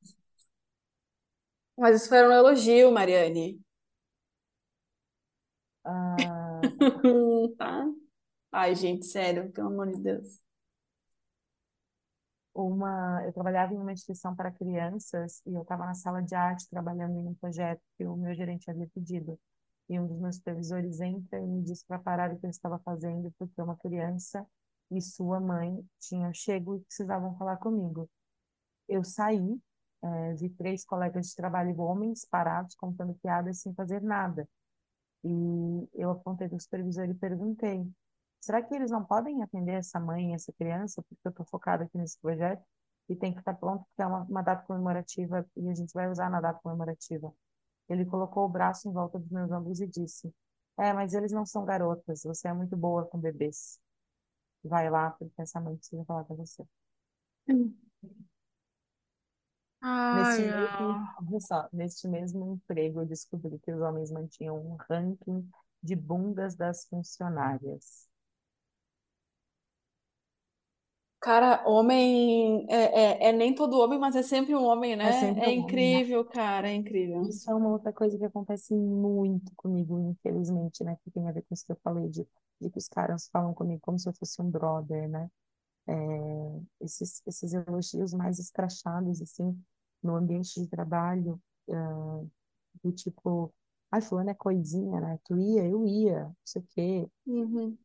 Mas 1.77 2.01
isso 2.01 2.09
foi 2.09 2.27
um 2.27 2.31
elogio, 2.31 2.91
Mariane. 2.91 3.59
Ah, 5.83 6.61
Tá? 7.57 7.85
Ai, 8.51 8.75
gente, 8.75 9.05
sério, 9.07 9.51
pelo 9.51 9.69
amor 9.69 9.87
de 9.93 10.01
Deus. 10.01 10.41
Uma, 12.67 13.23
eu 13.25 13.33
trabalhava 13.33 13.73
em 13.73 13.77
uma 13.77 13.91
instituição 13.93 14.35
para 14.35 14.51
crianças 14.51 15.41
e 15.45 15.53
eu 15.53 15.61
estava 15.61 15.85
na 15.85 15.93
sala 15.93 16.21
de 16.21 16.35
arte 16.35 16.69
trabalhando 16.69 17.17
em 17.19 17.27
um 17.27 17.33
projeto 17.35 17.81
que 17.97 18.05
o 18.05 18.15
meu 18.15 18.33
gerente 18.33 18.69
havia 18.69 18.87
pedido. 18.93 19.39
E 19.89 19.99
um 19.99 20.07
dos 20.07 20.19
meus 20.19 20.35
supervisores 20.37 20.99
entra 21.01 21.39
e 21.39 21.47
me 21.47 21.63
diz 21.63 21.83
para 21.83 21.99
parar 21.99 22.31
o 22.31 22.39
que 22.39 22.45
eu 22.45 22.49
estava 22.49 22.79
fazendo, 22.79 23.33
porque 23.37 23.61
uma 23.61 23.77
criança 23.77 24.45
e 24.91 25.01
sua 25.01 25.39
mãe 25.39 25.83
tinham 25.99 26.33
chego 26.33 26.75
e 26.75 26.79
precisavam 26.81 27.35
falar 27.37 27.57
comigo. 27.57 28.09
Eu 28.87 29.03
saí 29.03 29.59
é, 30.01 30.33
vi 30.35 30.49
três 30.49 30.85
colegas 30.85 31.27
de 31.27 31.35
trabalho 31.35 31.79
homens 31.79 32.25
parados 32.25 32.75
contando 32.75 33.13
piadas 33.15 33.59
sem 33.61 33.73
fazer 33.73 34.01
nada. 34.01 34.47
E 35.23 35.89
eu 35.93 36.11
apontei 36.11 36.47
para 36.47 36.55
o 36.57 36.61
supervisor 36.61 37.09
e 37.09 37.13
perguntei: 37.13 37.85
será 38.41 38.61
que 38.61 38.73
eles 38.75 38.91
não 38.91 39.03
podem 39.05 39.43
atender 39.43 39.73
essa 39.73 39.99
mãe, 39.99 40.33
essa 40.33 40.53
criança, 40.53 41.01
porque 41.03 41.21
eu 41.25 41.29
estou 41.31 41.45
focada 41.45 41.83
aqui 41.83 41.97
nesse 41.97 42.19
projeto 42.19 42.63
e 43.09 43.15
tem 43.15 43.33
que 43.33 43.39
estar 43.39 43.53
pronto 43.55 43.85
porque 43.85 44.01
é 44.01 44.05
uma, 44.05 44.23
uma 44.23 44.41
data 44.41 44.65
comemorativa 44.65 45.45
e 45.57 45.69
a 45.69 45.73
gente 45.73 45.93
vai 45.93 46.09
usar 46.09 46.29
na 46.29 46.41
data 46.41 46.59
comemorativa. 46.61 47.33
Ele 47.89 48.05
colocou 48.05 48.45
o 48.45 48.49
braço 48.49 48.87
em 48.89 48.93
volta 48.93 49.19
dos 49.19 49.29
meus 49.29 49.51
ombros 49.51 49.81
e 49.81 49.87
disse: 49.87 50.33
É, 50.77 50.93
mas 50.93 51.13
eles 51.13 51.31
não 51.31 51.45
são 51.45 51.65
garotas, 51.65 52.23
você 52.23 52.47
é 52.47 52.53
muito 52.53 52.77
boa 52.77 53.05
com 53.05 53.19
bebês. 53.19 53.79
Vai 54.63 54.89
lá, 54.89 55.11
porque 55.11 55.41
essa 55.41 55.59
mãe 55.61 55.75
precisa 55.77 56.03
falar 56.05 56.23
com 56.25 56.35
você. 56.35 56.65
Neste 60.11 60.41
Ai, 60.41 60.51
mesmo, 60.51 61.41
só, 61.41 61.69
neste 61.71 62.07
mesmo 62.07 62.53
emprego, 62.53 63.01
eu 63.01 63.05
descobri 63.05 63.59
que 63.59 63.71
os 63.71 63.81
homens 63.81 64.11
mantinham 64.11 64.57
um 64.57 64.75
ranking 64.89 65.49
de 65.81 65.95
bundas 65.95 66.55
das 66.55 66.85
funcionárias. 66.87 68.08
Cara, 71.21 71.63
homem 71.67 72.65
é, 72.69 73.27
é, 73.27 73.29
é 73.29 73.31
nem 73.33 73.53
todo 73.53 73.77
homem, 73.79 73.99
mas 73.99 74.15
é 74.15 74.23
sempre 74.23 74.55
um 74.55 74.63
homem, 74.63 74.95
É 75.01 75.11
né? 75.11 75.11
sempre 75.11 75.45
É 75.45 75.49
um 75.49 75.59
homem, 75.59 75.87
né? 75.89 75.99
incrível, 75.99 76.23
cara, 76.25 76.69
é 76.69 76.73
incrível. 76.73 77.29
Isso 77.29 77.49
é 77.51 77.55
uma 77.55 77.69
outra 77.69 77.91
coisa 77.91 78.17
que 78.17 78.23
acontece 78.25 78.73
muito 78.73 79.51
comigo, 79.55 79.99
infelizmente, 79.99 80.83
né? 80.83 80.97
Que 81.03 81.11
tem 81.11 81.27
a 81.27 81.31
ver 81.31 81.41
com 81.43 81.53
isso 81.53 81.65
que 81.65 81.71
eu 81.71 81.79
falei, 81.83 82.07
de, 82.09 82.25
de 82.61 82.69
que 82.69 82.77
os 82.77 82.87
caras 82.87 83.27
falam 83.29 83.53
comigo 83.53 83.81
como 83.81 83.99
se 83.99 84.07
eu 84.07 84.13
fosse 84.13 84.41
um 84.41 84.49
brother, 84.49 85.09
né? 85.09 85.29
É, 85.87 85.93
esses, 86.81 87.21
esses 87.27 87.53
elogios 87.53 88.13
mais 88.13 88.39
escrachados, 88.39 89.21
assim, 89.21 89.59
no 90.03 90.15
ambiente 90.15 90.59
de 90.61 90.67
trabalho, 90.67 91.41
ah, 91.71 92.23
do 92.83 92.91
tipo, 92.93 93.53
ai, 93.91 94.01
fulano 94.01 94.29
é 94.31 94.35
coisinha, 94.35 94.99
né? 95.01 95.19
Tu 95.25 95.37
ia, 95.39 95.65
eu 95.67 95.85
ia, 95.87 96.25
não 96.25 96.37
sei 96.45 96.61
o 96.61 96.67
quê. 96.71 97.09
Uhum. 97.25 97.77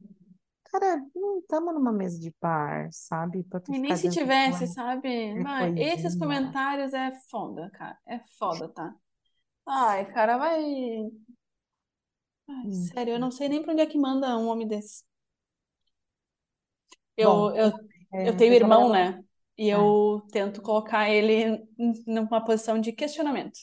Cara, 0.74 1.00
não 1.14 1.38
estamos 1.38 1.72
numa 1.72 1.92
mesa 1.92 2.18
de 2.18 2.34
bar, 2.42 2.88
sabe? 2.90 3.46
E 3.68 3.78
nem 3.78 3.94
se 3.94 4.08
tivesse, 4.08 4.66
sabe? 4.66 5.08
é 5.08 5.42
Vai, 5.42 5.72
esses 5.76 6.16
comentários 6.16 6.92
é 6.94 7.12
foda, 7.30 7.70
cara. 7.70 7.98
É 8.06 8.18
foda, 8.38 8.68
tá? 8.68 8.94
Ai, 9.66 10.06
cara, 10.12 10.36
vai. 10.38 10.60
Ai, 12.48 12.66
Hum. 12.66 12.70
sério, 12.72 13.12
eu 13.14 13.18
não 13.20 13.30
sei 13.30 13.48
nem 13.50 13.62
pra 13.62 13.72
onde 13.72 13.82
é 13.82 13.86
que 13.86 13.98
manda 13.98 14.36
um 14.38 14.48
homem 14.48 14.66
desse. 14.66 15.04
Eu, 17.16 17.30
Bom, 17.30 17.50
eu, 17.54 17.66
eu, 17.72 17.72
eu 18.24 18.36
é, 18.36 18.36
tenho 18.36 18.54
irmão, 18.54 18.90
né? 18.90 19.22
E 19.56 19.68
É, 19.72 19.78
eu 19.78 20.26
tento 20.32 20.60
colocar 20.62 21.08
ele 21.10 21.64
numa 22.06 22.44
posição 22.44 22.80
de 22.80 22.92
questionamento. 22.92 23.58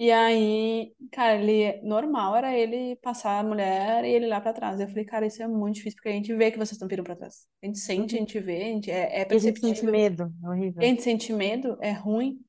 E 0.00 0.10
aí, 0.10 0.94
cara, 1.12 1.38
ele 1.38 1.78
normal 1.82 2.34
era 2.34 2.56
ele 2.56 2.96
passar 3.02 3.38
a 3.38 3.44
mulher 3.44 4.02
e 4.02 4.08
ele 4.08 4.28
lá 4.28 4.40
pra 4.40 4.54
trás. 4.54 4.80
Eu 4.80 4.88
falei, 4.88 5.04
cara, 5.04 5.26
isso 5.26 5.42
é 5.42 5.46
muito 5.46 5.74
difícil, 5.74 5.96
porque 5.96 6.08
a 6.08 6.12
gente 6.12 6.34
vê 6.34 6.50
que 6.50 6.56
vocês 6.56 6.72
estão 6.72 6.88
vindo 6.88 7.04
pra 7.04 7.14
trás. 7.14 7.46
A 7.62 7.66
gente 7.66 7.80
sente, 7.80 8.16
a 8.16 8.18
uhum. 8.18 8.26
gente 8.26 8.40
vê, 8.40 8.62
a 8.62 8.66
gente, 8.68 8.90
é, 8.90 9.20
é 9.20 9.26
E 9.30 9.34
a 9.34 9.38
gente 9.38 9.60
sente 9.60 9.84
perceptível. 9.84 9.90
medo, 9.90 10.32
é 10.42 10.46
A 10.82 10.86
horrível. 10.86 10.88
gente 10.88 11.02
sente 11.02 11.34
medo, 11.34 11.76
é 11.82 11.92
ruim. 11.92 12.40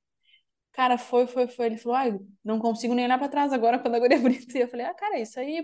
Cara, 0.71 0.97
foi, 0.97 1.27
foi, 1.27 1.45
foi. 1.49 1.65
Ele 1.65 1.77
falou, 1.77 1.97
ai, 1.97 2.17
não 2.41 2.57
consigo 2.57 2.93
nem 2.93 3.03
olhar 3.03 3.17
pra 3.17 3.27
trás 3.27 3.51
agora 3.51 3.77
quando 3.79 3.95
a 3.95 3.99
guria 3.99 4.15
é 4.17 4.21
bonita. 4.21 4.57
E 4.57 4.61
eu 4.61 4.69
falei, 4.69 4.85
ah, 4.85 4.93
cara, 4.93 5.17
é 5.17 5.23
isso 5.23 5.37
aí. 5.37 5.61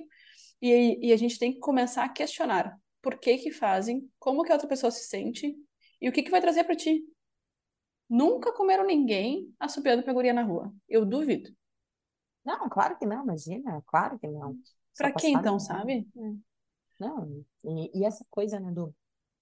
E, 0.62 1.08
e 1.08 1.14
a 1.14 1.18
gente 1.18 1.40
tem 1.40 1.54
que 1.54 1.60
começar 1.60 2.04
a 2.04 2.10
questionar 2.10 2.78
por 3.02 3.18
que 3.18 3.38
que 3.38 3.50
fazem, 3.50 4.06
como 4.20 4.44
que 4.44 4.52
a 4.52 4.56
outra 4.56 4.68
pessoa 4.68 4.92
se 4.92 5.08
sente 5.08 5.56
e 6.02 6.10
o 6.10 6.12
que 6.12 6.22
que 6.22 6.32
vai 6.32 6.42
trazer 6.42 6.66
pra 6.66 6.76
ti. 6.76 7.02
Nunca 8.10 8.52
comeram 8.52 8.86
ninguém 8.86 9.54
assobiando 9.58 10.04
pra 10.04 10.12
guria 10.12 10.34
na 10.34 10.44
rua. 10.44 10.74
Eu 10.90 11.06
duvido. 11.06 11.57
Não, 12.48 12.68
claro 12.70 12.98
que 12.98 13.06
não, 13.06 13.24
imagina, 13.24 13.82
claro 13.88 14.18
que 14.20 14.28
não. 14.28 14.58
Pra 14.98 15.12
quem 15.12 15.36
então, 15.36 15.60
mal. 15.60 15.60
sabe? 15.60 16.08
Não, 17.00 17.46
e, 17.66 18.00
e 18.00 18.06
essa 18.06 18.26
coisa, 18.30 18.60
né, 18.60 18.72
do, 18.72 18.94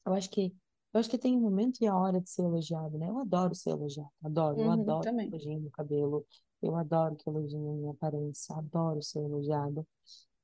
eu 0.06 0.14
acho 0.14 0.30
que, 0.32 0.56
eu 0.94 1.00
acho 1.00 1.10
que 1.10 1.18
tem 1.18 1.38
um 1.38 1.42
momento 1.42 1.82
e 1.84 1.88
a 1.88 1.96
hora 1.98 2.22
de 2.22 2.30
ser 2.30 2.44
elogiado, 2.44 2.98
né? 2.98 3.10
Eu 3.10 3.20
adoro 3.20 3.56
ser 3.56 3.72
elogiado, 3.72 4.12
adoro, 4.24 4.62
eu 4.62 4.70
Uhum, 4.70 4.72
adoro 4.72 5.12
que 5.18 5.28
também. 5.28 5.36
elogiem 5.36 5.60
meu 5.62 5.72
cabelo, 5.72 6.26
eu 6.62 6.76
adoro 6.78 7.16
que 7.18 7.30
elogiem 7.30 7.62
minha 7.62 7.92
aparência, 7.92 8.56
adoro 8.58 9.02
ser 9.04 9.20
elogiada. 9.22 9.86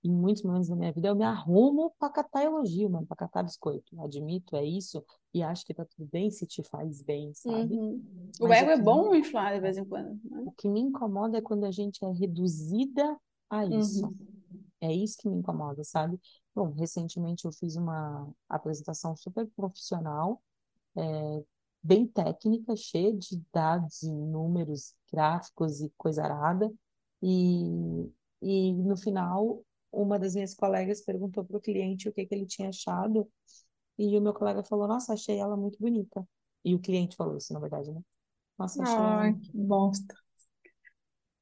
Em 0.04 0.10
muitos 0.10 0.42
momentos 0.44 0.68
da 0.68 0.76
minha 0.76 0.92
vida 0.92 1.10
eu 1.10 1.16
me 1.16 1.24
arrumo 1.24 1.94
para 2.00 2.12
catar 2.12 2.44
elogio, 2.44 2.90
mano, 2.90 3.06
para 3.06 3.18
catar 3.18 3.44
biscoito. 3.44 4.00
Admito, 4.02 4.56
é 4.56 4.66
isso, 4.66 5.04
e 5.34 5.44
acho 5.44 5.66
que 5.66 5.74
tá 5.74 5.86
tudo 5.86 6.10
bem 6.12 6.32
se 6.32 6.46
te 6.48 6.64
faz 6.64 7.02
bem, 7.04 7.34
sabe? 7.34 7.76
Uhum. 7.76 8.02
O 8.40 8.52
ego 8.52 8.72
é 8.72 8.74
que 8.74 8.80
me 8.80 8.84
bom 8.84 9.14
inflar 9.14 9.54
de 9.54 9.62
vez 9.62 9.78
em 9.78 9.86
quando, 9.86 10.20
né? 10.24 10.44
O 10.46 10.52
que 10.52 10.68
me 10.68 10.80
incomoda 10.80 11.38
é 11.38 11.42
quando 11.42 11.66
a 11.66 11.72
gente 11.72 12.04
é 12.04 12.10
reduzida 12.10 13.16
a 13.50 13.66
isso. 13.66 14.06
Uhum. 14.06 14.16
É 14.82 14.92
isso 14.92 15.18
que 15.20 15.30
me 15.30 15.38
incomoda, 15.38 15.84
sabe? 15.84 16.20
Bom, 16.56 16.72
recentemente 16.72 17.46
eu 17.46 17.52
fiz 17.52 17.76
uma 17.76 18.28
apresentação 18.50 19.16
super 19.16 19.48
profissional, 19.56 20.42
é, 20.96 21.44
bem 21.84 22.08
técnica, 22.08 22.76
cheia 22.76 23.14
de 23.14 23.42
dados 23.54 24.02
e 24.02 24.12
números, 24.12 24.96
gráficos 25.12 25.82
e 25.82 25.92
coisa 25.98 26.24
arada. 26.24 26.72
E, 27.22 28.12
e 28.42 28.74
no 28.74 28.98
final, 28.98 29.64
uma 29.92 30.20
das 30.20 30.36
minhas 30.36 30.54
colegas 30.56 31.02
perguntou 31.02 31.44
para 31.46 31.58
o 31.58 31.62
cliente 31.62 32.10
o 32.10 32.14
que 32.14 32.26
que 32.26 32.36
ele 32.36 32.46
tinha 32.46 32.70
achado. 32.70 33.30
E 33.98 34.18
o 34.18 34.22
meu 34.22 34.34
colega 34.34 34.64
falou: 34.64 34.88
Nossa, 34.88 35.14
achei 35.14 35.40
ela 35.40 35.58
muito 35.58 35.80
bonita. 35.80 36.28
E 36.66 36.76
o 36.76 36.80
cliente 36.80 37.16
falou 37.18 37.38
isso, 37.38 37.54
na 37.54 37.60
verdade, 37.60 37.92
né? 37.92 38.02
Nossa, 38.58 38.84
achei 38.84 39.04
ela 39.04 39.14
Ai, 39.18 39.34
muito 39.34 39.40
que 39.44 39.52
bosta. 39.54 40.16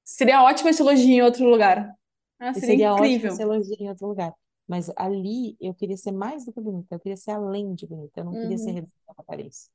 Seria 0.03 0.43
ótimo 0.43 0.69
esse 0.69 0.81
elogio 0.81 1.07
em 1.09 1.21
outro 1.21 1.45
lugar. 1.49 1.93
Ah, 2.39 2.53
seria 2.53 2.75
seria 2.75 2.93
ótimo 2.95 3.29
incrível. 3.29 3.31
ser 3.31 3.43
elogio 3.43 3.75
em 3.79 3.89
outro 3.89 4.07
lugar. 4.07 4.33
Mas 4.67 4.89
ali 4.97 5.57
eu 5.61 5.73
queria 5.75 5.97
ser 5.97 6.11
mais 6.13 6.45
do 6.45 6.53
que 6.53 6.61
bonita, 6.61 6.95
eu 6.95 6.99
queria 6.99 7.17
ser 7.17 7.31
além 7.31 7.73
de 7.75 7.87
bonita, 7.87 8.21
eu 8.21 8.25
não 8.25 8.35
queria 8.37 8.57
ser 8.57 8.71
Uhum. 8.71 8.73
reduzida 8.73 8.95
à 9.17 9.21
aparência. 9.21 9.71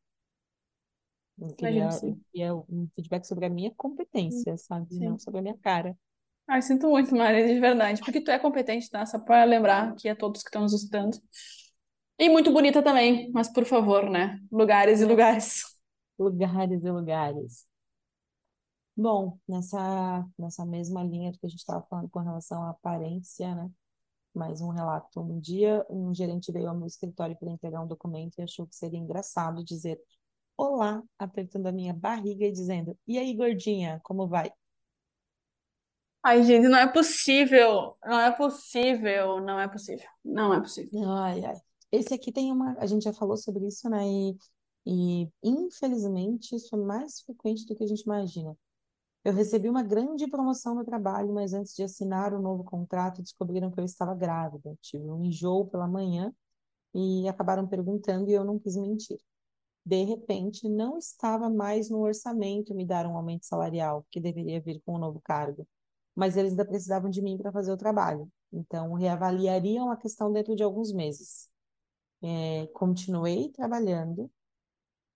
Eu 1.38 1.52
queria, 1.54 2.00
eu 2.04 2.16
queria 2.32 2.54
um 2.54 2.88
feedback 2.94 3.24
sobre 3.26 3.46
a 3.46 3.50
minha 3.50 3.72
Hum, 4.28 4.44
competência, 4.44 4.56
sabe? 4.56 4.86
Não 4.94 5.18
Sim. 5.18 5.18
sobre 5.18 5.40
a 5.40 5.42
minha 5.42 5.58
cara. 5.58 5.96
Ai, 6.46 6.60
sinto 6.62 6.88
muito, 6.90 7.14
Maria, 7.16 7.46
de 7.46 7.58
verdade. 7.60 8.00
Porque 8.02 8.20
tu 8.20 8.30
é 8.30 8.38
competente, 8.38 8.90
tá? 8.90 9.04
Só 9.06 9.18
pra 9.18 9.44
lembrar 9.44 9.94
que 9.96 10.08
é 10.08 10.14
todos 10.14 10.42
que 10.42 10.48
estão 10.48 10.62
nos. 10.62 10.74
E 12.18 12.28
muito 12.28 12.52
bonita 12.52 12.82
também, 12.82 13.30
mas 13.32 13.52
por 13.52 13.64
favor, 13.64 14.08
né? 14.10 14.38
Lugares 14.50 15.00
e 15.00 15.04
lugares. 15.04 15.64
lugares 16.18 16.82
e 16.84 16.90
lugares. 16.90 17.66
Bom, 18.96 19.38
nessa, 19.48 20.24
nessa 20.38 20.64
mesma 20.64 21.02
linha 21.02 21.32
do 21.32 21.38
que 21.38 21.46
a 21.46 21.48
gente 21.48 21.58
estava 21.58 21.84
falando 21.88 22.08
com 22.10 22.20
relação 22.20 22.62
à 22.62 22.70
aparência, 22.70 23.52
né? 23.54 23.70
Mais 24.34 24.60
um 24.62 24.70
relato. 24.70 25.20
Um 25.20 25.40
dia, 25.40 25.84
um 25.90 26.14
gerente 26.14 26.52
veio 26.52 26.68
ao 26.70 26.76
meu 26.76 26.86
escritório 26.86 27.36
para 27.38 27.50
entregar 27.50 27.82
um 27.82 27.88
documento 27.88 28.38
e 28.38 28.42
achou 28.42 28.66
que 28.66 28.76
seria 28.76 28.98
engraçado 28.98 29.64
dizer 29.64 30.00
olá, 30.56 31.02
apertando 31.18 31.68
a 31.68 31.72
minha 31.72 31.94
barriga 31.94 32.46
e 32.46 32.52
dizendo: 32.52 32.98
E 33.08 33.18
aí, 33.18 33.34
gordinha, 33.36 34.00
como 34.04 34.28
vai? 34.28 34.52
Ai, 36.24 36.42
gente, 36.42 36.68
não 36.68 36.78
é 36.78 36.90
possível. 36.90 37.96
Não 38.02 38.18
é 38.18 38.30
possível. 38.34 39.40
Não 39.42 39.60
é 39.60 39.68
possível. 39.68 40.08
Não 40.24 40.54
é 40.54 40.60
possível. 40.60 41.10
Ai, 41.10 41.44
ai. 41.44 41.56
Esse 41.92 42.14
aqui 42.14 42.32
tem 42.32 42.50
uma. 42.50 42.74
A 42.78 42.86
gente 42.86 43.02
já 43.04 43.12
falou 43.12 43.36
sobre 43.36 43.66
isso, 43.66 43.88
né? 43.90 44.02
E, 44.06 44.36
e 44.86 45.30
infelizmente 45.42 46.56
isso 46.56 46.74
é 46.74 46.78
mais 46.78 47.20
frequente 47.20 47.66
do 47.66 47.76
que 47.76 47.84
a 47.84 47.86
gente 47.86 48.02
imagina. 48.02 48.56
Eu 49.24 49.34
recebi 49.34 49.68
uma 49.68 49.82
grande 49.82 50.28
promoção 50.28 50.74
no 50.74 50.84
trabalho, 50.84 51.32
mas 51.34 51.54
antes 51.54 51.74
de 51.74 51.82
assinar 51.82 52.34
o 52.34 52.40
novo 52.40 52.64
contrato, 52.64 53.22
descobriram 53.22 53.70
que 53.70 53.80
eu 53.80 53.84
estava 53.84 54.14
grávida. 54.14 54.76
Tive 54.82 55.10
um 55.10 55.24
enjoo 55.24 55.66
pela 55.66 55.88
manhã 55.88 56.32
e 56.94 57.28
acabaram 57.28 57.66
perguntando 57.66 58.30
e 58.30 58.34
eu 58.34 58.44
não 58.44 58.58
quis 58.58 58.76
mentir. 58.76 59.18
De 59.86 60.04
repente, 60.04 60.68
não 60.68 60.98
estava 60.98 61.50
mais 61.50 61.90
no 61.90 62.00
orçamento 62.00 62.74
me 62.74 62.86
dar 62.86 63.06
um 63.06 63.16
aumento 63.16 63.46
salarial, 63.46 64.06
que 64.10 64.20
deveria 64.20 64.60
vir 64.60 64.80
com 64.84 64.94
o 64.94 64.98
novo 64.98 65.20
cargo. 65.22 65.66
Mas 66.14 66.36
eles 66.36 66.52
ainda 66.52 66.64
precisavam 66.64 67.10
de 67.10 67.20
mim 67.22 67.36
para 67.36 67.52
fazer 67.52 67.72
o 67.72 67.76
trabalho. 67.76 68.28
Então, 68.52 68.92
reavaliariam 68.94 69.90
a 69.90 69.96
questão 69.96 70.32
dentro 70.32 70.54
de 70.54 70.62
alguns 70.62 70.92
meses. 70.92 71.48
É, 72.22 72.66
continuei 72.68 73.50
trabalhando, 73.50 74.30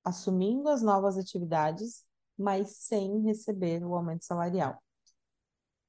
assumindo 0.05 0.69
as 0.69 0.83
novas 0.83 1.17
atividades, 1.17 2.05
mas 2.37 2.77
sem 2.77 3.21
receber 3.23 3.85
o 3.85 3.95
aumento 3.95 4.25
salarial. 4.25 4.81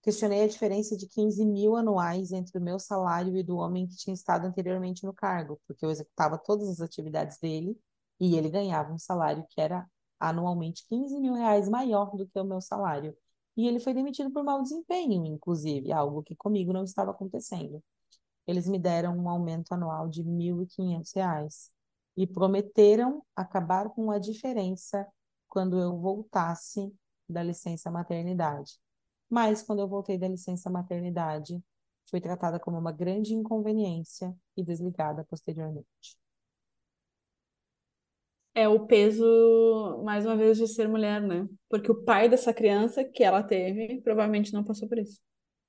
Questionei 0.01 0.43
a 0.43 0.47
diferença 0.47 0.95
de 0.95 1.07
15 1.07 1.45
mil 1.45 1.75
anuais 1.75 2.31
entre 2.31 2.57
o 2.57 2.61
meu 2.61 2.79
salário 2.79 3.35
e 3.35 3.43
do 3.43 3.57
homem 3.57 3.85
que 3.85 3.97
tinha 3.97 4.13
estado 4.13 4.45
anteriormente 4.45 5.05
no 5.05 5.13
cargo, 5.13 5.59
porque 5.67 5.85
eu 5.85 5.91
executava 5.91 6.37
todas 6.37 6.69
as 6.69 6.79
atividades 6.79 7.37
dele 7.37 7.77
e 8.19 8.35
ele 8.35 8.49
ganhava 8.49 8.93
um 8.93 8.97
salário 8.97 9.45
que 9.49 9.59
era 9.59 9.85
anualmente 10.19 10.85
15 10.87 11.19
mil 11.19 11.33
reais 11.33 11.67
maior 11.67 12.15
do 12.15 12.27
que 12.27 12.39
o 12.39 12.45
meu 12.45 12.61
salário. 12.61 13.15
E 13.57 13.67
ele 13.67 13.79
foi 13.79 13.93
demitido 13.93 14.31
por 14.31 14.43
mau 14.43 14.61
desempenho, 14.61 15.25
inclusive, 15.25 15.91
algo 15.91 16.23
que 16.23 16.35
comigo 16.35 16.71
não 16.71 16.83
estava 16.83 17.11
acontecendo. 17.11 17.83
Eles 18.47 18.67
me 18.67 18.79
deram 18.79 19.17
um 19.17 19.29
aumento 19.29 19.73
anual 19.73 20.07
de 20.07 20.23
1.500 20.23 21.11
reais 21.13 21.71
e 22.15 22.25
prometeram 22.25 23.23
acabar 23.35 23.89
com 23.89 24.11
a 24.11 24.19
diferença 24.19 25.07
quando 25.47 25.79
eu 25.79 25.97
voltasse 25.99 26.93
da 27.29 27.43
licença 27.43 27.91
maternidade. 27.91 28.79
Mas 29.29 29.61
quando 29.61 29.79
eu 29.79 29.87
voltei 29.87 30.17
da 30.17 30.27
licença 30.27 30.69
maternidade, 30.69 31.61
fui 32.09 32.19
tratada 32.19 32.59
como 32.59 32.77
uma 32.77 32.91
grande 32.91 33.33
inconveniência 33.33 34.35
e 34.57 34.63
desligada 34.63 35.23
posteriormente. 35.25 36.17
É 38.55 38.67
o 38.67 38.85
peso, 38.87 39.23
mais 40.03 40.25
uma 40.25 40.35
vez, 40.35 40.57
de 40.57 40.67
ser 40.67 40.87
mulher, 40.87 41.21
né? 41.21 41.47
Porque 41.69 41.91
o 41.91 42.03
pai 42.03 42.27
dessa 42.27 42.53
criança 42.53 43.03
que 43.03 43.23
ela 43.23 43.43
teve 43.43 44.01
provavelmente 44.01 44.51
não 44.53 44.63
passou 44.63 44.87
por 44.89 44.97
isso. 44.97 45.21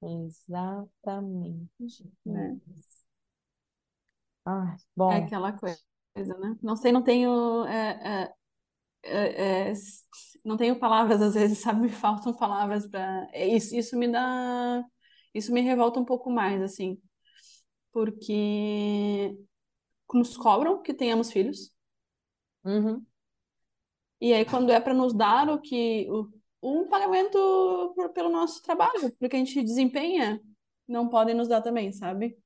Exatamente. 0.02 1.68
Né? 2.24 2.58
É 4.46 4.76
bom, 4.96 5.10
aquela 5.10 5.52
coisa, 5.52 5.78
né? 6.16 6.56
Não 6.62 6.74
sei, 6.74 6.90
não 6.90 7.02
tenho. 7.02 7.64
é, 7.66 8.24
é, 8.24 8.32
é, 9.02 9.70
é, 9.70 9.72
não 10.44 10.56
tenho 10.56 10.78
palavras, 10.78 11.20
às 11.20 11.34
vezes, 11.34 11.58
sabe? 11.62 11.82
Me 11.82 11.88
faltam 11.90 12.34
palavras 12.34 12.86
para. 12.86 13.28
Isso, 13.34 13.76
isso 13.76 13.96
me 13.96 14.08
dá. 14.08 14.82
Isso 15.34 15.52
me 15.52 15.60
revolta 15.60 16.00
um 16.00 16.04
pouco 16.04 16.30
mais, 16.30 16.62
assim. 16.62 16.98
Porque 17.92 19.36
nos 20.12 20.36
cobram 20.36 20.82
que 20.82 20.94
tenhamos 20.94 21.30
filhos. 21.32 21.72
Uhum, 22.64 23.06
E 24.20 24.32
aí, 24.34 24.44
quando 24.44 24.70
é 24.70 24.80
para 24.80 24.94
nos 24.94 25.14
dar 25.14 25.48
o 25.48 25.60
que. 25.60 26.06
O, 26.10 26.28
um 26.62 26.88
pagamento 26.88 27.38
por- 27.94 28.10
pelo 28.10 28.28
nosso 28.30 28.62
trabalho, 28.62 29.10
porque 29.18 29.36
a 29.36 29.38
gente 29.38 29.62
desempenha, 29.62 30.38
não 30.86 31.08
podem 31.08 31.34
nos 31.34 31.48
dar 31.48 31.62
também, 31.62 31.90
sabe? 31.92 32.36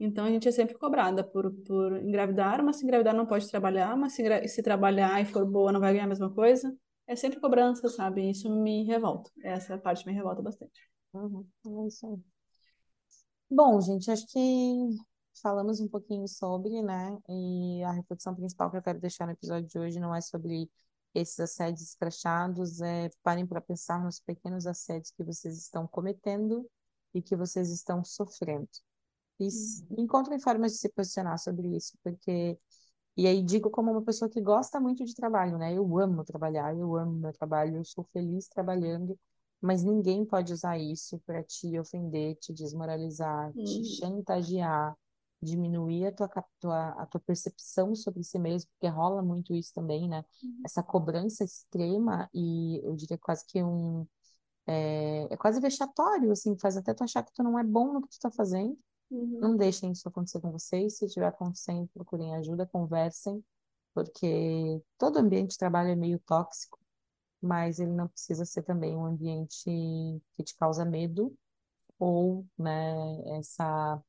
Então 0.00 0.26
a 0.26 0.30
gente 0.30 0.48
é 0.48 0.52
sempre 0.52 0.76
cobrada 0.78 1.24
por, 1.24 1.52
por 1.66 1.98
engravidar, 2.02 2.62
mas 2.64 2.76
se 2.78 2.84
engravidar 2.84 3.14
não 3.14 3.26
pode 3.26 3.48
trabalhar, 3.50 3.96
mas 3.96 4.14
se, 4.14 4.48
se 4.48 4.62
trabalhar 4.62 5.20
e 5.22 5.26
for 5.26 5.46
boa 5.46 5.72
não 5.72 5.80
vai 5.80 5.92
ganhar 5.92 6.06
a 6.06 6.08
mesma 6.08 6.30
coisa. 6.34 6.76
É 7.06 7.16
sempre 7.16 7.40
cobrança, 7.40 7.88
sabe? 7.88 8.30
Isso 8.30 8.50
me 8.50 8.84
revolta. 8.84 9.30
Essa 9.44 9.78
parte 9.78 10.06
me 10.06 10.12
revolta 10.14 10.42
bastante. 10.42 10.80
uhum, 11.14 11.46
é 11.84 11.88
isso 11.88 12.06
aí. 12.06 12.18
Bom, 13.50 13.80
gente, 13.80 14.10
acho 14.10 14.26
que 14.28 14.38
falamos 15.40 15.80
um 15.80 15.88
pouquinho 15.88 16.26
sobre, 16.28 16.82
né? 16.82 17.18
E 17.28 17.82
a 17.84 17.92
reflexão 17.92 18.34
principal 18.34 18.70
que 18.70 18.76
eu 18.78 18.82
quero 18.82 19.00
deixar 19.00 19.26
no 19.26 19.32
episódio 19.32 19.68
de 19.68 19.78
hoje 19.78 20.00
não 20.00 20.14
é 20.14 20.20
sobre 20.20 20.70
esses 21.14 21.38
assédios 21.40 21.82
escrachados, 21.90 22.80
é 22.80 23.10
parem 23.22 23.46
para 23.46 23.60
pensar 23.60 24.02
nos 24.02 24.20
pequenos 24.20 24.66
assédios 24.66 25.10
que 25.12 25.22
vocês 25.24 25.56
estão 25.58 25.86
cometendo 25.86 26.68
e 27.14 27.20
que 27.22 27.36
vocês 27.36 27.70
estão 27.70 28.02
sofrendo. 28.04 28.68
E 29.40 29.46
s- 29.46 29.84
encontrem 29.98 30.38
formas 30.40 30.72
de 30.72 30.78
se 30.78 30.88
posicionar 30.90 31.38
sobre 31.38 31.68
isso, 31.76 31.96
porque 32.02 32.58
e 33.16 33.26
aí 33.26 33.42
digo 33.42 33.70
como 33.70 33.90
uma 33.92 34.02
pessoa 34.02 34.30
que 34.30 34.40
gosta 34.40 34.80
muito 34.80 35.04
de 35.04 35.14
trabalho, 35.14 35.58
né? 35.58 35.74
Eu 35.74 35.98
amo 35.98 36.24
trabalhar, 36.24 36.76
eu 36.76 36.96
amo 36.96 37.12
meu 37.12 37.32
trabalho, 37.32 37.76
eu 37.78 37.84
sou 37.84 38.04
feliz 38.12 38.48
trabalhando, 38.48 39.18
mas 39.60 39.84
ninguém 39.84 40.24
pode 40.24 40.52
usar 40.52 40.78
isso 40.78 41.18
para 41.26 41.42
te 41.44 41.78
ofender, 41.78 42.36
te 42.36 42.52
desmoralizar, 42.54 43.54
te 43.64 43.84
Uhum. 43.84 43.84
chantagear, 43.84 44.96
diminuir 45.42 46.06
a 46.06 46.12
tua, 46.12 46.28
tua, 46.60 46.88
a 46.90 47.06
tua 47.06 47.20
percepção 47.20 47.94
sobre 47.94 48.22
si 48.22 48.38
mesmo, 48.38 48.70
porque 48.72 48.86
rola 48.86 49.22
muito 49.22 49.52
isso 49.54 49.72
também, 49.74 50.08
né? 50.08 50.24
Essa 50.64 50.82
cobrança 50.82 51.44
extrema 51.44 52.30
e 52.32 52.80
eu 52.84 52.94
diria 52.94 53.18
quase 53.18 53.44
que 53.46 53.62
um 53.62 54.06
é, 54.66 55.26
é 55.30 55.36
quase 55.36 55.60
vexatório, 55.60 56.30
assim, 56.30 56.56
faz 56.56 56.76
até 56.76 56.94
tu 56.94 57.02
achar 57.02 57.22
que 57.22 57.32
tu 57.32 57.42
não 57.42 57.58
é 57.58 57.64
bom 57.64 57.92
no 57.92 58.02
que 58.02 58.08
tu 58.08 58.20
tá 58.20 58.30
fazendo. 58.30 58.78
Uhum. 59.10 59.38
Não 59.40 59.56
deixem 59.56 59.92
isso 59.92 60.08
acontecer 60.08 60.40
com 60.40 60.50
vocês. 60.52 60.98
Se 60.98 61.06
estiver 61.06 61.26
acontecendo, 61.26 61.88
procurem 61.92 62.34
ajuda, 62.36 62.66
conversem, 62.66 63.44
porque 63.92 64.80
todo 64.96 65.18
ambiente 65.18 65.50
de 65.50 65.58
trabalho 65.58 65.90
é 65.90 65.96
meio 65.96 66.18
tóxico, 66.20 66.78
mas 67.40 67.78
ele 67.80 67.92
não 67.92 68.08
precisa 68.08 68.44
ser 68.44 68.62
também 68.62 68.96
um 68.96 69.04
ambiente 69.04 69.64
que 70.32 70.44
te 70.44 70.56
causa 70.56 70.84
medo 70.84 71.36
ou, 71.98 72.46
né, 72.58 73.38
essa 73.38 74.02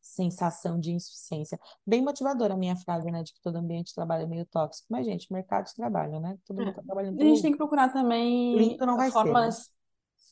sensação 0.00 0.78
de 0.80 0.92
insuficiência. 0.92 1.58
Bem 1.86 2.02
motivadora 2.02 2.54
a 2.54 2.56
minha 2.56 2.76
frase, 2.76 3.10
né, 3.10 3.22
de 3.22 3.32
que 3.34 3.40
todo 3.40 3.56
ambiente 3.56 3.88
de 3.88 3.94
trabalho 3.94 4.24
é 4.24 4.26
meio 4.26 4.46
tóxico. 4.46 4.86
Mas, 4.90 5.06
gente, 5.06 5.32
mercado 5.32 5.66
de 5.66 5.74
trabalho, 5.74 6.20
né? 6.20 6.38
Todo 6.46 6.58
É. 6.58 6.62
mundo 6.62 6.74
tá 6.74 6.82
trabalhando 6.82 7.18
A 7.18 7.22
gente 7.24 7.42
pelo 7.42 7.42
tem 7.42 7.52
que 7.52 7.58
procurar 7.58 7.92
também 7.92 8.82
não 8.86 8.96
vai 8.96 9.10
ser, 9.10 9.36
né? 9.36 9.54
formas. 9.54 9.70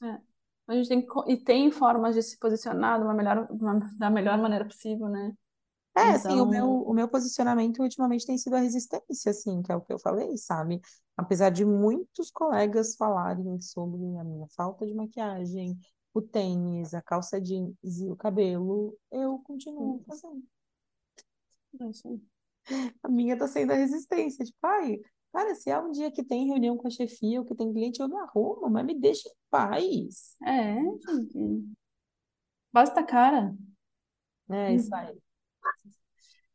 é. 0.02 0.20
A 0.68 0.74
gente 0.74 0.88
tem 0.88 1.06
que, 1.06 1.32
e 1.32 1.36
tem 1.44 1.70
formas 1.72 2.14
de 2.14 2.22
se 2.22 2.38
posicionar 2.38 2.98
de 2.98 3.04
uma 3.04 3.14
melhor, 3.14 3.48
uma- 3.50 3.80
da 3.98 4.10
melhor 4.10 4.38
maneira 4.38 4.64
possível, 4.66 5.08
né? 5.08 5.34
É, 5.96 6.12
assim, 6.14 6.40
o 6.40 6.46
meu, 6.46 6.66
Então, 6.66 6.82
o 6.82 6.94
meu 6.94 7.08
posicionamento 7.08 7.80
ultimamente 7.82 8.24
tem 8.24 8.38
sido 8.38 8.54
a 8.54 8.60
resistência, 8.60 9.30
assim, 9.30 9.60
que 9.62 9.72
é 9.72 9.76
o 9.76 9.80
que 9.80 9.92
eu 9.92 9.98
falei, 9.98 10.36
sabe? 10.36 10.80
Apesar 11.16 11.50
de 11.50 11.64
muitos 11.64 12.30
colegas 12.30 12.94
falarem 12.94 13.58
sobre 13.60 14.00
a 14.16 14.22
minha 14.24 14.46
falta 14.56 14.86
de 14.86 14.94
maquiagem, 14.94 15.76
o 16.12 16.22
tênis, 16.22 16.94
a 16.94 17.02
calça 17.02 17.40
jeans 17.40 17.74
e 17.82 18.08
o 18.10 18.16
cabelo, 18.16 18.96
eu 19.10 19.38
continuo 19.40 20.02
fazendo. 20.06 20.42
é. 21.80 22.18
A 23.02 23.08
minha 23.08 23.36
tá 23.38 23.46
sendo 23.48 23.72
a 23.72 23.76
resistência, 23.76 24.44
tipo, 24.44 24.58
ai, 24.62 25.00
cara, 25.32 25.54
se 25.54 25.70
é 25.70 25.78
um 25.78 25.90
dia 25.90 26.10
que 26.10 26.22
tem 26.22 26.48
reunião 26.48 26.76
com 26.76 26.86
a 26.86 26.90
chefia 26.90 27.40
ou 27.40 27.46
que 27.46 27.54
tem 27.54 27.72
cliente, 27.72 28.00
eu 28.00 28.08
me 28.08 28.16
arrumo, 28.16 28.68
mas 28.68 28.84
me 28.84 28.98
deixa 28.98 29.28
em 29.28 29.32
paz. 29.50 30.36
É, 30.44 30.76
gente. 31.32 31.64
Basta 32.72 33.02
cara. 33.02 33.54
É 34.50 34.74
isso 34.74 34.94
aí. 34.94 35.18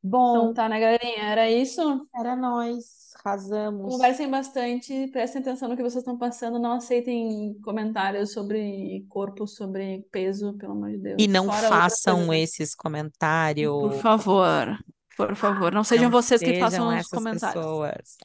Então 0.05 0.47
Bom, 0.47 0.53
tá, 0.53 0.67
né, 0.67 0.79
galerinha? 0.79 1.23
Era 1.23 1.49
isso. 1.49 2.05
era 2.13 2.35
nós, 2.35 3.13
arrasamos. 3.23 3.93
Conversem 3.93 4.29
bastante, 4.29 5.07
prestem 5.07 5.41
atenção 5.41 5.69
no 5.69 5.77
que 5.77 5.81
vocês 5.81 6.01
estão 6.01 6.17
passando, 6.17 6.59
não 6.59 6.73
aceitem 6.73 7.53
comentários 7.63 8.33
sobre 8.33 9.05
corpo, 9.07 9.47
sobre 9.47 10.05
peso, 10.11 10.53
pelo 10.57 10.73
amor 10.73 10.89
de 10.89 10.95
E 10.97 10.99
Deus. 10.99 11.27
não 11.27 11.45
Fora 11.45 11.69
façam 11.69 12.33
esses 12.33 12.75
comentários. 12.75 13.71
Por 13.71 13.93
favor, 13.93 14.77
por 15.15 15.35
favor, 15.35 15.71
não 15.71 15.85
sejam 15.85 16.09
Não 16.09 16.11
vocês 16.11 16.41
que 16.41 16.59
façam 16.59 16.95
os 16.97 17.07
comentários. 17.07 17.63
pessoas. 17.63 18.17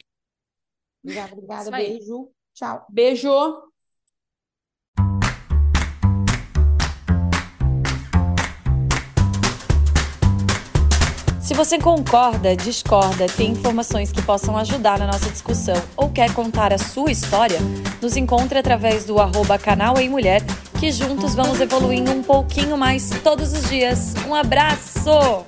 Obrigada, 1.01 1.33
obrigada, 1.33 1.71
beijo. 1.71 2.29
Tchau. 2.53 2.85
Beijo! 2.89 3.68
Você 11.59 11.77
concorda, 11.77 12.55
discorda, 12.55 13.25
tem 13.27 13.51
informações 13.51 14.13
que 14.13 14.21
possam 14.21 14.55
ajudar 14.55 14.97
na 14.97 15.05
nossa 15.05 15.29
discussão 15.29 15.75
ou 15.97 16.09
quer 16.09 16.33
contar 16.33 16.71
a 16.71 16.77
sua 16.77 17.11
história, 17.11 17.59
nos 18.01 18.15
encontre 18.15 18.57
através 18.57 19.03
do 19.03 19.19
arroba 19.19 19.57
canal 19.57 19.99
em 19.99 20.07
mulher, 20.07 20.41
que 20.79 20.89
juntos 20.89 21.35
vamos 21.35 21.59
evoluindo 21.59 22.11
um 22.11 22.23
pouquinho 22.23 22.77
mais 22.77 23.09
todos 23.25 23.51
os 23.51 23.67
dias. 23.67 24.13
Um 24.25 24.33
abraço! 24.33 25.43